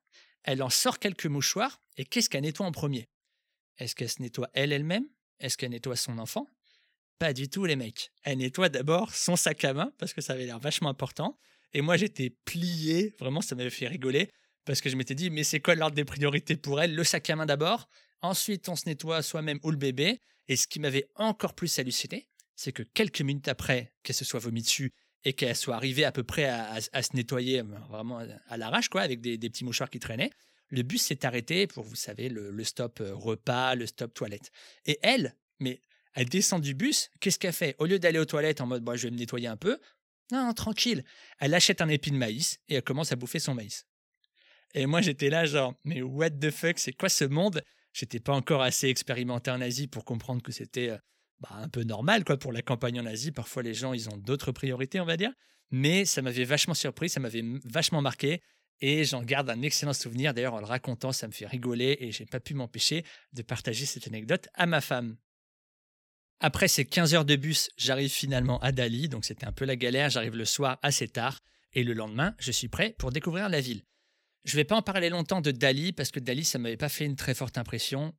Elle 0.42 0.62
en 0.62 0.70
sort 0.70 0.98
quelques 0.98 1.26
mouchoirs, 1.26 1.80
et 1.96 2.04
qu'est-ce 2.04 2.30
qu'elle 2.30 2.42
nettoie 2.42 2.66
en 2.66 2.72
premier? 2.72 3.08
Est-ce 3.78 3.94
qu'elle 3.94 4.08
se 4.08 4.22
nettoie 4.22 4.48
elle 4.54 4.72
elle-même? 4.72 5.06
Est-ce 5.40 5.56
qu'elle 5.56 5.70
nettoie 5.70 5.96
son 5.96 6.18
enfant? 6.18 6.46
Pas 7.18 7.32
du 7.32 7.48
tout, 7.48 7.64
les 7.64 7.76
mecs. 7.76 8.12
Elle 8.22 8.38
nettoie 8.38 8.68
d'abord 8.68 9.14
son 9.14 9.36
sac 9.36 9.64
à 9.64 9.74
main, 9.74 9.92
parce 9.98 10.12
que 10.12 10.20
ça 10.20 10.32
avait 10.34 10.46
l'air 10.46 10.58
vachement 10.58 10.88
important. 10.88 11.38
Et 11.72 11.80
moi, 11.82 11.96
j'étais 11.96 12.30
plié, 12.30 13.14
vraiment, 13.18 13.42
ça 13.42 13.54
m'avait 13.54 13.70
fait 13.70 13.88
rigoler, 13.88 14.30
parce 14.64 14.80
que 14.80 14.88
je 14.88 14.96
m'étais 14.96 15.14
dit, 15.14 15.30
mais 15.30 15.44
c'est 15.44 15.60
quoi 15.60 15.74
l'ordre 15.74 15.94
des 15.94 16.04
priorités 16.04 16.56
pour 16.56 16.80
elle? 16.80 16.94
Le 16.94 17.04
sac 17.04 17.28
à 17.30 17.36
main 17.36 17.46
d'abord, 17.46 17.88
ensuite 18.22 18.68
on 18.68 18.76
se 18.76 18.88
nettoie 18.88 19.22
soi-même 19.22 19.60
ou 19.62 19.70
le 19.70 19.76
bébé. 19.76 20.20
Et 20.48 20.56
ce 20.56 20.66
qui 20.68 20.78
m'avait 20.78 21.08
encore 21.16 21.54
plus 21.54 21.78
halluciné, 21.78 22.28
c'est 22.56 22.72
que 22.72 22.82
quelques 22.82 23.20
minutes 23.20 23.48
après 23.48 23.92
qu'elle 24.02 24.16
se 24.16 24.24
soit 24.24 24.40
vomi 24.40 24.62
dessus 24.62 24.92
et 25.24 25.32
qu'elle 25.34 25.56
soit 25.56 25.76
arrivée 25.76 26.04
à 26.04 26.12
peu 26.12 26.24
près 26.24 26.44
à, 26.44 26.80
se 26.80 27.14
nettoyer 27.14 27.60
euh, 27.60 27.64
vraiment 27.88 28.20
à 28.48 28.56
l'arrache, 28.56 28.88
quoi, 28.88 29.02
avec 29.02 29.20
des, 29.20 29.38
petits 29.38 29.64
mouchoirs 29.64 29.90
qui 29.90 29.98
traînaient, 29.98 30.30
le 30.68 30.82
bus 30.82 31.02
s'est 31.02 31.24
arrêté 31.24 31.66
pour, 31.66 31.84
vous 31.84 31.96
savez, 31.96 32.28
le, 32.28 32.64
stop 32.64 33.00
euh, 33.00 33.14
repas, 33.14 33.74
le 33.74 33.86
stop 33.86 34.14
toilette. 34.14 34.50
Et 34.84 34.98
elle, 35.02 35.36
mais 35.60 35.80
elle 36.14 36.28
descend 36.28 36.62
du 36.62 36.74
bus, 36.74 37.10
qu'est-ce 37.20 37.38
qu'elle 37.38 37.52
fait? 37.52 37.76
Au 37.78 37.86
lieu 37.86 37.98
d'aller 37.98 38.18
aux 38.18 38.24
toilettes 38.24 38.60
en 38.60 38.66
mode, 38.66 38.82
bon, 38.82 38.96
je 38.96 39.06
vais 39.06 39.10
me 39.10 39.18
nettoyer 39.18 39.48
un 39.48 39.56
peu, 39.56 39.78
non, 40.32 40.52
tranquille, 40.54 41.04
elle 41.38 41.54
achète 41.54 41.80
un 41.80 41.88
épi 41.88 42.10
de 42.10 42.16
maïs 42.16 42.58
et 42.68 42.76
elle 42.76 42.82
commence 42.82 43.12
à 43.12 43.16
bouffer 43.16 43.38
son 43.38 43.54
maïs. 43.54 43.86
Et 44.74 44.86
moi, 44.86 45.00
j'étais 45.00 45.30
là, 45.30 45.46
genre, 45.46 45.74
mais 45.84 46.02
what 46.02 46.30
the 46.30 46.50
fuck, 46.50 46.78
c'est 46.78 46.92
quoi 46.92 47.08
ce 47.08 47.24
monde? 47.24 47.62
J'étais 47.92 48.20
pas 48.20 48.34
encore 48.34 48.62
assez 48.62 48.88
expérimenté 48.88 49.50
en 49.50 49.60
Asie 49.60 49.86
pour 49.86 50.04
comprendre 50.04 50.42
que 50.42 50.52
c'était 50.52 50.90
euh, 50.90 50.98
bah, 51.40 51.50
un 51.52 51.68
peu 51.68 51.82
normal 51.82 52.24
quoi 52.24 52.38
pour 52.38 52.52
la 52.52 52.62
campagne 52.62 53.00
en 53.00 53.06
Asie. 53.06 53.32
Parfois, 53.32 53.62
les 53.62 53.74
gens, 53.74 53.92
ils 53.92 54.08
ont 54.08 54.16
d'autres 54.16 54.52
priorités, 54.52 55.00
on 55.00 55.04
va 55.04 55.16
dire. 55.16 55.32
Mais 55.70 56.04
ça 56.04 56.22
m'avait 56.22 56.44
vachement 56.44 56.74
surpris, 56.74 57.08
ça 57.08 57.20
m'avait 57.20 57.44
vachement 57.64 58.02
marqué. 58.02 58.42
Et 58.80 59.04
j'en 59.04 59.22
garde 59.22 59.48
un 59.50 59.62
excellent 59.62 59.94
souvenir. 59.94 60.34
D'ailleurs, 60.34 60.54
en 60.54 60.60
le 60.60 60.66
racontant, 60.66 61.12
ça 61.12 61.26
me 61.26 61.32
fait 61.32 61.46
rigoler 61.46 61.96
et 62.00 62.12
j'ai 62.12 62.26
pas 62.26 62.40
pu 62.40 62.54
m'empêcher 62.54 63.04
de 63.32 63.42
partager 63.42 63.86
cette 63.86 64.06
anecdote 64.06 64.48
à 64.54 64.66
ma 64.66 64.80
femme. 64.80 65.16
Après 66.40 66.68
ces 66.68 66.84
15 66.84 67.14
heures 67.14 67.24
de 67.24 67.36
bus, 67.36 67.70
j'arrive 67.78 68.10
finalement 68.10 68.60
à 68.60 68.70
Dali, 68.70 69.08
donc 69.08 69.24
c'était 69.24 69.46
un 69.46 69.52
peu 69.52 69.64
la 69.64 69.76
galère. 69.76 70.10
J'arrive 70.10 70.36
le 70.36 70.44
soir 70.44 70.78
assez 70.82 71.08
tard 71.08 71.40
et 71.72 71.82
le 71.82 71.94
lendemain, 71.94 72.34
je 72.38 72.52
suis 72.52 72.68
prêt 72.68 72.94
pour 72.98 73.10
découvrir 73.10 73.48
la 73.48 73.60
ville. 73.60 73.82
Je 74.44 74.52
ne 74.52 74.56
vais 74.56 74.64
pas 74.64 74.76
en 74.76 74.82
parler 74.82 75.08
longtemps 75.08 75.40
de 75.40 75.50
Dali 75.50 75.92
parce 75.92 76.10
que 76.10 76.20
Dali, 76.20 76.44
ça 76.44 76.58
m'avait 76.58 76.76
pas 76.76 76.90
fait 76.90 77.06
une 77.06 77.16
très 77.16 77.34
forte 77.34 77.56
impression 77.56 78.14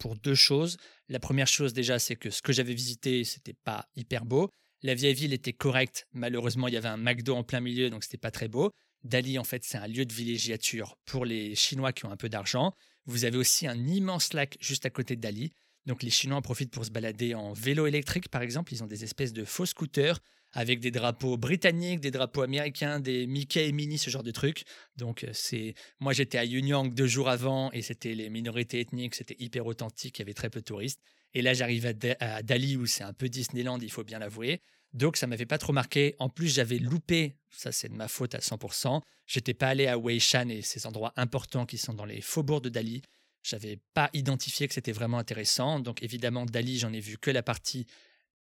pour 0.00 0.16
deux 0.16 0.34
choses. 0.34 0.78
La 1.08 1.20
première 1.20 1.46
chose 1.46 1.72
déjà, 1.72 2.00
c'est 2.00 2.16
que 2.16 2.30
ce 2.30 2.42
que 2.42 2.52
j'avais 2.52 2.74
visité, 2.74 3.22
c'était 3.22 3.54
pas 3.54 3.88
hyper 3.94 4.24
beau. 4.24 4.50
La 4.82 4.94
vieille 4.94 5.14
ville 5.14 5.32
était 5.32 5.52
correcte. 5.52 6.08
Malheureusement, 6.12 6.66
il 6.66 6.74
y 6.74 6.76
avait 6.76 6.88
un 6.88 6.96
McDo 6.96 7.36
en 7.36 7.44
plein 7.44 7.60
milieu, 7.60 7.90
donc 7.90 8.02
c'était 8.02 8.18
pas 8.18 8.30
très 8.32 8.48
beau. 8.48 8.72
Dali, 9.04 9.38
en 9.38 9.44
fait, 9.44 9.62
c'est 9.64 9.78
un 9.78 9.86
lieu 9.86 10.04
de 10.04 10.12
villégiature 10.12 10.96
pour 11.04 11.24
les 11.24 11.54
Chinois 11.54 11.92
qui 11.92 12.06
ont 12.06 12.10
un 12.10 12.16
peu 12.16 12.28
d'argent. 12.28 12.74
Vous 13.06 13.24
avez 13.24 13.36
aussi 13.36 13.66
un 13.66 13.86
immense 13.86 14.32
lac 14.32 14.56
juste 14.60 14.86
à 14.86 14.90
côté 14.90 15.16
de 15.16 15.20
Dali. 15.20 15.52
Donc 15.86 16.02
les 16.02 16.10
Chinois 16.10 16.38
en 16.38 16.42
profitent 16.42 16.72
pour 16.72 16.84
se 16.84 16.90
balader 16.90 17.34
en 17.34 17.52
vélo 17.52 17.86
électrique, 17.86 18.28
par 18.28 18.42
exemple. 18.42 18.72
Ils 18.72 18.82
ont 18.82 18.86
des 18.86 19.04
espèces 19.04 19.32
de 19.32 19.44
faux 19.44 19.66
scooters 19.66 20.20
avec 20.52 20.80
des 20.80 20.90
drapeaux 20.90 21.36
britanniques, 21.36 22.00
des 22.00 22.10
drapeaux 22.10 22.42
américains, 22.42 23.00
des 23.00 23.26
Mickey 23.26 23.68
et 23.68 23.72
Minnie, 23.72 23.98
ce 23.98 24.10
genre 24.10 24.22
de 24.22 24.30
trucs. 24.30 24.64
Donc 24.96 25.24
euh, 25.24 25.30
c'est, 25.32 25.74
moi 26.00 26.12
j'étais 26.12 26.38
à 26.38 26.44
Yunyang 26.44 26.92
deux 26.92 27.06
jours 27.06 27.28
avant 27.28 27.70
et 27.72 27.82
c'était 27.82 28.14
les 28.14 28.30
minorités 28.30 28.80
ethniques, 28.80 29.14
c'était 29.14 29.36
hyper 29.38 29.66
authentique, 29.66 30.18
il 30.18 30.22
y 30.22 30.24
avait 30.24 30.34
très 30.34 30.50
peu 30.50 30.60
de 30.60 30.64
touristes. 30.64 31.00
Et 31.34 31.42
là 31.42 31.54
j'arrive 31.54 31.86
à, 32.20 32.42
Dali 32.42 32.76
où 32.76 32.86
c'est 32.86 33.04
un 33.04 33.12
peu 33.12 33.28
Disneyland, 33.28 33.78
il 33.78 33.90
faut 33.90 34.04
bien 34.04 34.18
l'avouer. 34.18 34.60
Donc 34.92 35.16
ça 35.16 35.28
m'avait 35.28 35.46
pas 35.46 35.58
trop 35.58 35.72
marqué. 35.72 36.16
En 36.18 36.28
plus 36.28 36.48
j'avais 36.48 36.78
loupé, 36.78 37.36
ça 37.50 37.70
c'est 37.70 37.88
de 37.88 37.94
ma 37.94 38.08
faute 38.08 38.34
à 38.34 38.38
100%. 38.38 39.00
J'étais 39.26 39.54
pas 39.54 39.68
allé 39.68 39.86
à 39.86 39.96
Weishan 39.96 40.48
et 40.48 40.62
ces 40.62 40.86
endroits 40.86 41.12
importants 41.16 41.66
qui 41.66 41.78
sont 41.78 41.94
dans 41.94 42.04
les 42.04 42.20
faubourgs 42.20 42.62
de 42.62 42.68
Dali. 42.68 43.02
J'avais 43.44 43.78
pas 43.94 44.10
identifié 44.12 44.66
que 44.66 44.74
c'était 44.74 44.92
vraiment 44.92 45.18
intéressant. 45.18 45.78
Donc 45.78 46.02
évidemment 46.02 46.44
Dali 46.44 46.80
j'en 46.80 46.92
ai 46.92 47.00
vu 47.00 47.18
que 47.18 47.30
la 47.30 47.44
partie 47.44 47.86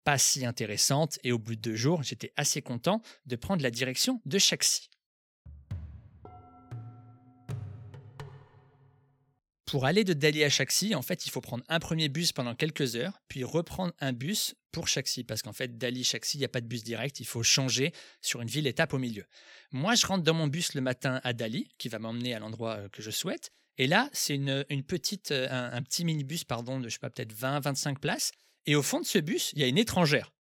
pas 0.04 0.18
si 0.18 0.44
intéressante 0.44 1.18
et 1.24 1.32
au 1.32 1.38
bout 1.38 1.56
de 1.56 1.60
deux 1.60 1.76
jours, 1.76 2.02
j'étais 2.02 2.32
assez 2.36 2.62
content 2.62 3.02
de 3.26 3.36
prendre 3.36 3.62
la 3.62 3.70
direction 3.70 4.20
de 4.26 4.38
Shaxi. 4.38 4.90
Pour 9.66 9.86
aller 9.86 10.04
de 10.04 10.12
Dali 10.12 10.44
à 10.44 10.50
Shaxi, 10.50 10.94
en 10.94 11.02
fait, 11.02 11.26
il 11.26 11.30
faut 11.30 11.40
prendre 11.40 11.64
un 11.68 11.80
premier 11.80 12.08
bus 12.08 12.32
pendant 12.32 12.54
quelques 12.54 12.94
heures, 12.94 13.20
puis 13.28 13.42
reprendre 13.42 13.92
un 13.98 14.12
bus 14.12 14.54
pour 14.70 14.88
Shaxi, 14.88 15.24
parce 15.24 15.42
qu'en 15.42 15.52
fait, 15.52 15.78
Dali-Shaxi, 15.78 16.36
il 16.36 16.40
n'y 16.40 16.44
a 16.44 16.48
pas 16.48 16.60
de 16.60 16.66
bus 16.66 16.84
direct, 16.84 17.18
il 17.18 17.26
faut 17.26 17.42
changer 17.42 17.92
sur 18.20 18.42
une 18.42 18.48
ville-étape 18.48 18.92
au 18.92 18.98
milieu. 18.98 19.24
Moi, 19.72 19.94
je 19.94 20.06
rentre 20.06 20.22
dans 20.22 20.34
mon 20.34 20.46
bus 20.46 20.74
le 20.74 20.80
matin 20.80 21.20
à 21.24 21.32
Dali, 21.32 21.68
qui 21.78 21.88
va 21.88 21.98
m'emmener 21.98 22.34
à 22.34 22.38
l'endroit 22.38 22.76
euh, 22.76 22.88
que 22.88 23.02
je 23.02 23.10
souhaite, 23.10 23.50
et 23.78 23.86
là, 23.86 24.08
c'est 24.12 24.36
une, 24.36 24.64
petite, 24.86 25.32
euh, 25.32 25.48
un, 25.50 25.72
un, 25.72 25.82
petit 25.82 26.04
minibus, 26.04 26.44
pardon, 26.44 26.78
de 26.78 26.88
je 26.88 26.94
sais 26.94 27.00
pas, 27.00 27.10
peut-être 27.10 27.34
20-25 27.34 27.98
places, 27.98 28.30
et 28.66 28.74
au 28.76 28.82
fond 28.82 29.00
de 29.00 29.06
ce 29.06 29.18
bus, 29.18 29.52
il 29.54 29.60
y 29.60 29.64
a 29.64 29.66
une 29.66 29.78
étrangère. 29.78 30.32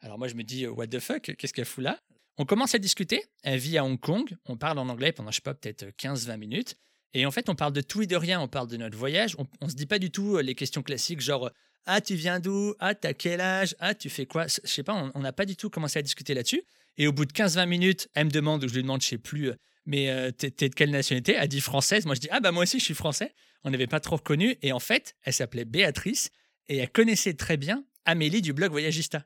Alors 0.00 0.18
moi, 0.18 0.28
je 0.28 0.34
me 0.34 0.42
dis, 0.42 0.66
what 0.66 0.86
the 0.88 1.00
fuck, 1.00 1.34
qu'est-ce 1.36 1.52
qu'elle 1.52 1.64
fout 1.64 1.82
là? 1.82 2.00
On 2.38 2.44
commence 2.44 2.74
à 2.74 2.78
discuter. 2.78 3.24
Elle 3.42 3.58
vit 3.58 3.78
à 3.78 3.84
Hong 3.84 3.98
Kong. 3.98 4.36
On 4.44 4.56
parle 4.56 4.78
en 4.78 4.88
anglais 4.88 5.12
pendant, 5.12 5.30
je 5.30 5.36
sais 5.36 5.42
pas, 5.42 5.54
peut-être 5.54 5.86
15-20 5.96 6.36
minutes. 6.36 6.76
Et 7.14 7.24
en 7.24 7.30
fait, 7.30 7.48
on 7.48 7.54
parle 7.54 7.72
de 7.72 7.80
tout 7.80 8.02
et 8.02 8.06
de 8.06 8.16
rien. 8.16 8.40
On 8.40 8.48
parle 8.48 8.68
de 8.68 8.76
notre 8.76 8.96
voyage. 8.96 9.36
On, 9.38 9.46
ne 9.64 9.70
se 9.70 9.74
dit 9.74 9.86
pas 9.86 9.98
du 9.98 10.10
tout 10.10 10.36
euh, 10.36 10.42
les 10.42 10.54
questions 10.54 10.82
classiques, 10.82 11.20
genre 11.20 11.50
Ah, 11.86 12.02
tu 12.02 12.14
viens 12.14 12.38
d'où? 12.38 12.74
Ah, 12.78 12.94
t'as 12.94 13.14
quel 13.14 13.40
âge? 13.40 13.74
Ah, 13.78 13.94
tu 13.94 14.10
fais 14.10 14.26
quoi 14.26 14.46
Je 14.48 14.60
sais 14.64 14.82
pas, 14.82 15.10
on 15.14 15.20
n'a 15.20 15.32
pas 15.32 15.46
du 15.46 15.56
tout 15.56 15.70
commencé 15.70 15.98
à 15.98 16.02
discuter 16.02 16.34
là-dessus. 16.34 16.62
Et 16.98 17.06
au 17.06 17.12
bout 17.12 17.24
de 17.24 17.32
15-20 17.32 17.66
minutes, 17.66 18.08
elle 18.14 18.26
me 18.26 18.30
demande, 18.30 18.64
ou 18.64 18.68
je 18.68 18.74
lui 18.74 18.82
demande, 18.82 19.02
je 19.02 19.06
sais 19.06 19.18
plus, 19.18 19.50
euh, 19.50 19.54
mais 19.86 20.10
euh, 20.10 20.30
t'es 20.30 20.50
de 20.50 20.74
quelle 20.74 20.90
nationalité 20.90 21.36
Elle 21.38 21.48
dit 21.48 21.60
française. 21.60 22.04
Moi, 22.04 22.16
je 22.16 22.20
dis, 22.20 22.28
ah 22.30 22.40
bah 22.40 22.52
moi 22.52 22.64
aussi, 22.64 22.78
je 22.78 22.84
suis 22.84 22.94
français. 22.94 23.34
On 23.64 23.70
n'avait 23.70 23.86
pas 23.86 24.00
trop 24.00 24.16
reconnu. 24.16 24.56
Et 24.62 24.72
en 24.72 24.80
fait, 24.80 25.14
elle 25.22 25.32
s'appelait 25.32 25.64
Béatrice 25.64 26.30
et 26.68 26.78
elle 26.78 26.90
connaissait 26.90 27.34
très 27.34 27.56
bien 27.56 27.84
Amélie 28.04 28.42
du 28.42 28.52
blog 28.52 28.70
Voyagista. 28.70 29.24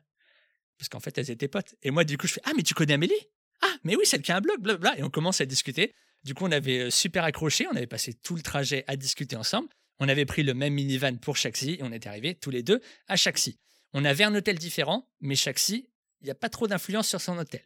Parce 0.77 0.89
qu'en 0.89 0.99
fait, 0.99 1.17
elles 1.17 1.29
étaient 1.29 1.47
potes. 1.47 1.75
Et 1.83 1.91
moi, 1.91 2.03
du 2.03 2.17
coup, 2.17 2.25
je 2.27 2.33
fais, 2.33 2.41
ah, 2.45 2.51
mais 2.55 2.63
tu 2.63 2.73
connais 2.73 2.93
Amélie 2.93 3.13
Ah, 3.61 3.73
mais 3.83 3.95
oui, 3.95 4.05
celle 4.05 4.23
qui 4.23 4.31
a 4.31 4.37
un 4.37 4.41
blog, 4.41 4.59
blablabla. 4.59 4.97
Et 4.99 5.03
on 5.03 5.11
commence 5.11 5.39
à 5.39 5.45
discuter. 5.45 5.93
Du 6.23 6.33
coup, 6.33 6.45
on 6.45 6.51
avait 6.51 6.79
euh, 6.79 6.89
super 6.89 7.23
accroché. 7.23 7.67
On 7.67 7.75
avait 7.75 7.87
passé 7.87 8.13
tout 8.13 8.35
le 8.35 8.41
trajet 8.41 8.83
à 8.87 8.95
discuter 8.95 9.35
ensemble. 9.35 9.69
On 9.99 10.09
avait 10.09 10.25
pris 10.25 10.41
le 10.41 10.55
même 10.55 10.73
minivan 10.73 11.17
pour 11.17 11.37
Chaxi 11.37 11.73
et 11.73 11.83
on 11.83 11.91
était 11.91 12.09
arrivés 12.09 12.33
tous 12.33 12.49
les 12.49 12.63
deux 12.63 12.81
à 13.07 13.15
Chaxi. 13.15 13.59
On 13.93 14.03
avait 14.03 14.23
un 14.23 14.33
hôtel 14.33 14.57
différent, 14.57 15.07
mais 15.19 15.35
Chaxi, 15.35 15.91
il 16.21 16.25
n'y 16.25 16.31
a 16.31 16.35
pas 16.35 16.49
trop 16.49 16.67
d'influence 16.67 17.07
sur 17.07 17.21
son 17.21 17.37
hôtel. 17.37 17.61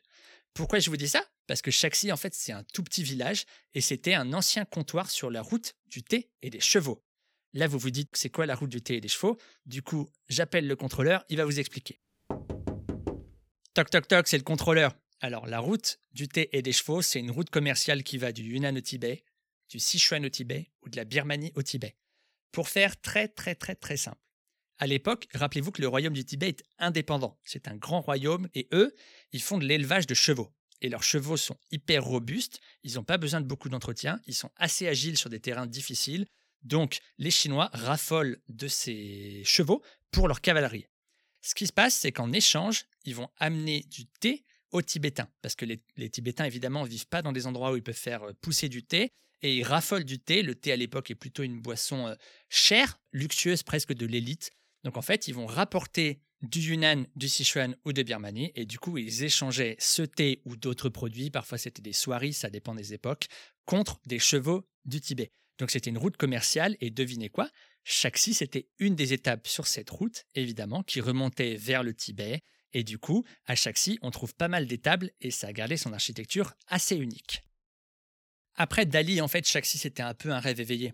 Pourquoi 0.54 0.80
je 0.80 0.90
vous 0.90 0.98
dis 0.98 1.08
ça? 1.08 1.24
Parce 1.48 1.62
que 1.62 1.72
Chaxi, 1.72 2.12
en 2.12 2.18
fait, 2.18 2.34
c'est 2.34 2.52
un 2.52 2.64
tout 2.74 2.84
petit 2.84 3.04
village 3.04 3.46
et 3.74 3.80
c'était 3.80 4.16
un 4.16 4.34
ancien 4.34 4.66
comptoir 4.66 5.10
sur 5.12 5.32
la 5.32 5.42
route 5.42 5.76
du 5.88 6.04
thé 6.04 6.30
et 6.42 6.50
des 6.50 6.60
chevaux. 6.60 7.05
Là, 7.56 7.68
vous 7.68 7.80
vous 7.80 7.90
dites, 7.90 8.10
c'est 8.18 8.30
quoi 8.30 8.46
la 8.46 8.54
route 8.54 8.70
du 8.70 8.82
thé 8.82 8.98
et 8.98 9.02
des 9.02 9.08
chevaux? 9.08 9.38
Du 9.66 9.82
coup, 9.82 10.10
j'appelle 10.28 10.68
le 10.68 10.76
contrôleur, 10.76 11.24
il 11.30 11.38
va 11.38 11.46
vous 11.46 11.58
expliquer. 11.58 12.02
Toc 13.74 13.90
toc 13.90 14.10
toc, 14.10 14.28
c'est 14.28 14.38
le 14.38 14.44
contrôleur. 14.44 14.94
Alors, 15.22 15.48
la 15.48 15.62
route 15.62 16.02
du 16.12 16.28
thé 16.28 16.50
et 16.52 16.62
des 16.62 16.74
chevaux, 16.74 17.02
c'est 17.02 17.20
une 17.20 17.32
route 17.32 17.50
commerciale 17.50 18.04
qui 18.04 18.18
va 18.18 18.34
du 18.34 18.44
Yunnan 18.44 18.76
au 18.76 18.82
Tibet, 18.82 19.24
du 19.70 19.80
Sichuan 19.80 20.26
au 20.26 20.30
Tibet 20.30 20.70
ou 20.82 20.90
de 20.90 20.98
la 20.98 21.06
Birmanie 21.06 21.54
au 21.56 21.64
Tibet. 21.64 21.96
Pour 22.52 22.68
faire 22.68 23.00
très 23.00 23.30
très 23.30 23.56
très 23.56 23.76
très 23.76 23.96
simple. 23.96 24.20
À 24.78 24.86
l'époque, 24.86 25.30
rappelez-vous 25.34 25.72
que 25.72 25.82
le 25.82 25.88
royaume 25.88 26.14
du 26.14 26.26
Tibet 26.26 26.50
est 26.50 26.64
indépendant. 26.78 27.40
C'est 27.46 27.70
un 27.70 27.78
grand 27.78 28.02
royaume 28.02 28.50
et 28.54 28.68
eux, 28.74 28.94
ils 29.32 29.42
font 29.42 29.58
de 29.58 29.66
l'élevage 29.66 30.08
de 30.08 30.14
chevaux. 30.14 30.54
Et 30.82 30.90
leurs 30.90 31.04
chevaux 31.04 31.38
sont 31.38 31.58
hyper 31.72 32.04
robustes, 32.04 32.60
ils 32.84 32.96
n'ont 32.96 33.06
pas 33.06 33.18
besoin 33.18 33.40
de 33.40 33.48
beaucoup 33.48 33.70
d'entretien, 33.70 34.20
ils 34.28 34.36
sont 34.36 34.52
assez 34.58 34.90
agiles 34.90 35.16
sur 35.16 35.30
des 35.30 35.40
terrains 35.40 35.68
difficiles. 35.68 36.28
Donc, 36.66 37.00
les 37.20 37.32
Chinois 37.32 37.70
raffolent 37.74 38.42
de 38.50 38.68
ces 38.68 39.44
chevaux 39.46 39.84
pour 40.12 40.28
leur 40.28 40.42
cavalerie. 40.42 40.88
Ce 41.42 41.54
qui 41.54 41.68
se 41.68 41.74
passe, 41.74 41.94
c'est 41.94 42.12
qu'en 42.12 42.32
échange, 42.32 42.86
ils 43.06 43.16
vont 43.16 43.30
amener 43.38 43.82
du 43.82 44.08
thé 44.08 44.44
aux 44.72 44.82
Tibétains. 44.82 45.30
Parce 45.44 45.56
que 45.56 45.66
les, 45.66 46.10
Tibétains, 46.10 46.46
évidemment, 46.46 46.84
ne 46.84 46.90
vivent 46.90 47.08
pas 47.08 47.22
dans 47.22 47.32
des 47.32 47.46
endroits 47.46 47.72
où 47.72 47.76
ils 47.76 47.84
peuvent 47.84 47.96
faire 47.96 48.24
euh, 48.24 48.34
pousser 48.42 48.68
du 48.68 48.84
thé. 48.84 49.12
Et 49.44 49.58
ils 49.58 49.64
raffolent 49.64 50.04
du 50.04 50.18
thé. 50.18 50.42
Le 50.42 50.56
thé, 50.56 50.72
à 50.72 50.76
l'époque, 50.76 51.12
est 51.12 51.16
plutôt 51.16 51.44
une 51.44 51.62
boisson 51.62 52.08
euh, 52.08 52.16
chère, 52.50 53.00
luxueuse, 53.12 53.62
presque 53.62 53.94
de 53.94 54.08
l'élite. 54.08 54.50
Donc, 54.84 54.98
en 54.98 55.04
fait, 55.04 55.28
ils 55.28 55.36
vont 55.36 55.46
rapporter 55.46 56.20
du 56.42 56.62
Yunnan, 56.62 57.06
du 57.16 57.30
Sichuan 57.30 57.76
ou 57.86 57.94
de 57.94 58.02
Birmanie. 58.02 58.52
Et 58.56 58.66
du 58.66 58.80
coup, 58.80 58.98
ils 58.98 59.24
échangeaient 59.24 59.76
ce 59.78 60.02
thé 60.02 60.42
ou 60.46 60.56
d'autres 60.56 60.90
produits. 60.90 61.30
Parfois, 61.30 61.60
c'était 61.60 61.84
des 61.84 61.94
soieries, 61.94 62.34
ça 62.34 62.50
dépend 62.50 62.74
des 62.74 62.96
époques, 62.96 63.28
contre 63.66 64.00
des 64.08 64.20
chevaux 64.20 64.68
du 64.86 65.00
Tibet. 65.00 65.32
Donc, 65.60 65.72
c'était 65.72 65.90
une 65.90 65.98
route 65.98 66.18
commerciale. 66.18 66.76
Et 66.82 66.90
devinez 66.90 67.30
quoi 67.30 67.50
Chaxi, 67.84 68.34
c'était 68.34 68.68
une 68.80 68.96
des 68.96 69.14
étapes 69.14 69.48
sur 69.48 69.68
cette 69.68 69.90
route, 69.90 70.26
évidemment, 70.34 70.84
qui 70.84 71.02
remontait 71.02 71.56
vers 71.56 71.84
le 71.84 71.94
Tibet. 71.94 72.42
Et 72.74 72.84
du 72.84 72.98
coup, 72.98 73.24
à 73.46 73.56
Chaxi, 73.56 74.00
on 74.02 74.12
trouve 74.12 74.36
pas 74.36 74.48
mal 74.48 74.66
d'étables 74.66 75.12
et 75.22 75.32
ça 75.32 75.48
a 75.48 75.54
gardé 75.54 75.78
son 75.78 75.94
architecture 75.94 76.54
assez 76.68 76.96
unique. 76.96 77.44
Après 78.56 78.86
Dali, 78.86 79.22
en 79.22 79.28
fait, 79.28 79.48
Chaxi, 79.48 79.78
c'était 79.78 80.04
un 80.04 80.14
peu 80.14 80.32
un 80.32 80.40
rêve 80.40 80.60
éveillé. 80.60 80.94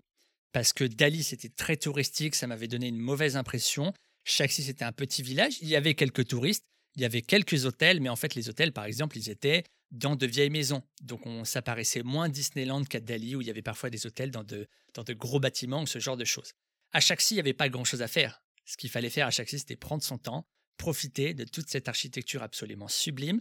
Parce 0.52 0.72
que 0.72 0.84
Dali, 0.84 1.24
c'était 1.24 1.48
très 1.48 1.76
touristique, 1.76 2.34
ça 2.34 2.46
m'avait 2.46 2.68
donné 2.68 2.88
une 2.88 2.98
mauvaise 2.98 3.36
impression. 3.36 3.92
Chaxi, 4.24 4.62
c'était 4.62 4.84
un 4.84 4.92
petit 4.92 5.22
village, 5.22 5.56
il 5.60 5.68
y 5.68 5.76
avait 5.76 5.94
quelques 5.94 6.28
touristes, 6.28 6.66
il 6.94 7.02
y 7.02 7.04
avait 7.04 7.22
quelques 7.22 7.64
hôtels, 7.64 8.00
mais 8.00 8.10
en 8.10 8.16
fait, 8.16 8.34
les 8.34 8.48
hôtels, 8.48 8.72
par 8.72 8.84
exemple, 8.84 9.16
ils 9.16 9.30
étaient 9.30 9.64
dans 9.92 10.16
de 10.16 10.26
vieilles 10.26 10.50
maisons. 10.50 10.82
Donc, 11.02 11.24
on, 11.26 11.44
ça 11.44 11.62
paraissait 11.62 12.02
moins 12.02 12.28
Disneyland 12.28 12.84
qu'à 12.84 12.98
Dali, 12.98 13.36
où 13.36 13.40
il 13.40 13.46
y 13.46 13.50
avait 13.50 13.62
parfois 13.62 13.90
des 13.90 14.06
hôtels 14.06 14.30
dans 14.30 14.42
de, 14.42 14.68
dans 14.94 15.04
de 15.04 15.12
gros 15.12 15.38
bâtiments 15.38 15.82
ou 15.82 15.86
ce 15.86 16.00
genre 16.00 16.16
de 16.16 16.24
choses. 16.24 16.54
À 16.92 17.00
Chaxi, 17.00 17.34
il 17.34 17.36
n'y 17.36 17.40
avait 17.40 17.52
pas 17.52 17.68
grand-chose 17.68 18.02
à 18.02 18.08
faire. 18.08 18.42
Ce 18.64 18.76
qu'il 18.76 18.90
fallait 18.90 19.10
faire 19.10 19.26
à 19.26 19.30
Chaxi, 19.30 19.58
c'était 19.58 19.76
prendre 19.76 20.02
son 20.02 20.18
temps, 20.18 20.46
profiter 20.78 21.34
de 21.34 21.44
toute 21.44 21.68
cette 21.68 21.88
architecture 21.88 22.42
absolument 22.42 22.88
sublime. 22.88 23.40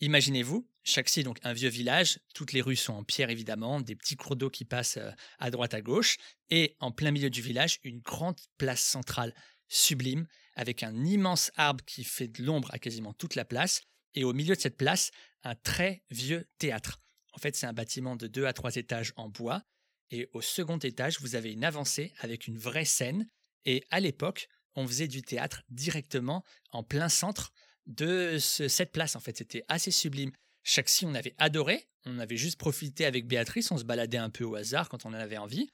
Imaginez-vous, 0.00 0.68
Chaxi, 0.84 1.24
donc 1.24 1.38
un 1.42 1.52
vieux 1.52 1.68
village, 1.68 2.20
toutes 2.32 2.52
les 2.52 2.60
rues 2.60 2.76
sont 2.76 2.92
en 2.92 3.02
pierre 3.02 3.30
évidemment, 3.30 3.80
des 3.80 3.96
petits 3.96 4.16
cours 4.16 4.36
d'eau 4.36 4.48
qui 4.48 4.64
passent 4.64 4.98
euh, 4.98 5.10
à 5.38 5.50
droite 5.50 5.74
à 5.74 5.80
gauche, 5.80 6.16
et 6.50 6.76
en 6.78 6.92
plein 6.92 7.10
milieu 7.10 7.30
du 7.30 7.42
village, 7.42 7.80
une 7.82 7.98
grande 7.98 8.38
place 8.58 8.82
centrale 8.82 9.34
sublime, 9.66 10.26
avec 10.54 10.82
un 10.82 11.04
immense 11.04 11.50
arbre 11.56 11.84
qui 11.84 12.04
fait 12.04 12.28
de 12.28 12.44
l'ombre 12.44 12.72
à 12.72 12.78
quasiment 12.78 13.12
toute 13.12 13.34
la 13.34 13.44
place, 13.44 13.82
et 14.14 14.24
au 14.24 14.32
milieu 14.32 14.54
de 14.54 14.60
cette 14.60 14.76
place, 14.76 15.10
un 15.42 15.54
très 15.54 16.02
vieux 16.10 16.46
théâtre. 16.58 17.00
En 17.32 17.38
fait, 17.38 17.56
c'est 17.56 17.66
un 17.66 17.72
bâtiment 17.72 18.16
de 18.16 18.26
deux 18.26 18.46
à 18.46 18.52
trois 18.52 18.76
étages 18.76 19.12
en 19.16 19.28
bois, 19.28 19.62
et 20.10 20.28
au 20.32 20.40
second 20.40 20.78
étage, 20.78 21.20
vous 21.20 21.34
avez 21.34 21.52
une 21.52 21.64
avancée 21.64 22.12
avec 22.18 22.46
une 22.46 22.58
vraie 22.58 22.84
scène, 22.84 23.28
et 23.64 23.84
à 23.90 24.00
l'époque, 24.00 24.48
on 24.74 24.86
faisait 24.86 25.08
du 25.08 25.22
théâtre 25.22 25.62
directement 25.68 26.44
en 26.70 26.82
plein 26.82 27.08
centre 27.08 27.52
de 27.86 28.38
cette 28.38 28.92
place. 28.92 29.16
En 29.16 29.20
fait, 29.20 29.36
c'était 29.36 29.64
assez 29.68 29.90
sublime. 29.90 30.30
Chaque 30.62 30.90
on 31.02 31.14
avait 31.14 31.34
adoré. 31.38 31.88
On 32.04 32.18
avait 32.18 32.36
juste 32.36 32.58
profité 32.58 33.04
avec 33.04 33.26
Béatrice. 33.26 33.70
On 33.70 33.78
se 33.78 33.84
baladait 33.84 34.18
un 34.18 34.30
peu 34.30 34.44
au 34.44 34.54
hasard 34.54 34.88
quand 34.88 35.04
on 35.04 35.10
en 35.10 35.14
avait 35.14 35.38
envie. 35.38 35.70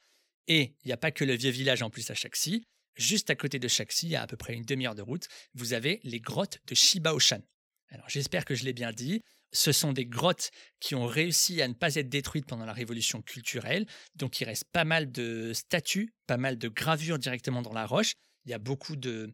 Et 0.47 0.75
il 0.85 0.87
n'y 0.87 0.93
a 0.93 0.97
pas 0.97 1.11
que 1.11 1.25
le 1.25 1.35
vieux 1.35 1.51
village 1.51 1.83
en 1.83 1.91
plus 1.91 2.11
à 2.11 2.15
Chaxi. 2.15 2.65
Juste 2.97 3.31
à 3.31 3.35
côté 3.35 3.59
de 3.59 3.69
Chaxi, 3.69 4.15
à 4.15 4.23
à 4.23 4.27
peu 4.27 4.37
près 4.37 4.55
une 4.55 4.65
demi-heure 4.65 4.95
de 4.95 5.03
route, 5.03 5.27
vous 5.55 5.73
avez 5.73 6.01
les 6.05 6.21
grottes 6.21 6.59
de 6.67 6.75
Shibaoshan. 6.75 7.43
Alors 7.91 8.09
j'espère 8.09 8.45
que 8.45 8.55
je 8.55 8.65
l'ai 8.65 8.73
bien 8.73 8.93
dit. 8.93 9.23
Ce 9.53 9.71
sont 9.71 9.93
des 9.93 10.07
grottes 10.07 10.51
qui 10.81 10.95
ont 10.95 11.07
réussi 11.07 11.63
à 11.63 11.69
ne 11.69 11.75
pas 11.75 11.95
être 11.95 12.09
détruites 12.09 12.47
pendant 12.47 12.65
la 12.65 12.73
révolution 12.73 13.23
culturelle. 13.23 13.87
Donc 14.17 14.41
il 14.41 14.45
reste 14.45 14.65
pas 14.73 14.85
mal 14.85 15.13
de 15.13 15.53
statues, 15.53 16.13
pas 16.27 16.37
mal 16.37 16.59
de 16.59 16.69
gravures 16.69 17.19
directement 17.19 17.63
dans 17.63 17.73
la 17.73 17.87
roche. 17.87 18.15
Il 18.47 18.51
y 18.51 18.55
a 18.55 18.59
beaucoup 18.59 18.97
de, 18.97 19.33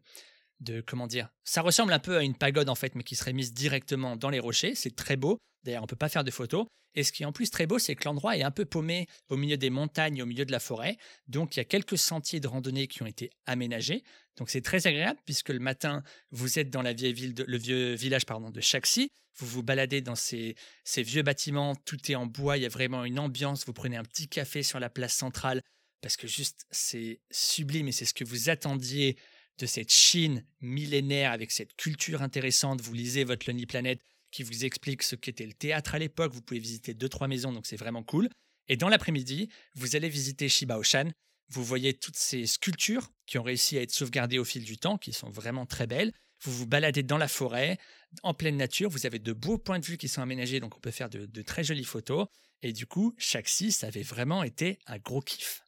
de 0.61 0.81
comment 0.81 1.07
dire 1.07 1.29
Ça 1.43 1.61
ressemble 1.61 1.91
un 1.91 1.99
peu 1.99 2.17
à 2.17 2.23
une 2.23 2.35
pagode 2.35 2.69
en 2.69 2.75
fait, 2.75 2.95
mais 2.95 3.03
qui 3.03 3.15
serait 3.15 3.33
mise 3.33 3.53
directement 3.53 4.15
dans 4.15 4.29
les 4.29 4.39
rochers. 4.39 4.75
C'est 4.75 4.95
très 4.95 5.17
beau. 5.17 5.37
D'ailleurs, 5.63 5.83
on 5.83 5.87
peut 5.87 5.95
pas 5.95 6.09
faire 6.09 6.23
de 6.23 6.31
photos. 6.31 6.65
Et 6.93 7.03
ce 7.03 7.11
qui 7.11 7.23
est 7.23 7.25
en 7.25 7.31
plus 7.31 7.49
très 7.49 7.67
beau, 7.67 7.79
c'est 7.79 7.95
que 7.95 8.03
l'endroit 8.03 8.35
est 8.35 8.43
un 8.43 8.51
peu 8.51 8.65
paumé 8.65 9.07
au 9.29 9.37
milieu 9.37 9.55
des 9.57 9.69
montagnes, 9.69 10.21
au 10.21 10.25
milieu 10.25 10.45
de 10.45 10.51
la 10.51 10.59
forêt. 10.59 10.97
Donc, 11.27 11.55
il 11.55 11.59
y 11.59 11.61
a 11.61 11.65
quelques 11.65 11.97
sentiers 11.97 12.39
de 12.39 12.47
randonnée 12.47 12.87
qui 12.87 13.01
ont 13.01 13.05
été 13.05 13.29
aménagés. 13.45 14.03
Donc, 14.37 14.49
c'est 14.49 14.61
très 14.61 14.87
agréable 14.87 15.19
puisque 15.25 15.49
le 15.49 15.59
matin, 15.59 16.03
vous 16.31 16.59
êtes 16.59 16.69
dans 16.69 16.81
la 16.81 16.93
vieille 16.93 17.13
ville, 17.13 17.33
le 17.47 17.57
vieux 17.57 17.93
village 17.93 18.25
pardon 18.25 18.49
de 18.49 18.59
Chaxi. 18.59 19.09
Vous 19.37 19.47
vous 19.47 19.63
baladez 19.63 20.01
dans 20.01 20.15
ces, 20.15 20.55
ces 20.83 21.03
vieux 21.03 21.23
bâtiments. 21.23 21.75
Tout 21.85 22.11
est 22.11 22.15
en 22.15 22.25
bois. 22.25 22.57
Il 22.57 22.63
y 22.63 22.65
a 22.65 22.69
vraiment 22.69 23.05
une 23.05 23.19
ambiance. 23.19 23.65
Vous 23.65 23.73
prenez 23.73 23.95
un 23.95 24.03
petit 24.03 24.27
café 24.27 24.61
sur 24.61 24.79
la 24.79 24.89
place 24.89 25.13
centrale 25.13 25.61
parce 26.01 26.17
que 26.17 26.27
juste 26.27 26.65
c'est 26.71 27.21
sublime 27.29 27.87
et 27.87 27.91
c'est 27.91 28.05
ce 28.05 28.13
que 28.13 28.23
vous 28.23 28.49
attendiez 28.49 29.17
de 29.61 29.67
cette 29.67 29.91
Chine 29.91 30.43
millénaire 30.59 31.31
avec 31.31 31.51
cette 31.51 31.75
culture 31.75 32.21
intéressante. 32.21 32.81
Vous 32.81 32.93
lisez 32.93 33.23
votre 33.23 33.49
Lonely 33.49 33.67
Planet 33.67 34.01
qui 34.31 34.43
vous 34.43 34.65
explique 34.65 35.03
ce 35.03 35.15
qu'était 35.15 35.45
le 35.45 35.53
théâtre 35.53 35.95
à 35.95 35.99
l'époque. 35.99 36.33
Vous 36.33 36.41
pouvez 36.41 36.59
visiter 36.59 36.93
deux, 36.93 37.09
trois 37.09 37.27
maisons, 37.27 37.51
donc 37.51 37.67
c'est 37.67 37.75
vraiment 37.75 38.03
cool. 38.03 38.27
Et 38.67 38.75
dans 38.75 38.89
l'après-midi, 38.89 39.49
vous 39.75 39.95
allez 39.95 40.09
visiter 40.09 40.49
Shibaoshan. 40.49 41.11
Vous 41.49 41.63
voyez 41.63 41.93
toutes 41.93 42.15
ces 42.15 42.45
sculptures 42.47 43.11
qui 43.25 43.37
ont 43.37 43.43
réussi 43.43 43.77
à 43.77 43.81
être 43.81 43.91
sauvegardées 43.91 44.39
au 44.39 44.45
fil 44.45 44.63
du 44.63 44.77
temps, 44.77 44.97
qui 44.97 45.13
sont 45.13 45.29
vraiment 45.29 45.65
très 45.65 45.85
belles. 45.85 46.11
Vous 46.43 46.51
vous 46.51 46.65
baladez 46.65 47.03
dans 47.03 47.17
la 47.17 47.27
forêt, 47.27 47.77
en 48.23 48.33
pleine 48.33 48.57
nature. 48.57 48.89
Vous 48.89 49.05
avez 49.05 49.19
de 49.19 49.33
beaux 49.33 49.59
points 49.59 49.79
de 49.79 49.85
vue 49.85 49.97
qui 49.97 50.07
sont 50.07 50.21
aménagés, 50.21 50.59
donc 50.59 50.75
on 50.75 50.79
peut 50.79 50.91
faire 50.91 51.09
de, 51.09 51.41
très 51.43 51.63
jolies 51.63 51.83
photos. 51.83 52.27
Et 52.63 52.73
du 52.73 52.87
coup, 52.87 53.13
chaque 53.17 53.49
ça 53.49 53.87
avait 53.87 54.01
vraiment 54.01 54.43
été 54.43 54.79
un 54.87 54.97
gros 54.97 55.21
kiff. 55.21 55.61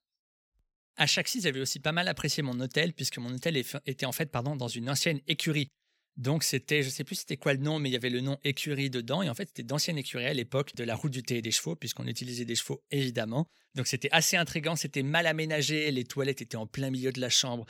À 0.96 1.08
Chaxi, 1.08 1.42
j'avais 1.42 1.60
aussi 1.60 1.80
pas 1.80 1.92
mal 1.92 2.08
apprécié 2.08 2.44
mon 2.44 2.60
hôtel, 2.60 2.94
puisque 2.94 3.18
mon 3.18 3.34
hôtel 3.34 3.58
était 3.58 4.06
en 4.06 4.12
fait 4.12 4.32
pardon, 4.32 4.56
dans 4.56 4.68
une 4.68 4.90
ancienne 4.90 5.22
écurie. 5.28 5.70
Donc 6.16 6.44
c'était, 6.44 6.84
je 6.84 6.90
sais 6.90 7.04
plus 7.04 7.16
c'était 7.16 7.38
quoi 7.38 7.54
le 7.54 7.60
nom, 7.60 7.80
mais 7.80 7.90
il 7.90 7.94
y 7.94 7.96
avait 7.96 8.12
le 8.12 8.22
nom 8.22 8.38
écurie 8.44 8.92
dedans, 8.92 9.24
et 9.24 9.30
en 9.30 9.34
fait 9.34 9.48
c'était 9.48 9.64
d'ancienne 9.64 9.98
écurie 9.98 10.26
à 10.26 10.34
l'époque 10.34 10.76
de 10.76 10.84
la 10.84 10.96
route 10.96 11.12
du 11.12 11.24
thé 11.24 11.38
et 11.38 11.42
des 11.42 11.52
chevaux, 11.52 11.76
puisqu'on 11.76 12.06
utilisait 12.06 12.46
des 12.46 12.56
chevaux 12.56 12.84
évidemment. 12.92 13.48
Donc 13.74 13.88
c'était 13.88 14.10
assez 14.12 14.38
intrigant, 14.38 14.76
c'était 14.76 15.02
mal 15.02 15.26
aménagé, 15.26 15.90
les 15.90 16.04
toilettes 16.04 16.44
étaient 16.44 16.58
en 16.58 16.68
plein 16.68 16.92
milieu 16.92 17.12
de 17.12 17.20
la 17.20 17.30
chambre. 17.30 17.66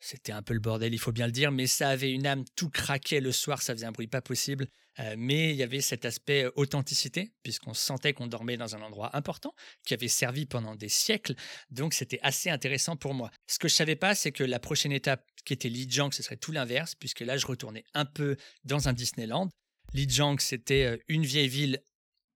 C'était 0.00 0.32
un 0.32 0.42
peu 0.42 0.54
le 0.54 0.60
bordel, 0.60 0.94
il 0.94 0.98
faut 0.98 1.12
bien 1.12 1.26
le 1.26 1.32
dire, 1.32 1.50
mais 1.50 1.66
ça 1.66 1.88
avait 1.88 2.12
une 2.12 2.26
âme, 2.26 2.44
tout 2.54 2.70
craquait 2.70 3.20
le 3.20 3.32
soir, 3.32 3.62
ça 3.62 3.74
faisait 3.74 3.86
un 3.86 3.92
bruit 3.92 4.06
pas 4.06 4.22
possible. 4.22 4.68
Euh, 5.00 5.14
mais 5.16 5.50
il 5.50 5.56
y 5.56 5.62
avait 5.62 5.80
cet 5.80 6.04
aspect 6.04 6.44
euh, 6.44 6.50
authenticité, 6.56 7.32
puisqu'on 7.42 7.74
sentait 7.74 8.12
qu'on 8.12 8.26
dormait 8.26 8.56
dans 8.56 8.74
un 8.74 8.82
endroit 8.82 9.16
important, 9.16 9.54
qui 9.84 9.94
avait 9.94 10.08
servi 10.08 10.46
pendant 10.46 10.76
des 10.76 10.88
siècles. 10.88 11.34
Donc 11.70 11.94
c'était 11.94 12.20
assez 12.22 12.50
intéressant 12.50 12.96
pour 12.96 13.14
moi. 13.14 13.30
Ce 13.46 13.58
que 13.58 13.68
je 13.68 13.74
savais 13.74 13.96
pas, 13.96 14.14
c'est 14.14 14.32
que 14.32 14.44
la 14.44 14.58
prochaine 14.58 14.92
étape, 14.92 15.24
qui 15.44 15.52
était 15.52 15.68
Lijiang, 15.68 16.12
ce 16.12 16.22
serait 16.22 16.36
tout 16.36 16.52
l'inverse, 16.52 16.94
puisque 16.94 17.20
là, 17.20 17.36
je 17.36 17.46
retournais 17.46 17.84
un 17.94 18.04
peu 18.04 18.36
dans 18.64 18.88
un 18.88 18.92
Disneyland. 18.92 19.48
Lijiang, 19.94 20.38
c'était 20.38 20.84
euh, 20.84 20.96
une 21.08 21.24
vieille 21.24 21.48
ville 21.48 21.82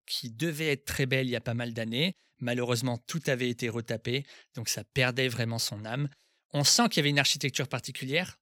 qui 0.06 0.30
devait 0.30 0.68
être 0.68 0.84
très 0.84 1.06
belle 1.06 1.26
il 1.26 1.30
y 1.30 1.36
a 1.36 1.40
pas 1.40 1.54
mal 1.54 1.72
d'années. 1.72 2.14
Malheureusement, 2.40 2.98
tout 3.06 3.22
avait 3.26 3.48
été 3.48 3.68
retapé, 3.68 4.24
donc 4.56 4.68
ça 4.68 4.82
perdait 4.82 5.28
vraiment 5.28 5.60
son 5.60 5.84
âme. 5.84 6.08
On 6.52 6.64
sent 6.64 6.88
qu'il 6.88 6.98
y 6.98 7.00
avait 7.00 7.10
une 7.10 7.18
architecture 7.18 7.68
particulière, 7.68 8.38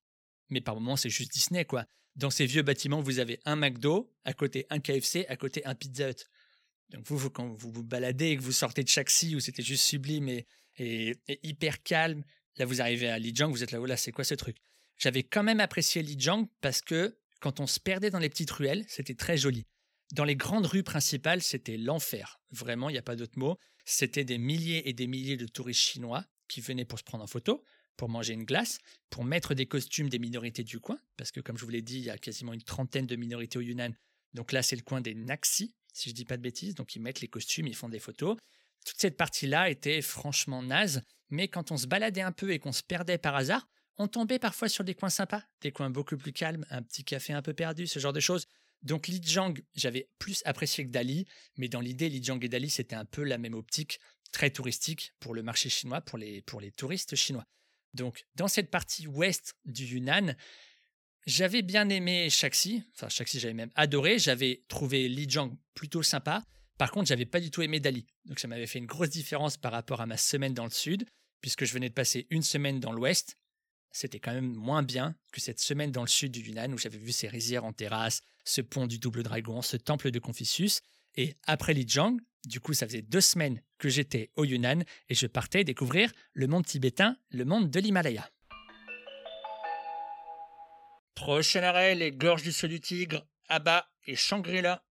mais 0.49 0.61
par 0.61 0.75
moments, 0.75 0.97
c'est 0.97 1.11
juste 1.11 1.33
Disney, 1.33 1.65
quoi. 1.65 1.87
Dans 2.17 2.31
ces 2.31 2.47
vieux 2.47 2.63
bâtiments, 2.63 3.01
vous 3.01 3.19
avez 3.21 3.41
un 3.45 3.57
McDo, 3.57 4.13
à 4.25 4.33
côté 4.33 4.67
un 4.71 4.81
KFC, 4.81 5.27
à 5.29 5.37
côté 5.37 5.65
un 5.65 5.75
Pizza 5.75 6.11
Hut. 6.11 6.25
Donc 6.91 7.07
vous, 7.07 7.31
quand 7.31 7.47
vous 7.47 7.71
vous 7.71 7.85
baladez 7.85 8.31
et 8.31 8.37
que 8.37 8.43
vous 8.43 8.53
sortez 8.53 8.83
de 8.83 8.89
Shaxi 8.89 9.37
où 9.37 9.41
c'était 9.41 9.63
juste 9.63 9.85
sublime 9.85 10.29
et 10.29 11.19
hyper 11.45 11.83
calme, 11.83 12.25
là 12.57 12.65
vous 12.65 12.81
arrivez 12.81 13.09
à 13.09 13.19
Lijiang, 13.19 13.51
vous 13.51 13.63
êtes 13.63 13.71
là, 13.71 13.81
oh 13.81 13.87
là, 13.87 13.97
c'est 13.97 14.11
quoi 14.11 14.25
ce 14.25 14.35
truc? 14.35 14.57
J'avais 14.97 15.23
quand 15.23 15.45
même 15.45 15.61
apprécié 15.61 16.03
Lijiang 16.03 16.49
parce 16.61 16.83
que 16.83 17.17
quand 17.41 17.61
on 17.61 17.67
se 17.67 17.79
perdait 17.79 18.11
dans 18.11 18.19
les 18.19 18.29
petites 18.29 18.51
ruelles, 18.51 18.85
c'était 18.89 19.15
très 19.15 19.37
joli. 19.37 19.67
Dans 20.13 20.25
les 20.25 20.35
grandes 20.35 20.67
rues 20.67 20.83
principales, 20.83 21.43
c'était 21.43 21.77
l'enfer. 21.77 22.41
Vraiment, 22.51 22.91
il 22.91 22.95
n'y 22.95 22.99
a 22.99 23.03
pas 23.03 23.17
d'autre 23.17 23.39
mot. 23.39 23.57
C'était 23.85 24.25
des 24.25 24.39
milliers 24.39 24.89
et 24.89 24.93
des 24.93 25.07
milliers 25.07 25.37
de 25.37 25.47
touristes 25.47 25.81
chinois 25.81 26.25
qui 26.49 26.61
venaient 26.61 26.85
pour 26.85 26.99
se 26.99 27.05
prendre 27.05 27.23
en 27.23 27.29
photo, 27.29 27.65
pour 28.01 28.09
manger 28.09 28.33
une 28.33 28.45
glace, 28.45 28.79
pour 29.11 29.25
mettre 29.25 29.53
des 29.53 29.67
costumes 29.67 30.09
des 30.09 30.19
minorités 30.19 30.65
du 30.65 30.81
coin, 30.81 30.99
parce 31.19 31.31
que 31.31 31.41
comme 31.41 31.59
je 31.59 31.67
vous 31.67 31.71
l'ai 31.71 31.83
dit, 31.83 31.99
il 31.99 32.05
y 32.05 32.09
a 32.09 32.17
quasiment 32.17 32.55
une 32.55 32.63
trentaine 32.63 33.05
de 33.05 33.15
minorités 33.15 33.59
au 33.59 33.61
Yunnan. 33.61 33.91
Donc 34.33 34.53
là, 34.53 34.63
c'est 34.63 34.75
le 34.75 34.81
coin 34.81 35.03
des 35.03 35.15
Naxi, 35.15 35.75
si 35.93 36.09
je 36.09 36.15
dis 36.15 36.25
pas 36.25 36.39
de 36.39 36.43
bêtises. 36.43 36.75
Donc 36.75 36.97
ils 36.97 37.03
mettent 37.03 37.21
les 37.21 37.29
costumes, 37.29 37.67
ils 37.67 37.77
font 37.77 37.91
des 37.91 37.99
photos. 37.99 38.39
Toute 38.87 38.99
cette 38.99 39.19
partie-là 39.19 39.69
était 39.69 40.01
franchement 40.01 40.63
naze, 40.63 41.03
mais 41.29 41.49
quand 41.49 41.73
on 41.73 41.77
se 41.77 41.87
baladait 41.87 42.23
un 42.23 42.33
peu 42.33 42.53
et 42.53 42.59
qu'on 42.59 42.73
se 42.73 42.83
perdait 42.83 43.19
par 43.19 43.37
hasard, 43.37 43.69
on 43.99 44.09
tombait 44.09 44.39
parfois 44.39 44.71
sur 44.71 44.83
des 44.83 44.95
coins 44.95 45.11
sympas, 45.11 45.43
des 45.61 45.71
coins 45.71 45.91
beaucoup 45.91 46.17
plus 46.17 46.33
calmes, 46.33 46.65
un 46.71 46.81
petit 46.81 47.05
café 47.05 47.35
un 47.35 47.43
peu 47.43 47.53
perdu, 47.53 47.87
ce 47.87 47.99
genre 47.99 48.15
de 48.15 48.21
choses. 48.21 48.47
Donc 48.81 49.09
Lijiang, 49.09 49.53
j'avais 49.75 50.09
plus 50.19 50.41
apprécié 50.47 50.87
que 50.87 50.91
Dali, 50.91 51.27
mais 51.59 51.69
dans 51.69 51.81
l'idée, 51.81 52.09
Lijiang 52.09 52.43
et 52.43 52.49
Dali, 52.49 52.71
c'était 52.71 52.97
un 52.97 53.05
peu 53.05 53.25
la 53.25 53.37
même 53.37 53.53
optique, 53.53 54.01
très 54.33 54.49
touristique 54.49 55.13
pour 55.21 55.35
le 55.35 55.43
marché 55.43 55.69
chinois, 55.69 56.01
pour 56.01 56.17
les, 56.17 56.41
pour 56.41 56.63
les 56.63 56.73
touristes 56.73 57.15
chinois. 57.15 57.45
Donc 57.95 58.25
dans 58.37 58.49
cette 58.49 58.71
partie 58.71 59.07
ouest 59.07 59.55
du 59.65 59.85
Yunnan, 59.85 60.35
j'avais 61.27 61.63
bien 61.63 61.89
aimé 61.89 62.31
Shaxi, 62.31 62.83
enfin 62.95 63.09
Shaxi 63.09 63.41
j'avais 63.41 63.55
même 63.55 63.71
adoré, 63.75 64.19
j'avais 64.19 64.65
trouvé 64.69 65.09
Lijiang 65.09 65.57
plutôt 65.75 66.03
sympa, 66.03 66.43
par 66.79 66.91
contre 66.91 67.09
j'avais 67.09 67.27
pas 67.27 67.41
du 67.41 67.51
tout 67.51 67.63
aimé 67.63 67.81
Dali, 67.81 68.07
donc 68.25 68.39
ça 68.39 68.49
m'avait 68.49 68.67
fait 68.67 68.79
une 68.79 68.87
grosse 68.87 69.11
différence 69.11 69.57
par 69.57 69.73
rapport 69.73 70.01
à 70.01 70.07
ma 70.07 70.17
semaine 70.17 70.55
dans 70.55 70.65
le 70.65 70.71
sud, 70.71 71.05
puisque 71.41 71.65
je 71.65 71.73
venais 71.73 71.89
de 71.89 71.95
passer 71.95 72.27
une 72.31 72.43
semaine 72.43 72.81
dans 72.81 72.93
l'ouest, 72.93 73.37
c'était 73.93 74.21
quand 74.21 74.33
même 74.33 74.53
moins 74.55 74.83
bien 74.83 75.17
que 75.33 75.41
cette 75.41 75.61
semaine 75.61 75.91
dans 75.91 76.03
le 76.03 76.09
sud 76.09 76.33
du 76.33 76.41
Yunnan 76.41 76.73
où 76.73 76.79
j'avais 76.79 76.99
vu 76.99 77.13
ces 77.13 77.29
rizières 77.29 77.65
en 77.65 77.73
terrasse, 77.73 78.23
ce 78.45 78.61
pont 78.61 78.87
du 78.87 78.99
double 78.99 79.23
dragon, 79.23 79.63
ce 79.63 79.77
temple 79.77 80.11
de 80.11 80.19
Confucius. 80.19 80.81
Et 81.17 81.37
après 81.47 81.75
Lijiang, 81.75 82.17
du 82.47 82.61
coup, 82.61 82.73
ça 82.73 82.87
faisait 82.87 83.03
deux 83.03 83.21
semaines 83.21 83.61
que 83.79 83.89
j'étais 83.89 84.31
au 84.37 84.45
Yunnan 84.45 84.83
et 85.09 85.15
je 85.15 85.27
partais 85.27 85.65
découvrir 85.65 86.13
le 86.33 86.47
monde 86.47 86.65
tibétain, 86.65 87.17
le 87.31 87.45
monde 87.45 87.71
de 87.71 87.81
l'Himalaya. 87.81 88.29
Prochain 91.15 91.63
arrêt, 91.63 91.95
les 91.95 92.13
gorges 92.13 92.43
du 92.43 92.53
Sceau 92.53 92.67
du 92.67 92.81
Tigre, 92.81 93.27
Abba 93.49 93.87
et 94.07 94.17
Shangri-La. 94.17 94.83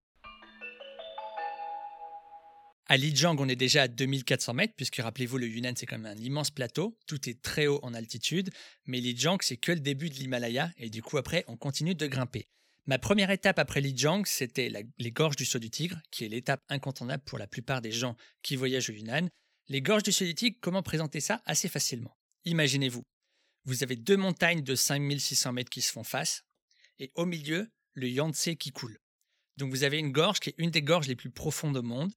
À 2.91 2.97
Lijiang, 2.97 3.36
on 3.39 3.47
est 3.47 3.55
déjà 3.55 3.84
à 3.84 3.88
2400 3.88 4.53
mètres, 4.53 4.74
puisque 4.76 4.97
rappelez-vous, 4.97 5.38
le 5.38 5.47
Yunnan, 5.47 5.74
c'est 5.76 5.86
quand 5.86 5.99
même 5.99 6.17
un 6.17 6.20
immense 6.20 6.49
plateau. 6.49 6.97
Tout 7.05 7.30
est 7.30 7.39
très 7.41 7.67
haut 7.67 7.80
en 7.84 7.93
altitude. 7.93 8.49
Mais 8.86 8.99
Lijiang, 8.99 9.38
c'est 9.41 9.57
que 9.57 9.72
le 9.72 9.80
début 9.80 10.09
de 10.09 10.15
l'Himalaya. 10.15 10.72
Et 10.78 10.89
du 10.89 11.03
coup, 11.03 11.20
après, 11.20 11.43
on 11.47 11.55
continue 11.55 11.93
de 11.93 12.07
grimper. 12.07 12.47
Ma 12.86 12.98
première 12.98 13.30
étape 13.30 13.60
après 13.60 13.82
Lijiang, 13.82 14.24
c'était 14.26 14.72
les 14.98 15.12
gorges 15.12 15.36
du 15.36 15.46
Sceau 15.46 15.60
du 15.60 15.70
Tigre, 15.70 16.02
qui 16.12 16.26
est 16.26 16.30
l'étape 16.30 16.64
incontournable 16.70 17.24
pour 17.24 17.38
la 17.38 17.48
plupart 17.48 17.82
des 17.82 17.92
gens 17.92 18.16
qui 18.42 18.56
voyagent 18.56 18.90
au 18.90 18.94
Yunnan. 18.94 19.30
Les 19.68 19.82
gorges 19.82 20.04
du 20.04 20.12
Sceau 20.12 20.26
du 20.26 20.34
Tigre, 20.34 20.58
comment 20.62 20.82
présenter 20.82 21.20
ça 21.20 21.42
Assez 21.46 21.70
facilement? 21.70 22.18
Imaginez-vous, 22.46 23.04
vous 23.66 23.84
avez 23.84 23.96
deux 23.96 24.18
montagnes 24.18 24.64
de 24.64 24.76
5600 24.76 25.54
mètres 25.54 25.70
qui 25.70 25.82
se 25.82 25.92
font 25.92 26.04
face, 26.04 26.44
et 26.98 27.12
au 27.16 27.26
milieu, 27.26 27.70
le 27.94 28.10
Yangtze 28.10 28.56
qui 28.58 28.72
coule. 28.72 29.00
Donc 29.58 29.72
vous 29.72 29.84
avez 29.84 30.00
une 30.00 30.12
gorge 30.12 30.40
qui 30.40 30.50
est 30.50 30.56
une 30.58 30.72
des 30.72 30.82
gorges 30.82 31.08
les 31.08 31.16
plus 31.16 31.30
profondes 31.30 31.78
au 31.78 31.84
monde, 31.84 32.12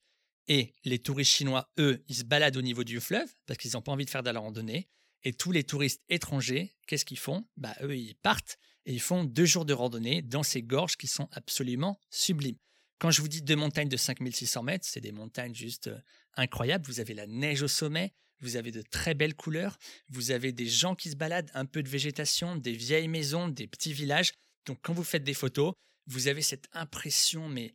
et 0.49 0.75
les 0.85 0.99
touristes 0.99 1.33
chinois, 1.33 1.71
eux, 1.79 2.03
ils 2.09 2.17
se 2.17 2.25
baladent 2.25 2.57
au 2.57 2.63
niveau 2.63 2.85
du 2.85 3.01
fleuve 3.01 3.33
parce 3.47 3.59
qu'ils 3.59 3.73
n'ont 3.73 3.83
pas 3.83 3.93
envie 3.93 4.05
de 4.05 4.11
faire 4.11 4.23
de 4.23 4.31
la 4.31 4.41
randonnée. 4.41 4.89
Et 5.25 5.33
tous 5.33 5.53
les 5.53 5.65
touristes 5.65 6.03
étrangers, 6.09 6.75
qu'est-ce 6.87 7.05
qu'ils 7.05 7.19
font? 7.19 7.47
Bah 7.57 7.75
eux, 7.83 7.97
ils 7.97 8.15
partent 8.17 8.59
et 8.87 8.93
ils 8.93 9.01
font 9.01 9.25
deux 9.25 9.45
jours 9.45 9.65
de 9.65 9.73
randonnée 9.73 10.23
dans 10.23 10.43
ces 10.43 10.63
gorges 10.63 10.97
qui 10.97 11.07
sont 11.07 11.29
absolument 11.33 12.01
sublimes. 12.11 12.59
Quand 12.99 13.11
je 13.11 13.21
vous 13.21 13.29
dis 13.29 13.43
deux 13.43 13.57
montagnes 13.57 13.89
de 13.89 13.97
5600 13.97 14.63
mètres, 14.63 14.87
c'est 14.89 15.01
des 15.01 15.13
montagnes 15.13 15.55
juste 15.55 15.89
euh, 15.89 15.99
incroyables. 16.37 16.87
Vous 16.87 17.01
avez 17.01 17.15
la 17.15 17.27
neige 17.27 17.63
au 17.63 17.69
sommet, 17.69 18.15
vous 18.41 18.57
avez 18.57 18.71
de 18.71 18.83
très 18.83 19.15
belles 19.15 19.35
couleurs, 19.35 19.79
vous 20.09 20.31
avez 20.31 20.53
des 20.53 20.67
gens 20.67 20.95
qui 20.95 21.11
se 21.11 21.17
baladent, 21.17 21.51
un 21.55 21.65
peu 21.65 21.83
de 21.83 21.89
végétation, 21.89 22.57
des 22.57 22.73
vieilles 22.73 23.09
maisons, 23.09 23.49
des 23.49 23.67
petits 23.67 23.93
villages. 23.93 24.33
Donc 24.67 24.79
quand 24.83 24.93
vous 24.93 25.05
faites 25.05 25.25
des 25.25 25.35
photos, 25.35 25.75
vous 26.07 26.29
avez 26.29 26.43
cette 26.43 26.69
impression, 26.73 27.49
mais 27.49 27.75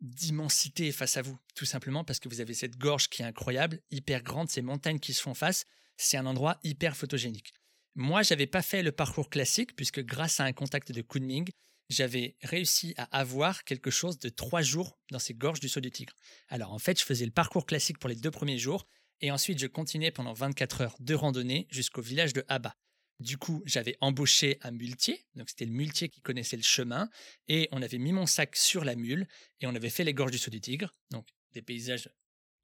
d'immensité 0.00 0.90
face 0.92 1.16
à 1.16 1.22
vous, 1.22 1.38
tout 1.54 1.64
simplement 1.64 2.04
parce 2.04 2.18
que 2.18 2.28
vous 2.28 2.40
avez 2.40 2.54
cette 2.54 2.76
gorge 2.76 3.08
qui 3.08 3.22
est 3.22 3.24
incroyable, 3.24 3.80
hyper 3.90 4.22
grande, 4.22 4.50
ces 4.50 4.62
montagnes 4.62 4.98
qui 4.98 5.14
se 5.14 5.22
font 5.22 5.34
face, 5.34 5.64
c'est 5.96 6.16
un 6.16 6.26
endroit 6.26 6.58
hyper 6.62 6.96
photogénique. 6.96 7.52
Moi, 7.94 8.22
j'avais 8.22 8.46
pas 8.46 8.62
fait 8.62 8.82
le 8.82 8.92
parcours 8.92 9.28
classique 9.28 9.76
puisque 9.76 10.00
grâce 10.00 10.40
à 10.40 10.44
un 10.44 10.52
contact 10.52 10.92
de 10.92 11.02
Kunming, 11.02 11.50
j'avais 11.90 12.36
réussi 12.42 12.94
à 12.96 13.04
avoir 13.16 13.64
quelque 13.64 13.90
chose 13.90 14.18
de 14.18 14.30
trois 14.30 14.62
jours 14.62 14.98
dans 15.10 15.18
ces 15.18 15.34
gorges 15.34 15.60
du 15.60 15.68
Saut 15.68 15.80
du 15.80 15.90
Tigre. 15.90 16.14
Alors 16.48 16.72
en 16.72 16.78
fait, 16.78 16.98
je 16.98 17.04
faisais 17.04 17.26
le 17.26 17.30
parcours 17.32 17.66
classique 17.66 17.98
pour 17.98 18.08
les 18.08 18.16
deux 18.16 18.30
premiers 18.30 18.58
jours 18.58 18.86
et 19.20 19.30
ensuite 19.30 19.58
je 19.58 19.66
continuais 19.66 20.10
pendant 20.10 20.32
24 20.32 20.80
heures 20.80 20.96
de 21.00 21.14
randonnée 21.14 21.66
jusqu'au 21.70 22.02
village 22.02 22.32
de 22.32 22.44
Haba. 22.48 22.74
Du 23.20 23.36
coup, 23.38 23.62
j'avais 23.66 23.96
embauché 24.00 24.58
un 24.62 24.72
muletier, 24.72 25.24
donc 25.36 25.48
c'était 25.48 25.64
le 25.64 25.70
muletier 25.70 26.08
qui 26.08 26.20
connaissait 26.22 26.56
le 26.56 26.62
chemin, 26.62 27.08
et 27.46 27.68
on 27.70 27.80
avait 27.80 27.98
mis 27.98 28.12
mon 28.12 28.26
sac 28.26 28.56
sur 28.56 28.84
la 28.84 28.96
mule, 28.96 29.28
et 29.60 29.68
on 29.68 29.74
avait 29.76 29.90
fait 29.90 30.02
les 30.02 30.12
gorges 30.12 30.32
du 30.32 30.38
Saut 30.38 30.50
du 30.50 30.60
Tigre, 30.60 30.92
donc 31.12 31.28
des 31.52 31.62
paysages 31.62 32.08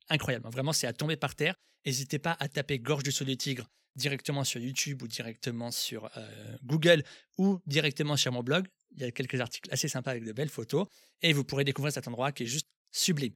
incroyables. 0.09 0.49
Vraiment, 0.51 0.73
c'est 0.73 0.87
à 0.87 0.93
tomber 0.93 1.17
par 1.17 1.35
terre. 1.35 1.55
N'hésitez 1.87 2.19
pas 2.19 2.37
à 2.41 2.49
taper 2.49 2.79
gorge 2.79 3.03
du 3.03 3.13
Saut 3.13 3.25
du 3.25 3.37
Tigre 3.37 3.69
directement 3.99 4.45
sur 4.45 4.61
YouTube 4.61 5.03
ou 5.03 5.09
directement 5.09 5.71
sur 5.71 6.09
euh, 6.17 6.57
Google 6.63 7.03
ou 7.37 7.61
directement 7.67 8.17
sur 8.17 8.33
mon 8.33 8.43
blog. 8.43 8.67
Il 8.93 9.03
y 9.03 9.05
a 9.05 9.11
quelques 9.11 9.41
articles 9.41 9.69
assez 9.73 9.89
sympas 9.89 10.13
avec 10.13 10.25
de 10.25 10.33
belles 10.33 10.49
photos, 10.49 10.87
et 11.21 11.33
vous 11.35 11.45
pourrez 11.45 11.65
découvrir 11.65 11.93
cet 11.93 12.09
endroit 12.09 12.33
qui 12.33 12.45
est 12.45 12.47
juste 12.47 12.69
sublime. 12.91 13.35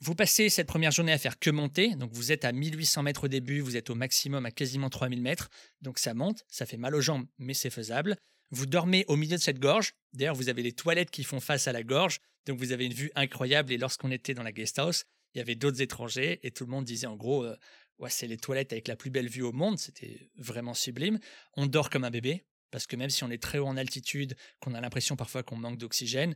Vous 0.00 0.16
passez 0.16 0.48
cette 0.48 0.66
première 0.66 0.90
journée 0.90 1.12
à 1.12 1.18
faire 1.18 1.38
que 1.38 1.50
monter, 1.50 1.94
donc 1.94 2.12
vous 2.12 2.32
êtes 2.32 2.44
à 2.44 2.50
1800 2.50 3.04
mètres 3.04 3.24
au 3.24 3.28
début, 3.28 3.60
vous 3.60 3.76
êtes 3.76 3.90
au 3.90 3.94
maximum 3.94 4.44
à 4.44 4.50
quasiment 4.50 4.90
3000 4.90 5.22
mètres, 5.22 5.48
donc 5.80 5.98
ça 5.98 6.12
monte, 6.12 6.44
ça 6.48 6.66
fait 6.66 6.76
mal 6.76 6.94
aux 6.94 7.00
jambes, 7.00 7.26
mais 7.38 7.54
c'est 7.54 7.70
faisable. 7.70 8.16
Vous 8.50 8.66
dormez 8.66 9.04
au 9.06 9.16
milieu 9.16 9.36
de 9.36 9.42
cette 9.42 9.60
gorge, 9.60 9.92
d'ailleurs 10.12 10.34
vous 10.34 10.48
avez 10.48 10.62
les 10.62 10.72
toilettes 10.72 11.10
qui 11.10 11.22
font 11.22 11.40
face 11.40 11.68
à 11.68 11.72
la 11.72 11.84
gorge, 11.84 12.18
donc 12.46 12.58
vous 12.58 12.72
avez 12.72 12.86
une 12.86 12.92
vue 12.92 13.12
incroyable, 13.14 13.72
et 13.72 13.78
lorsqu'on 13.78 14.10
était 14.10 14.34
dans 14.34 14.42
la 14.42 14.52
guest 14.52 14.78
house, 14.78 15.04
il 15.34 15.38
y 15.38 15.40
avait 15.40 15.54
d'autres 15.54 15.80
étrangers, 15.80 16.40
et 16.42 16.50
tout 16.50 16.64
le 16.64 16.70
monde 16.70 16.84
disait 16.84 17.06
en 17.06 17.16
gros, 17.16 17.44
euh, 17.44 17.56
ouais, 17.98 18.10
c'est 18.10 18.26
les 18.26 18.36
toilettes 18.36 18.72
avec 18.72 18.88
la 18.88 18.96
plus 18.96 19.10
belle 19.10 19.28
vue 19.28 19.42
au 19.42 19.52
monde, 19.52 19.78
c'était 19.78 20.30
vraiment 20.36 20.74
sublime. 20.74 21.18
On 21.54 21.66
dort 21.66 21.90
comme 21.90 22.04
un 22.04 22.10
bébé, 22.10 22.44
parce 22.70 22.86
que 22.86 22.96
même 22.96 23.10
si 23.10 23.24
on 23.24 23.30
est 23.30 23.42
très 23.42 23.58
haut 23.58 23.66
en 23.66 23.76
altitude, 23.76 24.34
qu'on 24.60 24.74
a 24.74 24.80
l'impression 24.80 25.16
parfois 25.16 25.42
qu'on 25.42 25.56
manque 25.56 25.78
d'oxygène, 25.78 26.34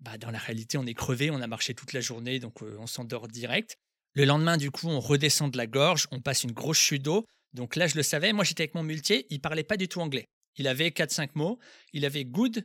bah, 0.00 0.16
dans 0.16 0.30
la 0.30 0.38
réalité, 0.38 0.78
on 0.78 0.86
est 0.86 0.94
crevé, 0.94 1.30
on 1.30 1.40
a 1.40 1.46
marché 1.46 1.74
toute 1.74 1.92
la 1.92 2.00
journée, 2.00 2.38
donc 2.38 2.62
euh, 2.62 2.76
on 2.78 2.86
s'endort 2.86 3.28
direct. 3.28 3.76
Le 4.14 4.24
lendemain, 4.24 4.56
du 4.56 4.70
coup, 4.70 4.88
on 4.88 5.00
redescend 5.00 5.52
de 5.52 5.58
la 5.58 5.66
gorge, 5.66 6.06
on 6.10 6.20
passe 6.20 6.44
une 6.44 6.52
grosse 6.52 6.78
chute 6.78 7.02
d'eau. 7.02 7.26
Donc 7.52 7.76
là, 7.76 7.86
je 7.86 7.96
le 7.96 8.02
savais, 8.02 8.32
moi 8.32 8.44
j'étais 8.44 8.64
avec 8.64 8.74
mon 8.74 8.82
muletier, 8.82 9.26
il 9.30 9.40
parlait 9.40 9.64
pas 9.64 9.76
du 9.76 9.88
tout 9.88 10.00
anglais. 10.00 10.28
Il 10.58 10.66
avait 10.66 10.90
4-5 10.90 11.30
mots. 11.34 11.58
Il 11.92 12.04
avait 12.04 12.24
good, 12.24 12.64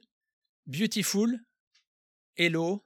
beautiful, 0.66 1.40
hello, 2.38 2.84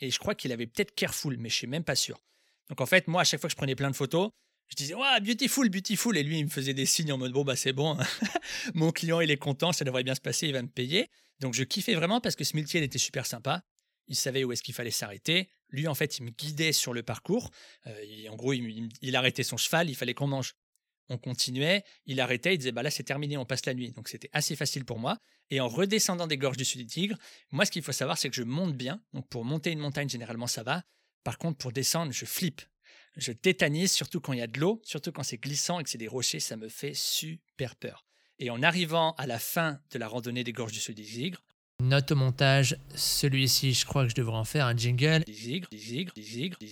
et 0.00 0.10
je 0.10 0.18
crois 0.18 0.34
qu'il 0.34 0.52
avait 0.52 0.66
peut-être 0.66 0.94
careful, 0.94 1.36
mais 1.38 1.48
je 1.48 1.54
suis 1.54 1.66
même 1.66 1.84
pas 1.84 1.94
sûr. 1.94 2.20
Donc 2.68 2.80
en 2.80 2.86
fait, 2.86 3.08
moi, 3.08 3.22
à 3.22 3.24
chaque 3.24 3.40
fois 3.40 3.48
que 3.48 3.52
je 3.52 3.56
prenais 3.56 3.74
plein 3.74 3.90
de 3.90 3.96
photos, 3.96 4.30
je 4.70 4.76
disais, 4.76 4.94
ouais, 4.94 5.20
beautiful, 5.20 5.68
beautiful. 5.68 6.16
Et 6.16 6.22
lui, 6.22 6.38
il 6.38 6.44
me 6.44 6.50
faisait 6.50 6.74
des 6.74 6.86
signes 6.86 7.12
en 7.12 7.18
mode, 7.18 7.32
bon, 7.32 7.44
bah, 7.44 7.56
c'est 7.56 7.72
bon. 7.72 7.98
Mon 8.74 8.92
client, 8.92 9.20
il 9.20 9.30
est 9.30 9.36
content, 9.36 9.72
ça 9.72 9.84
devrait 9.84 10.04
bien 10.04 10.14
se 10.14 10.20
passer, 10.20 10.46
il 10.46 10.52
va 10.52 10.62
me 10.62 10.68
payer. 10.68 11.08
Donc, 11.40 11.54
je 11.54 11.64
kiffais 11.64 11.94
vraiment 11.94 12.20
parce 12.20 12.36
que 12.36 12.44
ce 12.44 12.56
il 12.56 12.82
était 12.82 12.98
super 12.98 13.26
sympa. 13.26 13.62
Il 14.06 14.14
savait 14.14 14.44
où 14.44 14.52
est-ce 14.52 14.62
qu'il 14.62 14.74
fallait 14.74 14.90
s'arrêter. 14.90 15.48
Lui, 15.70 15.88
en 15.88 15.94
fait, 15.94 16.18
il 16.18 16.24
me 16.24 16.30
guidait 16.30 16.72
sur 16.72 16.92
le 16.92 17.02
parcours. 17.02 17.50
Euh, 17.86 18.28
en 18.28 18.36
gros, 18.36 18.52
il 18.52 19.16
arrêtait 19.16 19.42
son 19.42 19.56
cheval, 19.56 19.90
il 19.90 19.94
fallait 19.94 20.14
qu'on 20.14 20.26
mange. 20.26 20.54
On 21.10 21.18
continuait, 21.18 21.84
il 22.06 22.20
arrêtait, 22.20 22.54
il 22.54 22.58
disait, 22.58 22.72
bah 22.72 22.82
là, 22.82 22.90
c'est 22.90 23.02
terminé, 23.02 23.36
on 23.36 23.44
passe 23.44 23.66
la 23.66 23.74
nuit. 23.74 23.92
Donc, 23.92 24.08
c'était 24.08 24.30
assez 24.32 24.56
facile 24.56 24.86
pour 24.86 24.98
moi. 24.98 25.18
Et 25.50 25.60
en 25.60 25.68
redescendant 25.68 26.26
des 26.26 26.38
gorges 26.38 26.56
du 26.56 26.64
Sud 26.64 26.80
du 26.80 26.86
Tigre, 26.86 27.16
moi, 27.50 27.66
ce 27.66 27.70
qu'il 27.70 27.82
faut 27.82 27.92
savoir, 27.92 28.16
c'est 28.16 28.30
que 28.30 28.36
je 28.36 28.44
monte 28.44 28.74
bien. 28.74 29.02
Donc, 29.12 29.28
pour 29.28 29.44
monter 29.44 29.72
une 29.72 29.80
montagne, 29.80 30.08
généralement, 30.08 30.46
ça 30.46 30.62
va. 30.62 30.82
Par 31.24 31.36
contre, 31.36 31.58
pour 31.58 31.72
descendre, 31.72 32.12
je 32.12 32.24
flippe 32.24 32.62
je 33.16 33.32
tétanise, 33.32 33.92
surtout 33.92 34.20
quand 34.20 34.32
il 34.32 34.38
y 34.38 34.42
a 34.42 34.46
de 34.46 34.58
l'eau, 34.58 34.80
surtout 34.84 35.12
quand 35.12 35.22
c'est 35.22 35.38
glissant 35.38 35.80
et 35.80 35.84
que 35.84 35.90
c'est 35.90 35.98
des 35.98 36.08
rochers, 36.08 36.40
ça 36.40 36.56
me 36.56 36.68
fait 36.68 36.94
super 36.94 37.76
peur. 37.76 38.04
Et 38.38 38.50
en 38.50 38.62
arrivant 38.62 39.12
à 39.18 39.26
la 39.26 39.38
fin 39.38 39.80
de 39.90 39.98
la 39.98 40.08
randonnée 40.08 40.44
des 40.44 40.52
gorges 40.52 40.72
du 40.72 40.80
Sud 40.80 40.96
du 40.96 41.04
Tigre, 41.04 41.42
Note 41.82 42.12
au 42.12 42.16
montage, 42.16 42.76
celui-ci, 42.94 43.72
je 43.72 43.86
crois 43.86 44.04
que 44.04 44.10
je 44.10 44.14
devrais 44.14 44.36
en 44.36 44.44
faire 44.44 44.66
un 44.66 44.76
jingle. 44.76 45.24
des 45.24 45.32
zigres, 45.32 45.68
des 45.70 45.78
zigres, 45.78 46.12
des 46.14 46.22
zigres, 46.22 46.58
des 46.60 46.66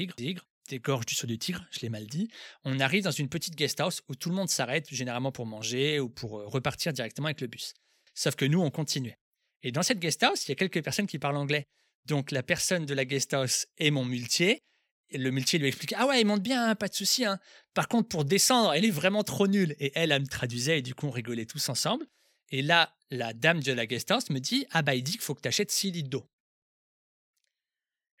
zigres, 0.00 0.44
des 0.68 0.78
gorges 0.78 1.06
du 1.06 1.14
Saut 1.14 1.26
du 1.26 1.38
Tigre, 1.38 1.64
je 1.70 1.80
l'ai 1.80 1.88
mal 1.88 2.06
dit, 2.06 2.28
on 2.64 2.80
arrive 2.80 3.04
dans 3.04 3.10
une 3.10 3.28
petite 3.28 3.54
guest 3.54 3.80
house 3.80 4.02
où 4.08 4.14
tout 4.14 4.30
le 4.30 4.34
monde 4.34 4.48
s'arrête, 4.48 4.86
généralement 4.90 5.32
pour 5.32 5.46
manger 5.46 6.00
ou 6.00 6.08
pour 6.08 6.38
euh, 6.38 6.46
repartir 6.46 6.92
directement 6.92 7.26
avec 7.26 7.40
le 7.40 7.46
bus. 7.46 7.74
Sauf 8.14 8.34
que 8.36 8.44
nous, 8.44 8.60
on 8.60 8.70
continuait. 8.70 9.18
Et 9.62 9.72
dans 9.72 9.82
cette 9.82 9.98
guest 9.98 10.22
house, 10.22 10.46
il 10.46 10.50
y 10.50 10.52
a 10.52 10.56
quelques 10.56 10.82
personnes 10.82 11.06
qui 11.06 11.18
parlent 11.18 11.36
anglais. 11.36 11.66
Donc 12.06 12.30
la 12.30 12.42
personne 12.42 12.86
de 12.86 12.94
la 12.94 13.04
guest 13.04 13.32
house 13.34 13.66
est 13.78 13.90
mon 13.90 14.04
muletier. 14.04 14.62
Et 15.10 15.18
le 15.18 15.30
muletier 15.30 15.58
lui 15.58 15.68
explique 15.68 15.94
Ah 15.96 16.06
ouais, 16.06 16.20
il 16.20 16.26
monte 16.26 16.42
bien, 16.42 16.70
hein, 16.70 16.74
pas 16.74 16.88
de 16.88 16.94
souci. 16.94 17.24
hein. 17.24 17.38
Par 17.72 17.88
contre, 17.88 18.08
pour 18.08 18.24
descendre, 18.24 18.72
elle 18.72 18.84
est 18.84 18.90
vraiment 18.90 19.22
trop 19.22 19.46
nulle. 19.46 19.74
Et 19.78 19.92
elle, 19.94 20.12
elle 20.12 20.22
me 20.22 20.26
traduisait 20.26 20.78
et 20.78 20.82
du 20.82 20.94
coup, 20.94 21.06
on 21.06 21.10
rigolait 21.10 21.46
tous 21.46 21.68
ensemble. 21.68 22.06
Et 22.50 22.62
là, 22.62 22.94
la 23.10 23.32
dame 23.32 23.60
de 23.60 23.72
la 23.72 23.86
guest 23.86 24.10
house 24.10 24.30
me 24.30 24.38
dit 24.38 24.66
Ah 24.70 24.82
bah, 24.82 24.94
il 24.94 25.02
dit 25.02 25.12
qu'il 25.12 25.20
faut 25.20 25.34
que 25.34 25.40
tu 25.40 25.48
achètes 25.48 25.70
6 25.70 25.92
litres 25.92 26.10
d'eau. 26.10 26.26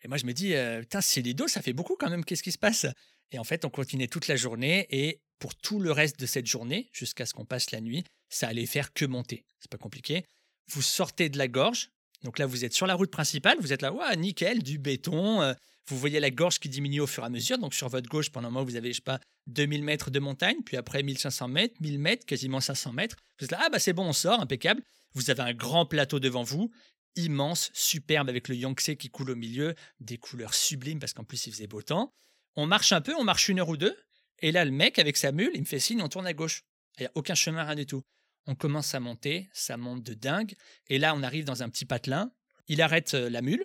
Et 0.04 0.08
moi, 0.08 0.16
je 0.18 0.26
me 0.26 0.32
dis 0.32 0.54
euh, 0.54 0.80
Putain, 0.80 1.00
6 1.00 1.22
litres 1.22 1.38
d'eau, 1.38 1.48
ça 1.48 1.62
fait 1.62 1.72
beaucoup 1.72 1.96
quand 1.98 2.10
même. 2.10 2.24
Qu'est-ce 2.24 2.42
qui 2.42 2.52
se 2.52 2.58
passe? 2.58 2.86
Et 3.32 3.38
en 3.38 3.44
fait, 3.44 3.64
on 3.64 3.70
continuait 3.70 4.06
toute 4.06 4.28
la 4.28 4.36
journée. 4.36 4.86
Et 4.90 5.20
pour 5.38 5.54
tout 5.54 5.80
le 5.80 5.90
reste 5.90 6.20
de 6.20 6.26
cette 6.26 6.46
journée, 6.46 6.88
jusqu'à 6.92 7.26
ce 7.26 7.32
qu'on 7.32 7.44
passe 7.44 7.70
la 7.70 7.80
nuit, 7.80 8.04
ça 8.28 8.48
allait 8.48 8.66
faire 8.66 8.92
que 8.92 9.04
monter. 9.04 9.44
C'est 9.60 9.70
pas 9.70 9.78
compliqué. 9.78 10.24
Vous 10.70 10.82
sortez 10.82 11.28
de 11.28 11.38
la 11.38 11.48
gorge. 11.48 11.88
Donc 12.22 12.38
là, 12.38 12.46
vous 12.46 12.64
êtes 12.64 12.72
sur 12.72 12.86
la 12.86 12.94
route 12.94 13.10
principale. 13.10 13.58
Vous 13.60 13.72
êtes 13.72 13.82
là, 13.82 13.92
ouais, 13.92 14.16
nickel, 14.16 14.62
du 14.62 14.78
béton. 14.78 15.42
euh, 15.42 15.54
vous 15.88 15.98
voyez 15.98 16.20
la 16.20 16.30
gorge 16.30 16.58
qui 16.58 16.68
diminue 16.68 17.00
au 17.00 17.06
fur 17.06 17.22
et 17.24 17.26
à 17.26 17.30
mesure. 17.30 17.58
Donc 17.58 17.74
sur 17.74 17.88
votre 17.88 18.08
gauche, 18.08 18.30
pendant 18.30 18.48
un 18.48 18.50
moment, 18.50 18.64
vous 18.64 18.76
avez, 18.76 18.92
je 18.92 18.96
sais 18.96 19.02
pas, 19.02 19.20
2000 19.48 19.84
mètres 19.84 20.10
de 20.10 20.18
montagne, 20.18 20.56
puis 20.64 20.76
après 20.76 21.02
1500 21.02 21.48
mètres, 21.48 21.74
1000 21.80 21.98
mètres, 21.98 22.24
quasiment 22.24 22.60
500 22.60 22.92
mètres. 22.92 23.16
Vous 23.38 23.44
êtes 23.44 23.50
là, 23.50 23.60
ah 23.62 23.68
bah 23.70 23.78
c'est 23.78 23.92
bon, 23.92 24.06
on 24.06 24.12
sort, 24.12 24.40
impeccable. 24.40 24.82
Vous 25.12 25.30
avez 25.30 25.42
un 25.42 25.52
grand 25.52 25.86
plateau 25.86 26.20
devant 26.20 26.42
vous, 26.42 26.70
immense, 27.16 27.70
superbe, 27.72 28.28
avec 28.28 28.48
le 28.48 28.56
Yangtze 28.56 28.96
qui 28.98 29.10
coule 29.10 29.30
au 29.30 29.36
milieu, 29.36 29.74
des 30.00 30.18
couleurs 30.18 30.54
sublimes 30.54 30.98
parce 30.98 31.12
qu'en 31.12 31.24
plus 31.24 31.46
il 31.46 31.52
faisait 31.52 31.66
beau 31.66 31.82
temps. 31.82 32.14
On 32.56 32.66
marche 32.66 32.92
un 32.92 33.00
peu, 33.00 33.14
on 33.16 33.24
marche 33.24 33.48
une 33.48 33.60
heure 33.60 33.68
ou 33.68 33.76
deux, 33.76 33.96
et 34.40 34.52
là 34.52 34.64
le 34.64 34.70
mec 34.70 34.98
avec 34.98 35.16
sa 35.16 35.32
mule, 35.32 35.50
il 35.54 35.60
me 35.60 35.66
fait 35.66 35.80
signe, 35.80 36.02
on 36.02 36.08
tourne 36.08 36.26
à 36.26 36.32
gauche. 36.32 36.62
Il 36.98 37.02
n'y 37.02 37.06
a 37.06 37.12
aucun 37.14 37.34
chemin, 37.34 37.64
rien 37.64 37.74
du 37.74 37.86
tout. 37.86 38.02
On 38.46 38.54
commence 38.54 38.94
à 38.94 39.00
monter, 39.00 39.48
ça 39.52 39.76
monte 39.76 40.02
de 40.02 40.14
dingue, 40.14 40.54
et 40.88 40.98
là 40.98 41.14
on 41.14 41.22
arrive 41.22 41.44
dans 41.44 41.62
un 41.62 41.68
petit 41.68 41.86
patelin, 41.86 42.32
il 42.68 42.82
arrête 42.82 43.14
euh, 43.14 43.30
la 43.30 43.42
mule, 43.42 43.64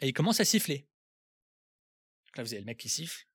et 0.00 0.08
il 0.08 0.12
commence 0.12 0.40
à 0.40 0.44
siffler. 0.44 0.88
Là 2.36 2.42
vous 2.42 2.52
avez 2.52 2.60
le 2.60 2.66
mec 2.66 2.78
qui 2.78 2.88
siffle, 2.88 3.26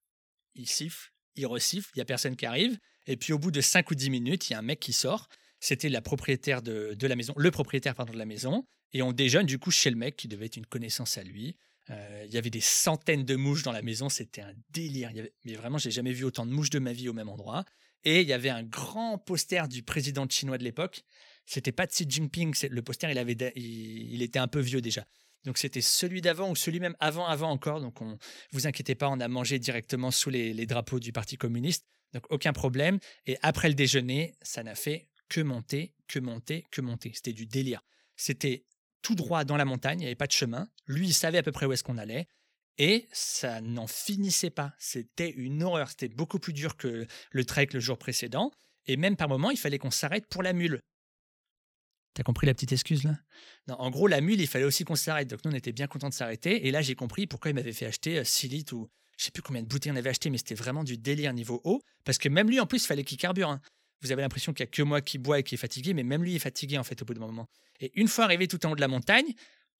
il 0.56 0.68
siffle, 0.68 1.14
il 1.36 1.46
resiffle, 1.46 1.90
il 1.96 2.00
n'y 2.00 2.02
a 2.02 2.06
personne 2.06 2.36
qui 2.36 2.46
arrive, 2.46 2.78
et 3.08 3.18
puis 3.18 3.34
au 3.34 3.40
bout 3.40 3.52
de 3.52 3.62
5 3.62 3.90
ou 3.90 3.96
10 3.96 4.10
minutes, 4.10 4.50
il 4.50 4.54
y 4.54 4.56
a 4.56 4.60
un 4.60 4.64
mec 4.64 4.80
qui 4.80 4.94
sort, 4.94 5.28
c'était 5.60 5.90
la 5.90 6.02
propriétaire 6.02 6.62
de, 6.62 6.94
de 6.94 7.08
la 7.08 7.16
maison, 7.16 7.34
le 7.38 7.52
propriétaire 7.52 7.96
pardon, 7.96 8.14
de 8.14 8.18
la 8.18 8.26
maison, 8.26 8.68
et 8.94 9.02
on 9.02 9.12
déjeune 9.12 9.46
du 9.46 9.60
coup 9.60 9.72
chez 9.72 9.90
le 9.90 9.96
mec 9.96 10.16
qui 10.16 10.28
devait 10.28 10.46
être 10.46 10.58
une 10.58 10.66
connaissance 10.66 11.18
à 11.18 11.24
lui. 11.24 11.56
Euh, 11.90 12.24
il 12.26 12.34
y 12.34 12.38
avait 12.38 12.50
des 12.50 12.62
centaines 12.62 13.26
de 13.26 13.36
mouches 13.36 13.64
dans 13.64 13.72
la 13.72 13.82
maison, 13.82 14.10
c'était 14.10 14.42
un 14.42 14.54
délire. 14.70 15.12
Mais 15.46 15.56
vraiment, 15.56 15.78
j'ai 15.78 15.92
jamais 15.92 16.14
vu 16.14 16.24
autant 16.24 16.46
de 16.46 16.52
mouches 16.52 16.70
de 16.70 16.80
ma 16.80 16.94
vie 16.94 17.10
au 17.10 17.14
même 17.14 17.30
endroit. 17.30 17.66
Et 18.04 18.22
il 18.22 18.28
y 18.28 18.34
avait 18.34 18.50
un 18.50 18.64
grand 18.64 19.18
poster 19.18 19.68
du 19.68 19.84
président 19.84 20.28
chinois 20.28 20.58
de 20.58 20.64
l'époque. 20.64 21.04
C'était 21.46 21.72
pas 21.72 21.88
Xi 21.88 22.06
Jinping, 22.08 22.56
le 22.70 22.82
poster, 22.82 23.12
il, 23.12 23.18
avait, 23.18 23.36
il 23.56 24.22
était 24.22 24.40
un 24.40 24.48
peu 24.48 24.60
vieux 24.60 24.82
déjà. 24.82 25.06
Donc 25.44 25.58
c'était 25.58 25.82
celui 25.82 26.22
d'avant 26.22 26.52
ou 26.52 26.56
celui 26.56 26.80
même 26.80 26.96
avant, 27.00 27.26
avant 27.26 27.50
encore. 27.50 27.82
Donc 27.82 28.02
on, 28.02 28.18
vous 28.52 28.68
inquiétez 28.68 28.96
pas, 28.96 29.10
on 29.10 29.20
a 29.20 29.28
mangé 29.28 29.60
directement 29.60 30.12
sous 30.12 30.30
les, 30.30 30.54
les 30.54 30.66
drapeaux 30.66 31.00
du 31.00 31.12
Parti 31.12 31.38
communiste. 31.38 31.86
Donc 32.14 32.26
aucun 32.30 32.54
problème. 32.54 33.00
Et 33.26 33.38
après 33.42 33.68
le 33.68 33.74
déjeuner, 33.74 34.36
ça 34.42 34.64
n'a 34.64 34.76
fait 34.76 35.08
que 35.30 35.42
monter, 35.42 35.94
que 36.08 36.20
monter, 36.20 36.66
que 36.72 36.82
monter. 36.82 37.12
C'était 37.14 37.34
du 37.34 37.46
délire. 37.46 37.82
C'était 38.16 38.66
tout 39.02 39.16
droit 39.16 39.44
dans 39.44 39.58
la 39.58 39.66
montagne, 39.66 40.00
il 40.00 40.04
n'y 40.04 40.08
avait 40.08 40.16
pas 40.16 40.28
de 40.28 40.32
chemin. 40.32 40.70
Lui, 40.88 41.08
il 41.08 41.14
savait 41.14 41.38
à 41.38 41.44
peu 41.44 41.52
près 41.52 41.66
où 41.66 41.74
est-ce 41.74 41.84
qu'on 41.84 41.98
allait. 41.98 42.28
Et 42.78 43.08
ça 43.12 43.62
n'en 43.62 43.88
finissait 43.88 44.50
pas. 44.50 44.74
C'était 44.80 45.30
une 45.30 45.62
horreur. 45.64 45.90
C'était 45.90 46.08
beaucoup 46.08 46.40
plus 46.40 46.54
dur 46.54 46.78
que 46.78 47.06
le 47.32 47.46
trek 47.46 47.70
le 47.74 47.80
jour 47.80 47.98
précédent. 47.98 48.52
Et 48.88 48.98
même 48.98 49.16
par 49.16 49.30
moment, 49.30 49.52
il 49.52 49.58
fallait 49.58 49.78
qu'on 49.78 49.92
s'arrête 49.92 50.26
pour 50.28 50.42
la 50.42 50.54
mule. 50.54 50.82
T'as 52.14 52.24
compris 52.24 52.48
la 52.48 52.54
petite 52.54 52.72
excuse 52.74 53.04
là? 53.04 53.18
Non, 53.68 53.76
en 53.76 53.90
gros, 53.90 54.08
la 54.08 54.20
mule, 54.20 54.42
il 54.42 54.48
fallait 54.48 54.66
aussi 54.66 54.84
qu'on 54.84 54.96
s'arrête. 54.96 55.30
Donc 55.30 55.46
nous, 55.46 55.52
on 55.52 55.56
était 55.56 55.72
bien 55.72 55.88
contents 55.88 56.10
de 56.10 56.14
s'arrêter. 56.14 56.68
Et 56.68 56.72
là, 56.72 56.82
j'ai 56.82 56.96
compris 56.96 57.28
pourquoi 57.28 57.52
il 57.52 57.54
m'avait 57.54 57.74
fait 57.74 57.86
acheter 57.86 58.24
6 58.24 58.48
litres 58.48 58.74
ou 58.74 58.90
je 59.18 59.26
sais 59.26 59.32
plus 59.32 59.44
combien 59.44 59.62
de 59.62 59.68
bouteilles 59.68 59.92
on 59.92 59.96
avait 59.96 60.10
acheté, 60.10 60.30
mais 60.30 60.38
c'était 60.38 60.56
vraiment 60.56 60.84
du 60.84 60.98
délire 60.98 61.32
niveau 61.34 61.62
eau. 61.64 61.82
Parce 62.04 62.18
que 62.18 62.28
même 62.28 62.50
lui, 62.50 62.60
en 62.60 62.66
plus, 62.66 62.84
il 62.84 62.88
fallait 62.88 63.04
qu'il 63.04 63.18
carbure. 63.20 63.50
hein. 63.50 63.62
Vous 64.02 64.12
avez 64.12 64.22
l'impression 64.22 64.54
qu'il 64.54 64.64
n'y 64.64 64.70
a 64.70 64.72
que 64.72 64.82
moi 64.82 65.02
qui 65.02 65.18
bois 65.18 65.40
et 65.40 65.44
qui 65.44 65.56
est 65.56 65.58
fatigué, 65.58 65.94
mais 65.94 66.04
même 66.04 66.24
lui 66.24 66.36
est 66.36 66.40
fatigué 66.40 66.78
en 66.78 66.84
fait 66.84 67.02
au 67.02 67.06
bout 67.06 67.14
d'un 67.14 67.22
moment. 67.22 67.48
Et 67.80 67.92
une 68.00 68.08
fois 68.08 68.26
arrivé 68.26 68.48
tout 68.48 68.66
en 68.66 68.72
haut 68.72 68.76
de 68.76 68.82
la 68.82 68.88
montagne, 68.88 69.34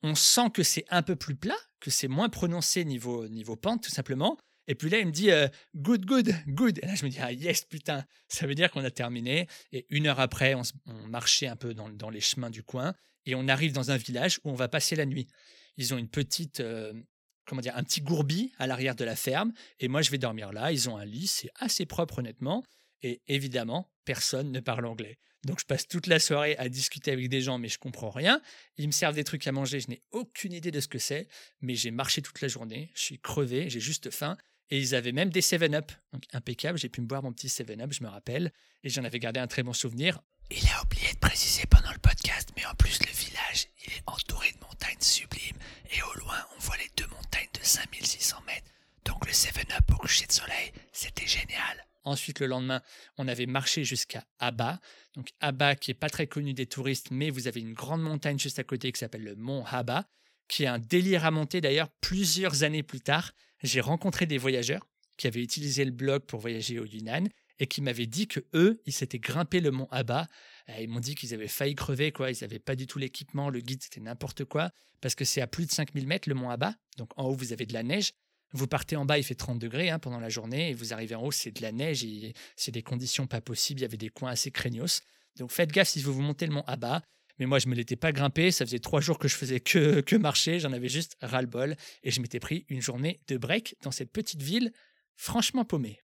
on 0.04 0.16
sent 0.16 0.50
que 0.54 0.64
c'est 0.64 0.86
un 0.90 1.04
peu 1.04 1.16
plus 1.16 1.36
plat, 1.36 1.58
que 1.80 1.92
c'est 1.92 2.08
moins 2.08 2.30
prononcé 2.30 2.86
niveau, 2.86 3.28
niveau 3.28 3.56
pente, 3.56 3.84
tout 3.84 3.92
simplement. 3.92 4.38
Et 4.68 4.76
puis 4.76 4.90
là, 4.90 5.00
il 5.00 5.08
me 5.08 5.12
dit 5.12 5.32
euh, 5.32 5.48
good, 5.76 6.06
good, 6.06 6.34
good. 6.48 6.80
Et 6.82 6.86
là, 6.86 6.96
je 6.96 7.04
me 7.04 7.10
dis 7.10 7.18
ah 7.20 7.32
yes, 7.32 7.66
putain, 7.66 8.06
ça 8.28 8.48
veut 8.48 8.56
dire 8.56 8.72
qu'on 8.72 8.84
a 8.84 8.92
terminé. 8.92 9.48
Et 9.72 9.86
une 9.90 10.08
heure 10.08 10.20
après, 10.20 10.56
on, 10.56 10.64
marchait 11.08 11.48
un 11.48 11.56
peu 11.56 11.74
dans, 11.74 11.90
dans 11.90 12.10
les 12.10 12.22
chemins 12.22 12.50
du 12.50 12.64
coin 12.64 12.94
et 13.26 13.36
on 13.36 13.48
arrive 13.48 13.74
dans 13.74 13.92
un 13.92 13.98
village 13.98 14.40
où 14.44 14.52
on 14.52 14.56
va 14.56 14.68
passer 14.68 14.96
la 14.96 15.06
nuit. 15.06 15.28
Ils 15.78 15.94
ont 15.94 15.98
une 15.98 16.10
petite, 16.10 16.60
euh, 16.60 16.94
comment 17.46 17.62
dire, 17.62 17.76
un 17.76 17.84
petit 17.84 18.02
gourbi 18.02 18.52
à 18.58 18.68
l'arrière 18.68 18.96
de 18.96 19.04
la 19.04 19.16
ferme. 19.16 19.52
Et 19.80 19.88
moi, 19.88 20.02
je 20.02 20.12
vais 20.12 20.18
dormir 20.18 20.54
là. 20.54 20.72
Ils 20.72 20.90
ont 20.90 20.98
un 20.98 21.06
lit, 21.06 21.28
c'est 21.28 21.50
assez 21.56 21.86
propre, 21.86 22.20
honnêtement. 22.20 22.64
Et 23.02 23.22
évidemment, 23.28 23.91
personne 24.06 24.52
ne 24.52 24.60
parle 24.60 24.86
anglais. 24.86 25.18
Donc 25.46 25.60
je 25.60 25.66
passe 25.66 25.88
toute 25.88 26.08
la 26.08 26.20
soirée 26.20 26.56
à 26.58 26.70
discuter 26.70 27.12
avec 27.12 27.28
des 27.30 27.42
gens, 27.42 27.58
mais 27.58 27.68
je 27.68 27.80
comprends 27.80 28.12
rien. 28.12 28.42
Ils 28.78 28.88
me 28.88 28.92
servent 28.92 29.16
des 29.16 29.24
trucs 29.24 29.48
à 29.48 29.52
manger, 29.52 29.80
je 29.80 29.90
n'ai 29.90 30.02
aucune 30.12 30.54
idée 30.54 30.72
de 30.72 30.80
ce 30.80 30.88
que 30.88 31.00
c'est, 31.00 31.28
mais 31.62 31.76
j'ai 31.76 31.92
marché 31.92 32.22
toute 32.22 32.42
la 32.42 32.48
journée, 32.48 32.92
je 32.94 33.02
suis 33.02 33.20
crevé, 33.20 33.70
j'ai 33.70 33.80
juste 33.80 34.12
faim. 34.12 34.38
Et 34.70 34.80
ils 34.80 34.96
avaient 34.96 35.12
même 35.12 35.30
des 35.30 35.42
7-Up, 35.42 35.92
donc 36.14 36.24
impeccable, 36.32 36.78
j'ai 36.78 36.90
pu 36.90 37.02
me 37.02 37.08
boire 37.08 37.24
mon 37.24 37.34
petit 37.34 37.48
7-Up, 37.48 37.92
je 37.92 38.04
me 38.04 38.10
rappelle, 38.10 38.54
et 38.84 38.90
j'en 38.90 39.04
avais 39.04 39.20
gardé 39.20 39.40
un 39.40 39.48
très 39.48 39.64
bon 39.64 39.74
souvenir. 39.74 40.22
Il 40.50 40.66
a 40.70 40.84
oublié 40.84 41.12
de 41.12 41.20
préciser 41.20 41.66
pendant 41.70 41.92
le 41.92 42.00
podcast, 42.00 42.50
mais 42.56 42.66
en 42.66 42.76
plus 42.76 43.00
le 43.00 43.12
village, 43.12 43.68
il 43.86 43.94
est 43.94 44.04
entouré 44.06 44.52
de 44.52 44.60
montagnes 44.66 45.02
sublimes, 45.02 45.58
et 45.92 46.02
au 46.04 46.20
loin, 46.20 46.38
on 46.56 46.60
voit 46.62 46.78
les 46.78 46.90
deux 46.96 47.08
montagnes 47.08 47.50
de 47.54 47.66
5600 47.66 48.38
mètres. 48.48 48.72
Donc 49.06 49.26
le 49.26 49.32
7-Up 49.32 49.92
au 49.92 49.96
coucher 49.96 50.26
de 50.28 50.32
soleil, 50.32 50.72
c'était 50.92 51.28
génial. 51.28 51.88
Ensuite, 52.04 52.40
le 52.40 52.48
lendemain, 52.48 52.82
on 53.18 53.28
avait 53.28 53.46
marché 53.46 53.84
jusqu'à 53.84 54.26
Aba. 54.40 54.80
Donc 55.16 55.30
Aba, 55.40 55.76
qui 55.76 55.92
est 55.92 55.96
pas 55.96 56.10
très 56.10 56.28
connu 56.28 56.54
des 56.54 56.66
touristes, 56.66 57.12
mais 57.12 57.30
vous 57.30 57.48
avez 57.48 57.60
une 57.62 57.74
grande 57.74 58.02
montagne 58.02 58.40
juste 58.40 58.60
à 58.60 58.64
côté 58.64 58.92
qui 58.92 59.00
s'appelle 59.00 59.24
le 59.24 59.36
mont 59.36 59.64
Haba, 59.66 60.08
qui 60.48 60.64
est 60.64 60.68
un 60.68 60.80
délire 60.80 61.26
à 61.26 61.32
monter. 61.32 61.62
D'ailleurs, 61.62 61.90
plusieurs 62.02 62.64
années 62.64 62.84
plus 62.84 63.02
tard, 63.02 63.34
j'ai 63.62 63.82
rencontré 63.82 64.26
des 64.26 64.40
voyageurs 64.40 64.88
qui 65.18 65.28
avaient 65.28 65.44
utilisé 65.44 65.86
le 65.86 65.92
blog 65.92 66.24
pour 66.24 66.40
voyager 66.40 66.80
au 66.80 66.86
Yunnan 66.86 67.28
et 67.60 67.68
qui 67.68 67.82
m'avaient 67.82 68.08
dit 68.08 68.28
que 68.28 68.40
eux, 68.56 68.82
ils 68.88 68.94
s'étaient 68.94 69.20
grimpés 69.20 69.60
le 69.60 69.70
mont 69.70 69.88
Haba. 69.92 70.28
Euh, 70.70 70.80
Ils 70.80 70.90
m'ont 70.90 71.00
dit 71.00 71.14
qu'ils 71.14 71.36
avaient 71.36 71.48
failli 71.48 71.76
crever, 71.76 72.12
quoi. 72.12 72.32
Ils 72.32 72.38
n'avaient 72.42 72.58
pas 72.58 72.76
du 72.76 72.88
tout 72.88 72.98
l'équipement, 72.98 73.52
le 73.52 73.60
guide, 73.60 73.84
c'était 73.84 74.00
n'importe 74.00 74.46
quoi, 74.46 74.72
parce 75.00 75.14
que 75.14 75.26
c'est 75.26 75.42
à 75.42 75.48
plus 75.48 75.68
de 75.68 75.72
5000 75.72 76.08
mètres 76.08 76.28
le 76.28 76.34
mont 76.34 76.50
Haba. 76.50 76.74
Donc 76.98 77.12
en 77.18 77.26
haut, 77.26 77.36
vous 77.36 77.54
avez 77.54 77.68
de 77.68 77.74
la 77.74 77.84
neige. 77.84 78.14
Vous 78.54 78.68
partez 78.68 78.96
en 78.96 79.06
bas, 79.06 79.18
il 79.18 79.24
fait 79.24 79.36
30 79.36 79.60
degrés 79.60 79.90
hein, 79.90 80.00
pendant 80.00 80.20
la 80.20 80.30
journée, 80.30 80.72
et 80.72 80.74
vous 80.74 80.94
arrivez 80.94 81.16
en 81.16 81.24
haut, 81.24 81.32
c'est 81.32 81.52
de 81.52 81.62
la 81.62 81.72
neige, 81.72 82.04
et 82.04 82.34
c'est 82.56 82.72
des 82.72 82.84
conditions 82.84 83.28
pas 83.28 83.42
possibles, 83.42 83.80
il 83.80 83.84
y 83.84 83.86
avait 83.86 83.98
des 83.98 84.10
coins 84.10 84.32
assez 84.32 84.52
craignos. 84.52 85.02
Donc 85.38 85.52
faites 85.52 85.72
gaffe 85.72 85.90
si 85.90 86.02
vous 86.02 86.14
vous 86.14 86.22
montez 86.22 86.46
le 86.46 86.54
mont 86.54 86.64
Abba. 86.68 87.02
Mais 87.40 87.46
moi, 87.46 87.60
je 87.60 87.68
me 87.68 87.76
l'étais 87.76 87.96
pas 87.96 88.12
grimpé, 88.12 88.52
ça 88.52 88.66
faisait 88.66 88.80
trois 88.80 89.02
jours 89.02 89.18
que 89.18 89.28
je 89.28 89.36
faisais 89.36 89.60
que, 89.60 90.02
que 90.02 90.16
marcher, 90.16 90.60
j'en 90.60 90.74
avais 90.74 90.90
juste 90.90 91.18
ras-le-bol, 91.22 91.76
et 92.04 92.12
je 92.12 92.22
m'étais 92.22 92.40
pris 92.40 92.66
une 92.70 92.82
journée 92.82 93.20
de 93.28 93.38
break 93.38 93.76
dans 93.82 93.92
cette 93.92 94.12
petite 94.12 94.42
ville 94.42 94.72
franchement 95.16 95.66
paumée. 95.66 96.00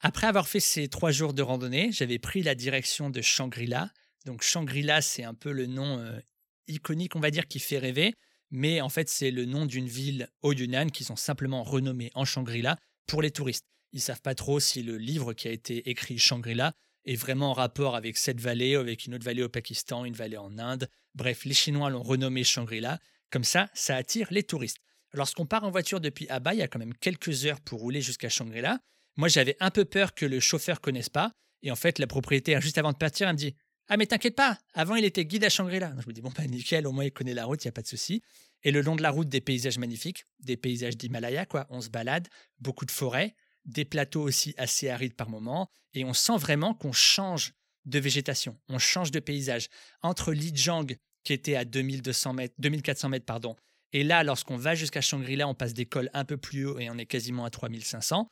Après 0.00 0.28
avoir 0.28 0.46
fait 0.46 0.60
ces 0.60 0.88
trois 0.88 1.10
jours 1.10 1.34
de 1.34 1.42
randonnée, 1.42 1.90
j'avais 1.90 2.20
pris 2.20 2.42
la 2.42 2.54
direction 2.54 3.10
de 3.10 3.20
Shangri-La. 3.20 3.90
Donc 4.26 4.42
Shangri-La, 4.42 5.02
c'est 5.02 5.24
un 5.24 5.34
peu 5.34 5.50
le 5.50 5.66
nom 5.66 5.98
euh, 5.98 6.20
iconique, 6.68 7.16
on 7.16 7.20
va 7.20 7.30
dire, 7.30 7.48
qui 7.48 7.58
fait 7.58 7.78
rêver. 7.78 8.14
Mais 8.50 8.80
en 8.80 8.88
fait, 8.88 9.08
c'est 9.08 9.30
le 9.30 9.44
nom 9.44 9.66
d'une 9.66 9.88
ville 9.88 10.28
au 10.42 10.52
Yunnan 10.52 10.88
qu'ils 10.88 11.12
ont 11.12 11.16
simplement 11.16 11.62
renommée 11.62 12.10
en 12.14 12.24
Shangri-La 12.24 12.78
pour 13.06 13.22
les 13.22 13.30
touristes. 13.30 13.66
Ils 13.92 14.00
savent 14.00 14.22
pas 14.22 14.34
trop 14.34 14.60
si 14.60 14.82
le 14.82 14.96
livre 14.96 15.32
qui 15.32 15.48
a 15.48 15.50
été 15.50 15.88
écrit 15.90 16.18
Shangri-La 16.18 16.72
est 17.04 17.16
vraiment 17.16 17.50
en 17.50 17.54
rapport 17.54 17.96
avec 17.96 18.16
cette 18.16 18.40
vallée, 18.40 18.74
avec 18.74 19.06
une 19.06 19.14
autre 19.14 19.24
vallée 19.24 19.42
au 19.42 19.48
Pakistan, 19.48 20.04
une 20.04 20.14
vallée 20.14 20.36
en 20.36 20.58
Inde. 20.58 20.88
Bref, 21.14 21.44
les 21.44 21.54
Chinois 21.54 21.90
l'ont 21.90 22.02
renommé 22.02 22.44
Shangri-La. 22.44 22.98
Comme 23.30 23.44
ça, 23.44 23.68
ça 23.74 23.96
attire 23.96 24.28
les 24.30 24.42
touristes. 24.42 24.78
Lorsqu'on 25.12 25.46
part 25.46 25.64
en 25.64 25.70
voiture 25.70 26.00
depuis 26.00 26.28
Aba, 26.28 26.54
il 26.54 26.58
y 26.58 26.62
a 26.62 26.68
quand 26.68 26.78
même 26.78 26.94
quelques 26.94 27.46
heures 27.46 27.60
pour 27.60 27.80
rouler 27.80 28.02
jusqu'à 28.02 28.28
Shangri-La. 28.28 28.78
Moi, 29.16 29.28
j'avais 29.28 29.56
un 29.60 29.70
peu 29.70 29.84
peur 29.84 30.14
que 30.14 30.26
le 30.26 30.38
chauffeur 30.38 30.80
connaisse 30.80 31.08
pas. 31.08 31.32
Et 31.62 31.70
en 31.70 31.76
fait, 31.76 31.98
la 31.98 32.06
propriétaire, 32.06 32.60
juste 32.60 32.78
avant 32.78 32.92
de 32.92 32.98
partir, 32.98 33.26
elle 33.26 33.34
me 33.34 33.38
dit 33.38 33.54
Ah, 33.88 33.96
mais 33.96 34.06
t'inquiète 34.06 34.36
pas, 34.36 34.58
avant, 34.74 34.96
il 34.96 35.04
était 35.04 35.24
guide 35.24 35.44
à 35.44 35.48
Shangri-La. 35.48 35.94
Je 36.00 36.06
me 36.06 36.12
dis 36.12 36.20
Bon, 36.20 36.32
bah, 36.36 36.46
nickel, 36.46 36.86
au 36.86 36.92
moins, 36.92 37.04
il 37.04 37.12
connaît 37.12 37.34
la 37.34 37.44
route, 37.44 37.64
il 37.64 37.68
n'y 37.68 37.70
a 37.70 37.72
pas 37.72 37.82
de 37.82 37.86
souci. 37.86 38.22
Et 38.62 38.70
le 38.70 38.80
long 38.80 38.96
de 38.96 39.02
la 39.02 39.10
route, 39.10 39.28
des 39.28 39.40
paysages 39.40 39.78
magnifiques, 39.78 40.24
des 40.40 40.56
paysages 40.56 40.96
d'Himalaya, 40.96 41.46
quoi. 41.46 41.66
On 41.70 41.80
se 41.80 41.88
balade, 41.88 42.28
beaucoup 42.58 42.84
de 42.84 42.90
forêts, 42.90 43.34
des 43.64 43.84
plateaux 43.84 44.22
aussi 44.22 44.54
assez 44.58 44.88
arides 44.88 45.14
par 45.14 45.30
moments. 45.30 45.70
Et 45.94 46.04
on 46.04 46.12
sent 46.12 46.36
vraiment 46.36 46.74
qu'on 46.74 46.92
change 46.92 47.54
de 47.86 47.98
végétation, 47.98 48.58
on 48.68 48.78
change 48.78 49.10
de 49.10 49.20
paysage. 49.20 49.68
Entre 50.02 50.32
Lijiang, 50.32 50.86
qui 51.24 51.32
était 51.32 51.56
à 51.56 51.64
2200 51.64 52.34
mètres, 52.34 52.54
2400 52.58 53.08
mètres, 53.08 53.24
pardon, 53.24 53.56
et 53.94 54.04
là, 54.04 54.22
lorsqu'on 54.22 54.58
va 54.58 54.74
jusqu'à 54.74 55.00
Shangri-La, 55.00 55.48
on 55.48 55.54
passe 55.54 55.72
des 55.72 55.86
cols 55.86 56.10
un 56.12 56.26
peu 56.26 56.36
plus 56.36 56.66
haut 56.66 56.78
et 56.78 56.90
on 56.90 56.98
est 56.98 57.06
quasiment 57.06 57.46
à 57.46 57.50
3500 57.50 58.28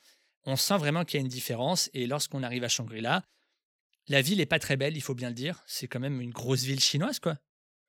on 0.47 0.57
sent 0.57 0.79
vraiment 0.79 1.05
qu'il 1.05 1.19
y 1.19 1.21
a 1.21 1.25
une 1.25 1.29
différence. 1.29 1.91
Et 1.93 2.07
lorsqu'on 2.07 2.43
arrive 2.43 2.65
à 2.65 2.69
Shangri-La, 2.69 3.23
la 4.09 4.23
ville 4.23 4.41
est 4.41 4.47
pas 4.47 4.59
très 4.59 4.77
belle, 4.77 4.97
il 4.97 5.01
faut 5.01 5.15
bien 5.15 5.29
le 5.29 5.35
dire. 5.35 5.63
C'est 5.67 5.89
quand 5.89 6.01
même 6.01 6.21
une 6.21 6.31
grosse 6.31 6.63
ville 6.63 6.81
chinoise, 6.81 7.19
quoi. 7.19 7.37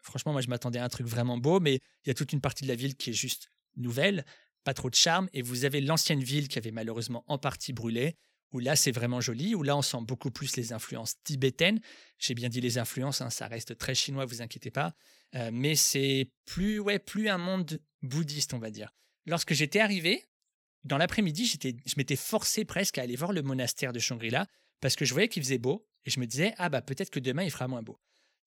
Franchement, 0.01 0.31
moi, 0.31 0.41
je 0.41 0.47
m'attendais 0.47 0.79
à 0.79 0.85
un 0.85 0.89
truc 0.89 1.07
vraiment 1.07 1.37
beau, 1.37 1.59
mais 1.59 1.75
il 1.75 2.07
y 2.07 2.09
a 2.09 2.13
toute 2.13 2.33
une 2.33 2.41
partie 2.41 2.63
de 2.63 2.69
la 2.69 2.75
ville 2.75 2.95
qui 2.95 3.09
est 3.09 3.13
juste 3.13 3.49
nouvelle, 3.75 4.25
pas 4.63 4.73
trop 4.73 4.89
de 4.89 4.95
charme. 4.95 5.29
Et 5.33 5.41
vous 5.41 5.65
avez 5.65 5.81
l'ancienne 5.81 6.23
ville 6.23 6.47
qui 6.47 6.57
avait 6.57 6.71
malheureusement 6.71 7.23
en 7.27 7.37
partie 7.37 7.73
brûlé, 7.73 8.15
où 8.53 8.59
là, 8.59 8.75
c'est 8.75 8.91
vraiment 8.91 9.19
joli, 9.19 9.53
où 9.53 9.63
là, 9.63 9.75
on 9.75 9.81
sent 9.81 9.97
beaucoup 10.01 10.31
plus 10.31 10.55
les 10.55 10.71
influences 10.71 11.15
tibétaines. 11.23 11.81
J'ai 12.17 12.33
bien 12.33 12.49
dit 12.49 12.61
les 12.61 12.77
influences, 12.77 13.21
hein, 13.21 13.29
ça 13.29 13.47
reste 13.47 13.77
très 13.77 13.95
chinois, 13.95 14.25
vous 14.25 14.41
inquiétez 14.41 14.71
pas. 14.71 14.93
Euh, 15.35 15.49
mais 15.51 15.75
c'est 15.75 16.31
plus, 16.45 16.79
ouais, 16.79 16.99
plus 16.99 17.27
un 17.27 17.37
monde 17.37 17.79
bouddhiste, 18.01 18.53
on 18.53 18.59
va 18.59 18.71
dire. 18.71 18.93
Lorsque 19.25 19.53
j'étais 19.53 19.81
arrivé, 19.81 20.23
dans 20.85 20.97
l'après-midi, 20.97 21.45
je 21.45 21.93
m'étais 21.97 22.15
forcé 22.15 22.63
presque 22.63 22.97
à 22.97 23.01
aller 23.01 23.17
voir 23.17 23.33
le 23.33 23.41
monastère 23.41 23.91
de 23.91 23.99
Shangri-La 23.99 24.47
parce 24.81 24.95
que 24.95 25.05
je 25.05 25.13
voyais 25.13 25.27
qu'il 25.27 25.43
faisait 25.43 25.57
beau 25.57 25.87
et 26.05 26.09
je 26.09 26.19
me 26.19 26.25
disais, 26.25 26.53
ah 26.57 26.69
bah 26.69 26.81
peut-être 26.81 27.09
que 27.09 27.19
demain 27.19 27.43
il 27.43 27.51
fera 27.51 27.67
moins 27.67 27.81
beau. 27.81 27.99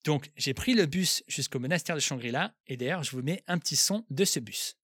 Donc 0.05 0.31
j'ai 0.37 0.55
pris 0.55 0.75
le 0.75 0.87
bus 0.87 1.23
jusqu'au 1.29 1.59
monastère 1.59 1.95
de 1.95 2.01
Shangri-La 2.01 2.55
et 2.67 2.77
d'ailleurs 2.77 3.03
je 3.03 3.11
vous 3.13 3.23
mets 3.23 3.43
un 3.47 3.59
petit 3.59 3.77
son 3.77 4.05
de 4.11 4.25
ce 4.25 4.41
bus. 4.41 4.80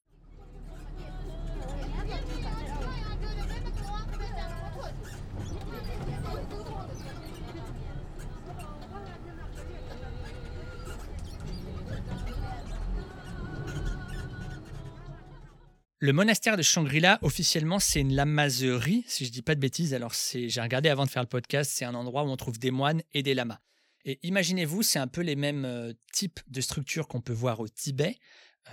Le 15.98 16.12
monastère 16.12 16.58
de 16.58 16.62
Shangri-La, 16.62 17.18
officiellement, 17.22 17.78
c'est 17.78 18.00
une 18.00 18.14
lamaserie, 18.14 19.02
si 19.06 19.24
je 19.24 19.30
dis 19.30 19.40
pas 19.40 19.54
de 19.54 19.60
bêtises. 19.60 19.94
Alors, 19.94 20.12
j'ai 20.34 20.60
regardé 20.60 20.90
avant 20.90 21.06
de 21.06 21.10
faire 21.10 21.22
le 21.22 21.28
podcast, 21.28 21.72
c'est 21.74 21.86
un 21.86 21.94
endroit 21.94 22.22
où 22.22 22.26
on 22.26 22.36
trouve 22.36 22.58
des 22.58 22.70
moines 22.70 23.00
et 23.14 23.22
des 23.22 23.32
lamas. 23.32 23.60
Et 24.04 24.18
imaginez-vous, 24.22 24.82
c'est 24.82 24.98
un 24.98 25.06
peu 25.06 25.22
les 25.22 25.36
mêmes 25.36 25.64
euh, 25.64 25.94
types 26.12 26.40
de 26.48 26.60
structures 26.60 27.08
qu'on 27.08 27.22
peut 27.22 27.32
voir 27.32 27.60
au 27.60 27.68
Tibet, 27.68 28.18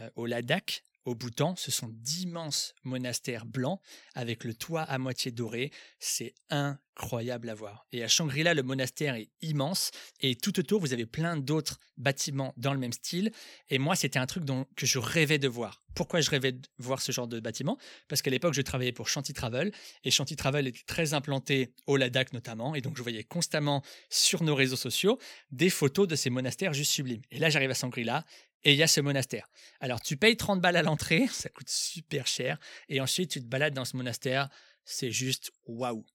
euh, 0.01 0.09
au 0.15 0.25
Ladakh, 0.25 0.83
au 1.05 1.15
Bhoutan. 1.15 1.55
Ce 1.55 1.71
sont 1.71 1.87
d'immenses 1.87 2.75
monastères 2.83 3.45
blancs 3.45 3.79
avec 4.15 4.43
le 4.43 4.53
toit 4.53 4.81
à 4.81 4.97
moitié 4.97 5.31
doré. 5.31 5.71
C'est 5.99 6.33
incroyable 6.49 7.49
à 7.49 7.55
voir. 7.55 7.87
Et 7.93 8.03
à 8.03 8.09
Shangri-La, 8.09 8.53
le 8.53 8.63
monastère 8.63 9.15
est 9.15 9.29
immense 9.41 9.91
et 10.19 10.35
tout 10.35 10.59
autour, 10.59 10.81
vous 10.81 10.91
avez 10.91 11.05
plein 11.05 11.37
d'autres 11.37 11.79
bâtiments 11.95 12.53
dans 12.57 12.73
le 12.73 12.79
même 12.79 12.93
style. 12.93 13.31
Et 13.69 13.79
moi, 13.79 13.95
c'était 13.95 14.19
un 14.19 14.25
truc 14.25 14.43
dont, 14.43 14.65
que 14.75 14.85
je 14.85 14.99
rêvais 14.99 15.39
de 15.39 15.47
voir. 15.47 15.82
Pourquoi 15.95 16.21
je 16.21 16.29
rêvais 16.29 16.51
de 16.53 16.67
voir 16.77 17.01
ce 17.01 17.11
genre 17.11 17.27
de 17.27 17.39
bâtiment 17.39 17.77
Parce 18.07 18.21
qu'à 18.21 18.31
l'époque, 18.31 18.53
je 18.53 18.61
travaillais 18.61 18.91
pour 18.91 19.09
Shanti 19.09 19.33
Travel 19.33 19.71
et 20.03 20.11
Shanti 20.11 20.35
Travel 20.35 20.67
était 20.67 20.83
très 20.85 21.13
implanté 21.13 21.73
au 21.87 21.97
Ladakh 21.97 22.33
notamment. 22.33 22.75
Et 22.75 22.81
donc, 22.81 22.97
je 22.97 23.01
voyais 23.03 23.23
constamment 23.23 23.83
sur 24.09 24.43
nos 24.43 24.55
réseaux 24.55 24.75
sociaux 24.75 25.19
des 25.51 25.69
photos 25.69 26.07
de 26.07 26.15
ces 26.15 26.29
monastères 26.29 26.73
juste 26.73 26.91
sublimes. 26.91 27.21
Et 27.31 27.39
là, 27.39 27.49
j'arrive 27.49 27.71
à 27.71 27.75
Shangri-La 27.75 28.25
et 28.63 28.73
il 28.73 28.77
y 28.77 28.83
a 28.83 28.87
ce 28.87 29.01
monastère. 29.01 29.49
Alors, 29.79 30.01
tu 30.01 30.17
payes 30.17 30.37
30 30.37 30.61
balles 30.61 30.77
à 30.77 30.83
l'entrée, 30.83 31.27
ça 31.31 31.49
coûte 31.49 31.69
super 31.69 32.27
cher. 32.27 32.57
Et 32.89 33.01
ensuite, 33.01 33.31
tu 33.31 33.39
te 33.39 33.45
balades 33.45 33.73
dans 33.73 33.85
ce 33.85 33.97
monastère, 33.97 34.49
c'est 34.85 35.11
juste 35.11 35.51
waouh. 35.65 36.05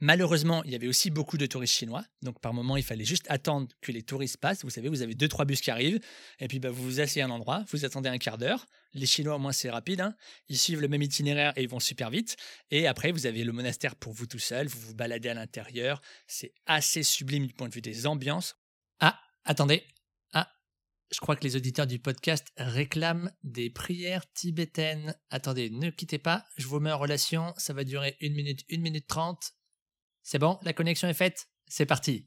Malheureusement, 0.00 0.62
il 0.64 0.72
y 0.72 0.74
avait 0.74 0.88
aussi 0.88 1.10
beaucoup 1.10 1.38
de 1.38 1.46
touristes 1.46 1.74
chinois. 1.74 2.04
Donc, 2.20 2.40
par 2.40 2.52
moment, 2.52 2.76
il 2.76 2.82
fallait 2.82 3.04
juste 3.04 3.26
attendre 3.28 3.68
que 3.80 3.92
les 3.92 4.02
touristes 4.02 4.38
passent. 4.38 4.64
Vous 4.64 4.70
savez, 4.70 4.88
vous 4.88 5.02
avez 5.02 5.14
deux, 5.14 5.28
trois 5.28 5.44
bus 5.44 5.60
qui 5.60 5.70
arrivent. 5.70 6.00
Et 6.40 6.48
puis, 6.48 6.58
bah, 6.58 6.70
vous 6.70 6.82
vous 6.82 7.00
asseyez 7.00 7.22
à 7.22 7.26
un 7.26 7.30
endroit, 7.30 7.64
vous 7.70 7.84
attendez 7.84 8.08
un 8.08 8.18
quart 8.18 8.36
d'heure. 8.36 8.66
Les 8.92 9.06
Chinois, 9.06 9.36
au 9.36 9.38
moins, 9.38 9.52
c'est 9.52 9.70
rapide. 9.70 10.00
hein. 10.00 10.14
Ils 10.48 10.58
suivent 10.58 10.80
le 10.80 10.88
même 10.88 11.02
itinéraire 11.02 11.52
et 11.56 11.62
ils 11.62 11.68
vont 11.68 11.80
super 11.80 12.10
vite. 12.10 12.36
Et 12.70 12.86
après, 12.86 13.12
vous 13.12 13.26
avez 13.26 13.44
le 13.44 13.52
monastère 13.52 13.96
pour 13.96 14.12
vous 14.12 14.26
tout 14.26 14.38
seul. 14.38 14.66
Vous 14.66 14.80
vous 14.80 14.94
baladez 14.94 15.28
à 15.30 15.34
l'intérieur. 15.34 16.02
C'est 16.26 16.52
assez 16.66 17.02
sublime 17.02 17.46
du 17.46 17.54
point 17.54 17.68
de 17.68 17.74
vue 17.74 17.80
des 17.80 18.06
ambiances. 18.06 18.56
Ah, 19.00 19.18
attendez. 19.44 19.84
Ah, 20.32 20.52
je 21.12 21.18
crois 21.20 21.36
que 21.36 21.44
les 21.44 21.56
auditeurs 21.56 21.86
du 21.86 21.98
podcast 21.98 22.48
réclament 22.56 23.32
des 23.42 23.70
prières 23.70 24.30
tibétaines. 24.32 25.16
Attendez, 25.30 25.70
ne 25.70 25.90
quittez 25.90 26.18
pas. 26.18 26.44
Je 26.56 26.66
vous 26.66 26.80
mets 26.80 26.92
en 26.92 26.98
relation. 26.98 27.54
Ça 27.56 27.72
va 27.72 27.84
durer 27.84 28.16
une 28.20 28.34
minute, 28.34 28.64
une 28.68 28.82
minute 28.82 29.06
trente. 29.06 29.52
C'est 30.24 30.38
bon, 30.38 30.58
la 30.62 30.72
connexion 30.72 31.06
est 31.06 31.14
faite 31.14 31.48
C'est 31.68 31.86
parti. 31.86 32.26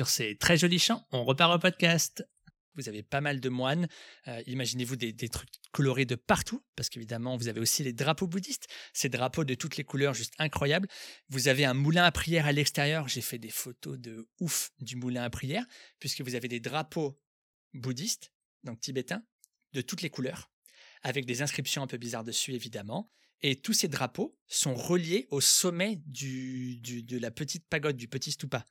'Sur 0.00 0.08
ces 0.08 0.34
très 0.34 0.56
jolis 0.56 0.78
chants, 0.78 1.06
on 1.10 1.24
repart 1.24 1.54
au 1.54 1.58
podcast. 1.58 2.26
Vous 2.74 2.88
avez 2.88 3.02
pas 3.02 3.20
mal 3.20 3.38
de 3.38 3.50
moines. 3.50 3.86
Euh, 4.28 4.42
Imaginez-vous 4.46 4.96
des, 4.96 5.14
trucs 5.28 5.50
colorés 5.72 6.06
de 6.06 6.14
partout, 6.14 6.64
parce 6.74 6.88
qu'évidemment, 6.88 7.36
vous 7.36 7.48
avez 7.48 7.60
aussi 7.60 7.82
les 7.82 7.92
drapeaux 7.92 8.26
bouddhistes, 8.26 8.66
ces 8.94 9.10
drapeaux 9.10 9.44
de 9.44 9.52
toutes 9.52 9.76
les 9.76 9.84
couleurs, 9.84 10.14
juste 10.14 10.32
incroyables. 10.38 10.88
Vous 11.28 11.48
avez 11.48 11.66
un 11.66 11.74
moulin 11.74 12.04
à 12.04 12.12
prière 12.12 12.46
à 12.46 12.52
l'extérieur. 12.52 13.08
J'ai 13.08 13.20
fait 13.20 13.36
des 13.36 13.50
photos 13.50 13.98
de 13.98 14.26
ouf 14.40 14.70
du 14.80 14.96
moulin 14.96 15.22
à 15.22 15.28
prière, 15.28 15.66
puisque 15.98 16.22
vous 16.22 16.34
avez 16.34 16.48
des 16.48 16.60
drapeaux 16.60 17.20
bouddhistes, 17.74 18.32
donc 18.64 18.80
tibétains, 18.80 19.22
de 19.74 19.82
toutes 19.82 20.00
les 20.00 20.08
couleurs, 20.08 20.50
avec 21.02 21.26
des 21.26 21.42
inscriptions 21.42 21.82
un 21.82 21.86
peu 21.86 21.98
bizarres 21.98 22.24
dessus, 22.24 22.54
évidemment. 22.54 23.12
Et 23.42 23.60
tous 23.60 23.74
ces 23.74 23.88
drapeaux 23.88 24.34
sont 24.46 24.74
reliés 24.74 25.26
au 25.28 25.42
sommet 25.42 26.00
de 26.06 27.18
la 27.18 27.30
petite 27.30 27.68
pagode, 27.68 27.98
du 27.98 28.08
petit 28.08 28.32
stupa. 28.32 28.64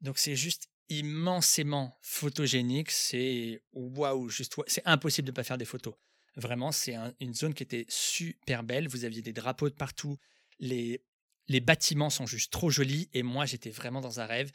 Donc 0.00 0.18
c'est 0.18 0.36
juste 0.36 0.68
immensément 0.88 1.98
photogénique. 2.02 2.90
C'est 2.90 3.62
waouh, 3.72 4.30
c'est 4.30 4.82
impossible 4.86 5.26
de 5.26 5.32
ne 5.32 5.34
pas 5.34 5.44
faire 5.44 5.58
des 5.58 5.64
photos. 5.64 5.94
Vraiment, 6.36 6.72
c'est 6.72 6.94
un- 6.94 7.12
une 7.20 7.34
zone 7.34 7.54
qui 7.54 7.62
était 7.62 7.86
super 7.88 8.62
belle. 8.62 8.88
Vous 8.88 9.04
aviez 9.04 9.22
des 9.22 9.32
drapeaux 9.32 9.68
de 9.68 9.74
partout. 9.74 10.16
Les, 10.60 11.02
les 11.48 11.60
bâtiments 11.60 12.10
sont 12.10 12.26
juste 12.26 12.52
trop 12.52 12.70
jolis. 12.70 13.08
Et 13.12 13.22
moi, 13.22 13.44
j'étais 13.44 13.70
vraiment 13.70 14.00
dans 14.00 14.20
un 14.20 14.26
rêve. 14.26 14.52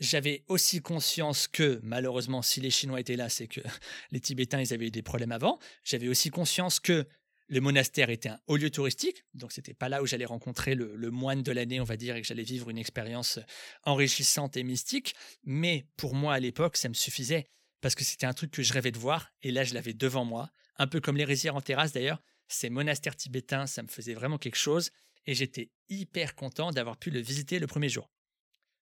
J'avais 0.00 0.44
aussi 0.48 0.80
conscience 0.80 1.46
que, 1.48 1.80
malheureusement, 1.82 2.42
si 2.42 2.60
les 2.60 2.70
Chinois 2.70 3.00
étaient 3.00 3.16
là, 3.16 3.28
c'est 3.28 3.46
que 3.48 3.60
les 4.10 4.20
Tibétains, 4.20 4.60
ils 4.60 4.72
avaient 4.72 4.86
eu 4.86 4.90
des 4.90 5.02
problèmes 5.02 5.32
avant. 5.32 5.58
J'avais 5.82 6.08
aussi 6.08 6.30
conscience 6.30 6.80
que 6.80 7.06
le 7.48 7.60
monastère 7.60 8.10
était 8.10 8.30
un 8.30 8.40
haut 8.46 8.56
lieu 8.56 8.70
touristique, 8.70 9.24
donc 9.34 9.52
c'était 9.52 9.74
pas 9.74 9.88
là 9.88 10.02
où 10.02 10.06
j'allais 10.06 10.24
rencontrer 10.24 10.74
le, 10.74 10.96
le 10.96 11.10
moine 11.10 11.42
de 11.42 11.52
l'année, 11.52 11.80
on 11.80 11.84
va 11.84 11.96
dire, 11.96 12.16
et 12.16 12.22
que 12.22 12.26
j'allais 12.26 12.42
vivre 12.42 12.70
une 12.70 12.78
expérience 12.78 13.38
enrichissante 13.82 14.56
et 14.56 14.62
mystique. 14.62 15.14
Mais 15.44 15.86
pour 15.96 16.14
moi, 16.14 16.34
à 16.34 16.40
l'époque, 16.40 16.76
ça 16.76 16.88
me 16.88 16.94
suffisait 16.94 17.46
parce 17.80 17.94
que 17.94 18.02
c'était 18.02 18.24
un 18.24 18.32
truc 18.32 18.50
que 18.50 18.62
je 18.62 18.72
rêvais 18.72 18.92
de 18.92 18.98
voir, 18.98 19.30
et 19.42 19.50
là, 19.50 19.62
je 19.62 19.74
l'avais 19.74 19.92
devant 19.92 20.24
moi, 20.24 20.50
un 20.78 20.86
peu 20.86 21.02
comme 21.02 21.18
les 21.18 21.24
rizières 21.26 21.54
en 21.54 21.60
terrasse 21.60 21.92
d'ailleurs. 21.92 22.22
Ces 22.48 22.70
monastères 22.70 23.14
tibétains, 23.14 23.66
ça 23.66 23.82
me 23.82 23.88
faisait 23.88 24.14
vraiment 24.14 24.38
quelque 24.38 24.56
chose, 24.56 24.90
et 25.26 25.34
j'étais 25.34 25.70
hyper 25.90 26.34
content 26.34 26.70
d'avoir 26.70 26.96
pu 26.96 27.10
le 27.10 27.20
visiter 27.20 27.58
le 27.58 27.66
premier 27.66 27.90
jour. 27.90 28.10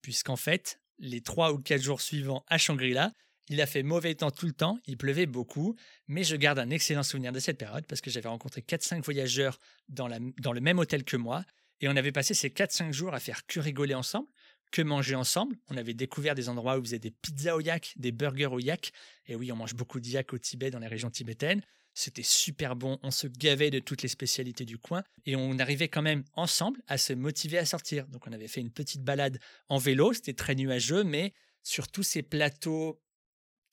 Puisqu'en 0.04 0.36
fait, 0.36 0.80
les 1.00 1.22
trois 1.22 1.52
ou 1.52 1.58
quatre 1.58 1.82
jours 1.82 2.00
suivants 2.00 2.43
à 2.48 2.60
Shangri-La, 2.60 3.12
il 3.50 3.62
a 3.62 3.66
fait 3.66 3.84
mauvais 3.84 4.16
temps 4.16 4.32
tout 4.32 4.46
le 4.48 4.54
temps, 4.54 4.80
il 4.88 4.98
pleuvait 4.98 5.26
beaucoup, 5.26 5.76
mais 6.08 6.24
je 6.24 6.36
garde 6.36 6.60
un 6.60 6.70
excellent 6.70 7.04
souvenir 7.04 7.32
de 7.32 7.39
cette 7.39 7.58
période 7.58 7.86
parce 7.88 8.02
que 8.02 8.10
j'avais 8.10 8.30
rencontré 8.30 8.62
4-5 8.62 9.04
voyageurs 9.04 9.60
dans, 9.89 10.08
la- 10.08 10.20
dans 10.39 10.54
le 10.54 10.62
même 10.62 10.80
hôtel 10.80 11.04
que 11.04 11.18
moi 11.18 11.43
et 11.82 11.88
on 11.88 11.96
avait 11.96 12.12
passé 12.12 12.34
ces 12.34 12.50
4-5 12.50 12.91
jours 12.91 13.14
à 13.14 13.20
faire 13.20 13.46
que 13.46 13.60
rigoler 13.60 13.93
ensemble, 13.96 14.28
que 14.72 14.82
manger 14.82 15.16
ensemble. 15.16 15.56
On 15.70 15.78
avait 15.78 15.93
découvert 15.93 16.34
des 16.36 16.50
endroits 16.50 16.78
où 16.78 16.82
vous 16.82 16.93
avez 16.93 17.00
des 17.00 17.12
pizzas 17.12 17.56
au 17.56 17.60
yak, 17.62 17.93
des 17.98 18.12
burgers 18.12 18.46
au 18.48 18.60
yak. 18.60 18.91
Et 19.28 19.36
oui, 19.36 19.52
on 19.52 19.56
mange 19.56 19.76
beaucoup 19.76 20.00
de 20.00 20.08
yak 20.08 20.34
au 20.34 20.38
Tibet, 20.38 20.72
dans 20.72 20.80
les 20.80 20.88
régions 20.88 21.10
tibétaines. 21.10 21.62
C'était 21.93 22.24
super 22.24 22.76
bon, 22.76 23.00
on 23.04 23.12
se 23.12 23.28
gavait 23.28 23.72
de 23.72 23.80
toutes 23.80 24.02
les 24.02 24.10
spécialités 24.10 24.66
du 24.66 24.78
coin 24.78 25.04
et 25.26 25.38
on 25.38 25.58
arrivait 25.60 25.88
quand 25.88 26.02
même 26.02 26.24
ensemble 26.34 26.82
à 26.88 26.98
se 26.98 27.14
motiver 27.14 27.58
à 27.58 27.66
sortir. 27.66 28.06
Donc 28.08 28.28
on 28.28 28.34
avait 28.34 28.50
fait 28.50 28.60
une 28.60 28.72
petite 28.72 29.02
balade 29.04 29.39
en 29.70 29.78
vélo, 29.78 30.12
c'était 30.12 30.34
très 30.34 30.56
nuageux, 30.56 31.06
mais 31.06 31.34
sur 31.64 31.88
tous 31.89 32.04
ces 32.04 32.22
plateaux 32.22 33.02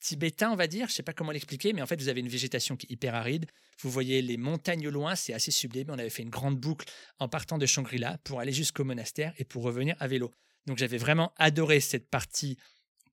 tibétains, 0.02 0.50
on 0.50 0.56
va 0.56 0.66
dire, 0.66 0.88
je 0.88 0.92
sais 0.92 1.02
pas 1.02 1.12
comment 1.12 1.32
l'expliquer, 1.32 1.72
mais 1.72 1.80
en 1.80 1.86
fait 1.86 2.00
vous 2.00 2.08
avez 2.08 2.20
une 2.20 2.28
végétation 2.28 2.76
qui 2.76 2.86
est 2.86 2.92
hyper 2.92 3.14
aride. 3.14 3.46
Vous 3.80 3.90
voyez 3.90 4.20
les 4.20 4.36
montagnes 4.36 4.88
au 4.88 4.90
loin, 4.90 5.14
c'est 5.14 5.32
assez 5.32 5.50
sublime. 5.50 5.88
On 5.90 5.98
avait 5.98 6.10
fait 6.10 6.22
une 6.22 6.30
grande 6.30 6.58
boucle 6.58 6.86
en 7.18 7.28
partant 7.28 7.58
de 7.58 7.66
Shangri-La 7.66 8.18
pour 8.24 8.40
aller 8.40 8.52
jusqu'au 8.52 8.84
monastère 8.84 9.32
et 9.38 9.44
pour 9.44 9.62
revenir 9.62 9.96
à 10.00 10.08
vélo. 10.08 10.30
Donc 10.66 10.78
j'avais 10.78 10.98
vraiment 10.98 11.32
adoré 11.38 11.80
cette 11.80 12.08
partie 12.10 12.56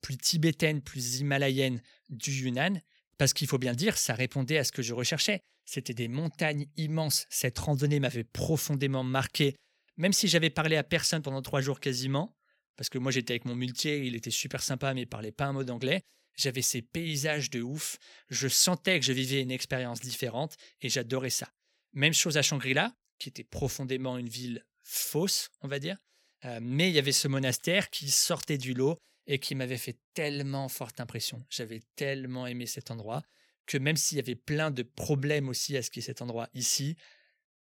plus 0.01 0.17
tibétaine, 0.17 0.81
plus 0.81 1.19
himalayenne 1.19 1.81
du 2.09 2.31
Yunnan, 2.31 2.81
parce 3.17 3.33
qu'il 3.33 3.47
faut 3.47 3.57
bien 3.57 3.73
dire, 3.73 3.97
ça 3.97 4.13
répondait 4.13 4.57
à 4.57 4.63
ce 4.63 4.71
que 4.71 4.81
je 4.81 4.93
recherchais. 4.93 5.41
C'était 5.65 5.93
des 5.93 6.07
montagnes 6.07 6.67
immenses. 6.77 7.25
Cette 7.29 7.59
randonnée 7.59 7.99
m'avait 7.99 8.23
profondément 8.23 9.03
marqué, 9.03 9.55
même 9.97 10.13
si 10.13 10.27
j'avais 10.27 10.49
parlé 10.49 10.77
à 10.77 10.83
personne 10.83 11.21
pendant 11.21 11.41
trois 11.41 11.61
jours 11.61 11.79
quasiment, 11.79 12.35
parce 12.77 12.89
que 12.89 12.97
moi 12.97 13.11
j'étais 13.11 13.33
avec 13.33 13.45
mon 13.45 13.55
muletier, 13.55 13.99
il 14.05 14.15
était 14.15 14.31
super 14.31 14.63
sympa, 14.63 14.93
mais 14.93 15.01
il 15.01 15.07
parlait 15.07 15.33
pas 15.33 15.45
un 15.45 15.53
mot 15.53 15.63
d'anglais. 15.63 16.01
J'avais 16.35 16.61
ces 16.61 16.81
paysages 16.81 17.49
de 17.49 17.61
ouf. 17.61 17.97
Je 18.29 18.47
sentais 18.47 18.99
que 18.99 19.05
je 19.05 19.13
vivais 19.13 19.41
une 19.41 19.51
expérience 19.51 19.99
différente 19.99 20.55
et 20.81 20.89
j'adorais 20.89 21.29
ça. 21.29 21.51
Même 21.93 22.13
chose 22.13 22.37
à 22.37 22.41
Shangri-La, 22.41 22.93
qui 23.17 23.29
était 23.29 23.43
profondément 23.43 24.17
une 24.17 24.29
ville 24.29 24.65
fausse, 24.83 25.49
on 25.61 25.67
va 25.67 25.79
dire. 25.79 25.97
Euh, 26.45 26.59
mais 26.61 26.89
il 26.89 26.95
y 26.95 26.99
avait 26.99 27.11
ce 27.11 27.27
monastère 27.27 27.89
qui 27.89 28.09
sortait 28.09 28.57
du 28.57 28.73
lot 28.73 28.97
et 29.27 29.39
qui 29.39 29.55
m'avait 29.55 29.77
fait 29.77 29.99
tellement 30.13 30.69
forte 30.69 30.99
impression. 30.99 31.45
J'avais 31.49 31.81
tellement 31.95 32.47
aimé 32.47 32.65
cet 32.65 32.91
endroit 32.91 33.21
que 33.65 33.77
même 33.77 33.97
s'il 33.97 34.17
y 34.17 34.21
avait 34.21 34.35
plein 34.35 34.71
de 34.71 34.81
problèmes 34.81 35.47
aussi 35.47 35.77
à 35.77 35.83
ce 35.83 35.91
qui 35.91 35.99
est 35.99 36.03
cet 36.03 36.23
endroit 36.23 36.49
ici, 36.55 36.95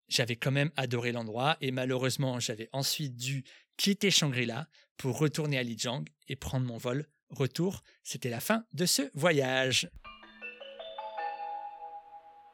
j'avais 0.09 0.35
quand 0.35 0.51
même 0.51 0.71
adoré 0.75 1.13
l'endroit 1.13 1.55
et 1.61 1.71
malheureusement 1.71 2.39
j'avais 2.41 2.67
ensuite 2.73 3.15
dû 3.15 3.45
quitter 3.77 4.11
Shangri-La 4.11 4.67
pour 4.97 5.17
retourner 5.17 5.57
à 5.57 5.63
Lijiang 5.63 6.03
et 6.27 6.35
prendre 6.35 6.67
mon 6.67 6.77
vol 6.77 7.07
retour. 7.33 7.83
C'était 8.03 8.29
la 8.29 8.39
fin 8.39 8.65
de 8.73 8.85
ce 8.85 9.03
voyage. 9.13 9.89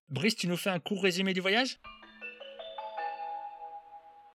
Brice, 0.10 0.36
tu 0.36 0.48
nous 0.48 0.58
fais 0.58 0.72
un 0.72 0.80
court 0.80 1.04
résumé 1.04 1.34
du 1.34 1.42
voyage? 1.42 1.80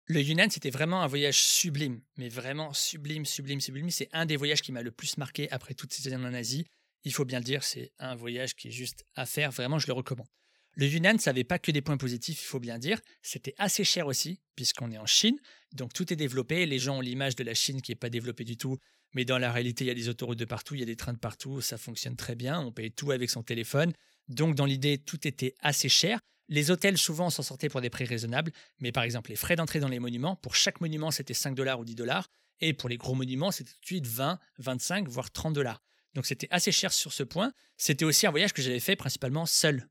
Le 0.07 0.21
Yunnan, 0.21 0.49
c'était 0.51 0.69
vraiment 0.69 1.01
un 1.01 1.07
voyage 1.07 1.41
sublime, 1.41 1.99
mais 2.17 2.29
vraiment 2.29 2.73
sublime, 2.73 3.25
sublime, 3.25 3.59
sublime. 3.59 3.89
C'est 3.89 4.07
un 4.13 4.27
des 4.27 4.37
voyages 4.37 4.61
qui 4.61 4.71
m'a 4.71 4.83
le 4.83 4.91
plus 4.91 5.17
marqué 5.17 5.51
après 5.51 5.73
toutes 5.73 5.93
ces 5.93 6.13
années 6.13 6.27
en 6.27 6.33
Asie. 6.33 6.65
Il 7.05 7.13
faut 7.13 7.25
bien 7.25 7.39
le 7.39 7.43
dire, 7.43 7.63
c'est 7.63 7.91
un 7.97 8.15
voyage 8.15 8.55
qui 8.55 8.67
est 8.67 8.71
juste 8.71 9.03
à 9.15 9.25
faire. 9.25 9.51
Vraiment, 9.51 9.79
je 9.79 9.87
le 9.87 9.93
recommande. 9.93 10.27
Le 10.75 10.87
Yunnan, 10.87 11.17
ça 11.17 11.31
n'avait 11.31 11.43
pas 11.43 11.57
que 11.57 11.71
des 11.71 11.81
points 11.81 11.97
positifs, 11.97 12.41
il 12.41 12.45
faut 12.45 12.59
bien 12.59 12.77
dire. 12.77 12.99
C'était 13.21 13.55
assez 13.57 13.83
cher 13.83 14.07
aussi, 14.07 14.41
puisqu'on 14.55 14.91
est 14.91 14.97
en 14.97 15.05
Chine. 15.05 15.39
Donc 15.73 15.93
tout 15.93 16.11
est 16.13 16.17
développé. 16.17 16.65
Les 16.65 16.79
gens 16.79 16.97
ont 16.97 17.01
l'image 17.01 17.35
de 17.35 17.43
la 17.43 17.53
Chine 17.53 17.81
qui 17.81 17.91
n'est 17.91 17.95
pas 17.95 18.09
développée 18.09 18.43
du 18.43 18.57
tout. 18.57 18.77
Mais 19.15 19.25
dans 19.25 19.37
la 19.37 19.51
réalité, 19.51 19.85
il 19.85 19.87
y 19.87 19.91
a 19.91 19.95
des 19.95 20.09
autoroutes 20.09 20.37
de 20.37 20.45
partout, 20.45 20.75
il 20.75 20.81
y 20.81 20.83
a 20.83 20.85
des 20.85 20.95
trains 20.95 21.13
de 21.13 21.17
partout. 21.17 21.61
Ça 21.61 21.77
fonctionne 21.77 22.15
très 22.15 22.35
bien. 22.35 22.59
On 22.59 22.71
paye 22.71 22.91
tout 22.91 23.11
avec 23.11 23.29
son 23.29 23.41
téléphone. 23.41 23.93
Donc 24.27 24.55
dans 24.55 24.65
l'idée, 24.65 24.97
tout 24.97 25.27
était 25.27 25.55
assez 25.61 25.89
cher. 25.89 26.19
Les 26.47 26.69
hôtels, 26.69 26.97
souvent, 26.97 27.29
s'en 27.29 27.41
sortaient 27.41 27.69
pour 27.69 27.81
des 27.81 27.89
prix 27.89 28.05
raisonnables, 28.05 28.51
mais 28.79 28.91
par 28.91 29.03
exemple, 29.03 29.31
les 29.31 29.35
frais 29.35 29.55
d'entrée 29.55 29.79
dans 29.79 29.87
les 29.87 29.99
monuments, 29.99 30.35
pour 30.35 30.55
chaque 30.55 30.79
monument, 30.79 31.09
c'était 31.09 31.33
5 31.33 31.55
dollars 31.55 31.79
ou 31.79 31.85
10 31.85 31.95
dollars, 31.95 32.27
et 32.59 32.73
pour 32.73 32.87
les 32.87 32.97
gros 32.97 33.15
monuments, 33.15 33.49
c'était 33.49 33.71
tout 33.71 33.79
de 33.81 33.85
suite 33.85 34.07
20, 34.07 34.39
25, 34.59 35.07
voire 35.07 35.31
30 35.31 35.53
dollars. 35.53 35.81
Donc 36.13 36.27
c'était 36.27 36.47
assez 36.51 36.71
cher 36.71 36.93
sur 36.93 37.11
ce 37.11 37.23
point. 37.23 37.51
C'était 37.77 38.05
aussi 38.05 38.27
un 38.27 38.31
voyage 38.31 38.53
que 38.53 38.61
j'avais 38.61 38.79
fait 38.79 38.95
principalement 38.95 39.47
seul. 39.47 39.87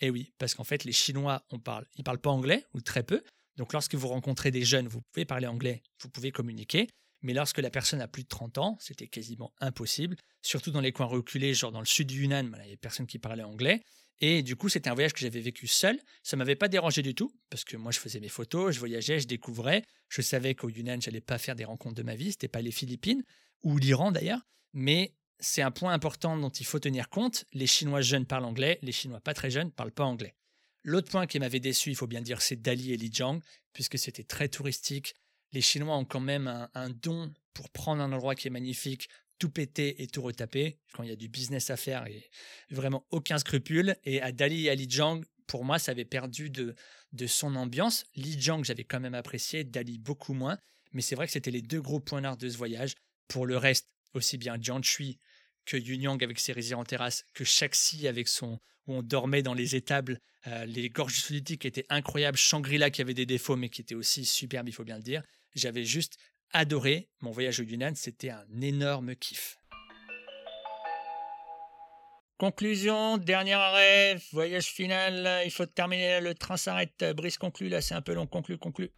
Et 0.00 0.10
oui, 0.10 0.32
parce 0.38 0.54
qu'en 0.54 0.64
fait, 0.64 0.82
les 0.84 0.92
Chinois, 0.92 1.44
on 1.50 1.60
parle, 1.60 1.86
ils 1.96 2.02
parlent 2.02 2.20
pas 2.20 2.30
anglais, 2.30 2.64
ou 2.74 2.80
très 2.80 3.04
peu. 3.04 3.22
Donc 3.56 3.72
lorsque 3.72 3.94
vous 3.94 4.08
rencontrez 4.08 4.50
des 4.50 4.64
jeunes, 4.64 4.88
vous 4.88 5.00
pouvez 5.12 5.24
parler 5.24 5.46
anglais, 5.46 5.82
vous 6.02 6.08
pouvez 6.08 6.32
communiquer. 6.32 6.88
Mais 7.24 7.32
lorsque 7.32 7.58
la 7.58 7.70
personne 7.70 8.02
a 8.02 8.06
plus 8.06 8.22
de 8.22 8.28
30 8.28 8.58
ans, 8.58 8.76
c'était 8.80 9.08
quasiment 9.08 9.54
impossible. 9.60 10.16
Surtout 10.42 10.70
dans 10.70 10.82
les 10.82 10.92
coins 10.92 11.06
reculés, 11.06 11.54
genre 11.54 11.72
dans 11.72 11.80
le 11.80 11.86
sud 11.86 12.06
du 12.06 12.20
Yunnan, 12.22 12.52
il 12.54 12.64
y 12.64 12.66
avait 12.66 12.76
personne 12.76 13.06
qui 13.06 13.18
parlait 13.18 13.42
anglais. 13.42 13.82
Et 14.20 14.42
du 14.42 14.56
coup, 14.56 14.68
c'était 14.68 14.90
un 14.90 14.94
voyage 14.94 15.14
que 15.14 15.20
j'avais 15.20 15.40
vécu 15.40 15.66
seul. 15.66 15.98
Ça 16.22 16.36
m'avait 16.36 16.54
pas 16.54 16.68
dérangé 16.68 17.00
du 17.00 17.14
tout, 17.14 17.34
parce 17.48 17.64
que 17.64 17.78
moi, 17.78 17.92
je 17.92 17.98
faisais 17.98 18.20
mes 18.20 18.28
photos, 18.28 18.74
je 18.74 18.78
voyageais, 18.78 19.20
je 19.20 19.26
découvrais. 19.26 19.84
Je 20.10 20.20
savais 20.20 20.54
qu'au 20.54 20.68
Yunnan, 20.68 21.00
j'allais 21.00 21.22
pas 21.22 21.38
faire 21.38 21.56
des 21.56 21.64
rencontres 21.64 21.94
de 21.94 22.02
ma 22.02 22.14
vie. 22.14 22.30
C'était 22.30 22.46
pas 22.46 22.60
les 22.60 22.70
Philippines 22.70 23.24
ou 23.62 23.78
l'Iran 23.78 24.12
d'ailleurs. 24.12 24.40
Mais 24.74 25.14
c'est 25.40 25.62
un 25.62 25.70
point 25.70 25.94
important 25.94 26.36
dont 26.36 26.50
il 26.50 26.66
faut 26.66 26.78
tenir 26.78 27.08
compte. 27.08 27.46
Les 27.54 27.66
Chinois 27.66 28.02
jeunes 28.02 28.26
parlent 28.26 28.44
anglais, 28.44 28.78
les 28.82 28.92
Chinois 28.92 29.20
pas 29.20 29.32
très 29.32 29.50
jeunes 29.50 29.70
parlent 29.72 29.92
pas 29.92 30.04
anglais. 30.04 30.34
L'autre 30.82 31.10
point 31.10 31.26
qui 31.26 31.38
m'avait 31.38 31.60
déçu, 31.60 31.88
il 31.88 31.96
faut 31.96 32.06
bien 32.06 32.20
dire, 32.20 32.42
c'est 32.42 32.60
Dali 32.60 32.92
et 32.92 32.98
Lijiang, 32.98 33.40
puisque 33.72 33.98
c'était 33.98 34.24
très 34.24 34.48
touristique. 34.48 35.14
Les 35.54 35.60
Chinois 35.60 35.96
ont 35.96 36.04
quand 36.04 36.20
même 36.20 36.68
un, 36.74 36.90
don 36.90 37.32
pour 37.52 37.70
prendre 37.70 38.02
un 38.02 38.10
endroit 38.10 38.34
qui 38.34 38.48
est 38.48 38.50
magnifique, 38.50 39.08
tout 39.38 39.48
péter 39.48 40.02
et 40.02 40.08
tout 40.08 40.20
retaper 40.20 40.80
quand 40.92 41.04
il 41.04 41.10
y 41.10 41.12
a 41.12 41.16
du 41.16 41.28
business 41.28 41.70
à 41.70 41.76
faire 41.76 42.06
et 42.08 42.28
vraiment 42.70 43.06
aucun 43.10 43.38
scrupule. 43.38 43.96
Et 44.02 44.20
à 44.20 44.32
Dali 44.32 44.66
et 44.66 44.70
à 44.70 44.74
Lijiang, 44.74 45.22
pour 45.46 45.64
moi, 45.64 45.78
ça 45.78 45.92
avait 45.92 46.04
perdu 46.04 46.50
de, 46.50 46.74
son 47.28 47.54
ambiance. 47.54 48.04
Lijiang, 48.16 48.64
j'avais 48.64 48.82
quand 48.82 48.98
même 48.98 49.14
apprécié, 49.14 49.62
Dali 49.62 49.98
beaucoup 49.98 50.34
moins. 50.34 50.58
Mais 50.92 51.02
c'est 51.02 51.14
vrai 51.14 51.26
que 51.26 51.32
c'était 51.32 51.52
les 51.52 51.62
deux 51.62 51.80
gros 51.80 52.00
points 52.00 52.20
noirs 52.20 52.36
de 52.36 52.48
ce 52.48 52.56
voyage. 52.56 52.96
Pour 53.28 53.46
le 53.46 53.56
reste, 53.56 53.88
aussi 54.12 54.38
bien 54.38 54.56
Jianshui 54.60 55.18
que 55.64 55.76
Yunyang 55.76 56.22
avec 56.22 56.40
ses 56.40 56.52
résidents 56.52 56.80
en 56.80 56.84
terrasse, 56.84 57.24
que 57.32 57.44
Shaxi 57.44 58.06
avec 58.08 58.28
son 58.28 58.58
où 58.86 58.94
on 58.94 59.02
dormait 59.02 59.42
dans 59.42 59.54
les 59.54 59.76
étables, 59.76 60.20
euh, 60.46 60.66
les 60.66 60.90
gorges 60.90 61.20
solitiques 61.20 61.64
étaient 61.64 61.86
incroyables, 61.88 62.36
Shangri-La 62.36 62.90
qui 62.90 63.00
avait 63.00 63.14
des 63.14 63.24
défauts 63.24 63.56
mais 63.56 63.70
qui 63.70 63.80
était 63.80 63.94
aussi 63.94 64.24
superbe, 64.24 64.68
il 64.68 64.72
faut 64.72 64.84
bien 64.84 64.96
le 64.96 65.02
dire. 65.02 65.22
J'avais 65.54 65.84
juste 65.84 66.16
adoré. 66.52 67.08
Mon 67.20 67.30
voyage 67.30 67.60
au 67.60 67.62
Yunnan, 67.62 67.94
c'était 67.94 68.30
un 68.30 68.46
énorme 68.60 69.14
kiff. 69.16 69.58
Conclusion, 72.36 73.16
dernier 73.16 73.52
arrêt, 73.52 74.18
voyage 74.32 74.66
final, 74.66 75.42
il 75.44 75.52
faut 75.52 75.66
terminer, 75.66 76.20
le 76.20 76.34
train 76.34 76.56
s'arrête, 76.56 77.04
Brice 77.14 77.38
conclut, 77.38 77.68
là 77.68 77.80
c'est 77.80 77.94
un 77.94 78.02
peu 78.02 78.12
long, 78.12 78.26
conclut, 78.26 78.58
conclut. 78.58 78.90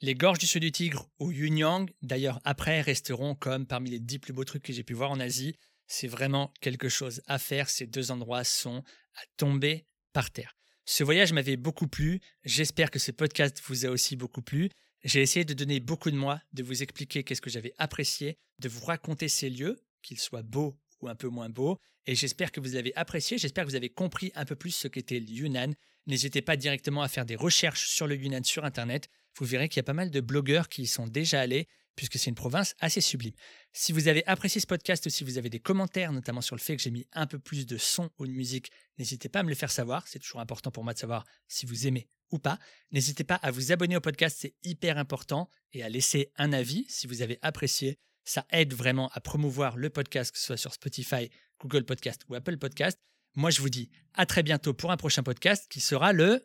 Les 0.00 0.14
gorges 0.14 0.40
du 0.40 0.46
Sud 0.46 0.62
du 0.62 0.72
Tigre 0.72 1.08
au 1.18 1.30
Yunyang, 1.30 1.88
d'ailleurs 2.02 2.40
après, 2.44 2.80
resteront 2.80 3.36
comme 3.36 3.66
parmi 3.66 3.88
les 3.88 4.00
dix 4.00 4.18
plus 4.18 4.32
beaux 4.32 4.44
trucs 4.44 4.64
que 4.64 4.72
j'ai 4.72 4.82
pu 4.82 4.94
voir 4.94 5.12
en 5.12 5.20
Asie. 5.20 5.56
C'est 5.86 6.08
vraiment 6.08 6.52
quelque 6.60 6.88
chose 6.88 7.22
à 7.26 7.38
faire, 7.38 7.70
ces 7.70 7.86
deux 7.86 8.10
endroits 8.10 8.44
sont 8.44 8.82
à 9.14 9.22
tomber 9.36 9.86
par 10.12 10.30
terre. 10.30 10.56
Ce 10.86 11.02
voyage 11.02 11.32
m'avait 11.32 11.56
beaucoup 11.56 11.88
plu, 11.88 12.20
j'espère 12.44 12.90
que 12.90 12.98
ce 12.98 13.10
podcast 13.10 13.62
vous 13.66 13.86
a 13.86 13.88
aussi 13.88 14.16
beaucoup 14.16 14.42
plu. 14.42 14.68
J'ai 15.02 15.22
essayé 15.22 15.44
de 15.44 15.54
donner 15.54 15.80
beaucoup 15.80 16.10
de 16.10 16.16
moi, 16.16 16.40
de 16.52 16.62
vous 16.62 16.82
expliquer 16.82 17.24
qu'est-ce 17.24 17.40
que 17.40 17.48
j'avais 17.48 17.72
apprécié, 17.78 18.36
de 18.58 18.68
vous 18.68 18.84
raconter 18.84 19.28
ces 19.28 19.48
lieux, 19.48 19.76
qu'ils 20.02 20.18
soient 20.18 20.42
beaux 20.42 20.78
ou 21.00 21.08
un 21.08 21.14
peu 21.14 21.28
moins 21.28 21.48
beaux, 21.48 21.78
et 22.06 22.14
j'espère 22.14 22.52
que 22.52 22.60
vous 22.60 22.76
avez 22.76 22.94
apprécié, 22.96 23.38
j'espère 23.38 23.64
que 23.64 23.70
vous 23.70 23.76
avez 23.76 23.88
compris 23.88 24.30
un 24.34 24.44
peu 24.44 24.56
plus 24.56 24.72
ce 24.72 24.88
qu'était 24.88 25.20
le 25.20 25.26
Yunnan. 25.26 25.72
N'hésitez 26.06 26.42
pas 26.42 26.56
directement 26.56 27.02
à 27.02 27.08
faire 27.08 27.24
des 27.24 27.36
recherches 27.36 27.88
sur 27.88 28.06
le 28.06 28.16
Yunnan 28.16 28.44
sur 28.44 28.66
Internet, 28.66 29.08
vous 29.38 29.46
verrez 29.46 29.70
qu'il 29.70 29.78
y 29.78 29.80
a 29.80 29.84
pas 29.84 29.94
mal 29.94 30.10
de 30.10 30.20
blogueurs 30.20 30.68
qui 30.68 30.82
y 30.82 30.86
sont 30.86 31.06
déjà 31.06 31.40
allés, 31.40 31.66
puisque 31.96 32.18
c'est 32.18 32.30
une 32.30 32.34
province 32.34 32.74
assez 32.80 33.00
sublime. 33.00 33.34
Si 33.72 33.92
vous 33.92 34.08
avez 34.08 34.26
apprécié 34.26 34.60
ce 34.60 34.66
podcast 34.66 35.08
si 35.08 35.24
vous 35.24 35.38
avez 35.38 35.50
des 35.50 35.60
commentaires, 35.60 36.12
notamment 36.12 36.40
sur 36.40 36.56
le 36.56 36.60
fait 36.60 36.76
que 36.76 36.82
j'ai 36.82 36.90
mis 36.90 37.06
un 37.12 37.26
peu 37.26 37.38
plus 37.38 37.66
de 37.66 37.76
son 37.76 38.10
ou 38.18 38.26
de 38.26 38.32
musique, 38.32 38.70
n'hésitez 38.98 39.28
pas 39.28 39.40
à 39.40 39.42
me 39.42 39.48
le 39.48 39.54
faire 39.54 39.70
savoir. 39.70 40.06
C'est 40.08 40.18
toujours 40.18 40.40
important 40.40 40.70
pour 40.70 40.84
moi 40.84 40.92
de 40.92 40.98
savoir 40.98 41.24
si 41.48 41.66
vous 41.66 41.86
aimez 41.86 42.08
ou 42.30 42.38
pas. 42.38 42.58
N'hésitez 42.90 43.24
pas 43.24 43.36
à 43.36 43.50
vous 43.50 43.72
abonner 43.72 43.96
au 43.96 44.00
podcast, 44.00 44.38
c'est 44.40 44.54
hyper 44.64 44.98
important, 44.98 45.48
et 45.72 45.82
à 45.82 45.88
laisser 45.88 46.32
un 46.36 46.52
avis 46.52 46.86
si 46.88 47.06
vous 47.06 47.22
avez 47.22 47.38
apprécié. 47.42 47.98
Ça 48.24 48.46
aide 48.50 48.72
vraiment 48.72 49.10
à 49.12 49.20
promouvoir 49.20 49.76
le 49.76 49.90
podcast, 49.90 50.32
que 50.32 50.38
ce 50.38 50.46
soit 50.46 50.56
sur 50.56 50.72
Spotify, 50.72 51.30
Google 51.60 51.84
Podcast 51.84 52.22
ou 52.28 52.34
Apple 52.34 52.56
Podcast. 52.56 52.98
Moi, 53.36 53.50
je 53.50 53.60
vous 53.60 53.68
dis 53.68 53.90
à 54.14 54.26
très 54.26 54.42
bientôt 54.42 54.74
pour 54.74 54.90
un 54.90 54.96
prochain 54.96 55.22
podcast 55.22 55.66
qui 55.70 55.80
sera 55.80 56.12
le... 56.12 56.42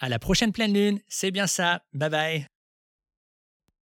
À 0.00 0.08
la 0.08 0.18
prochaine 0.18 0.52
pleine 0.52 0.72
lune, 0.72 1.00
c'est 1.06 1.30
bien 1.30 1.46
ça. 1.46 1.84
Bye 1.92 2.10
bye. 2.10 2.51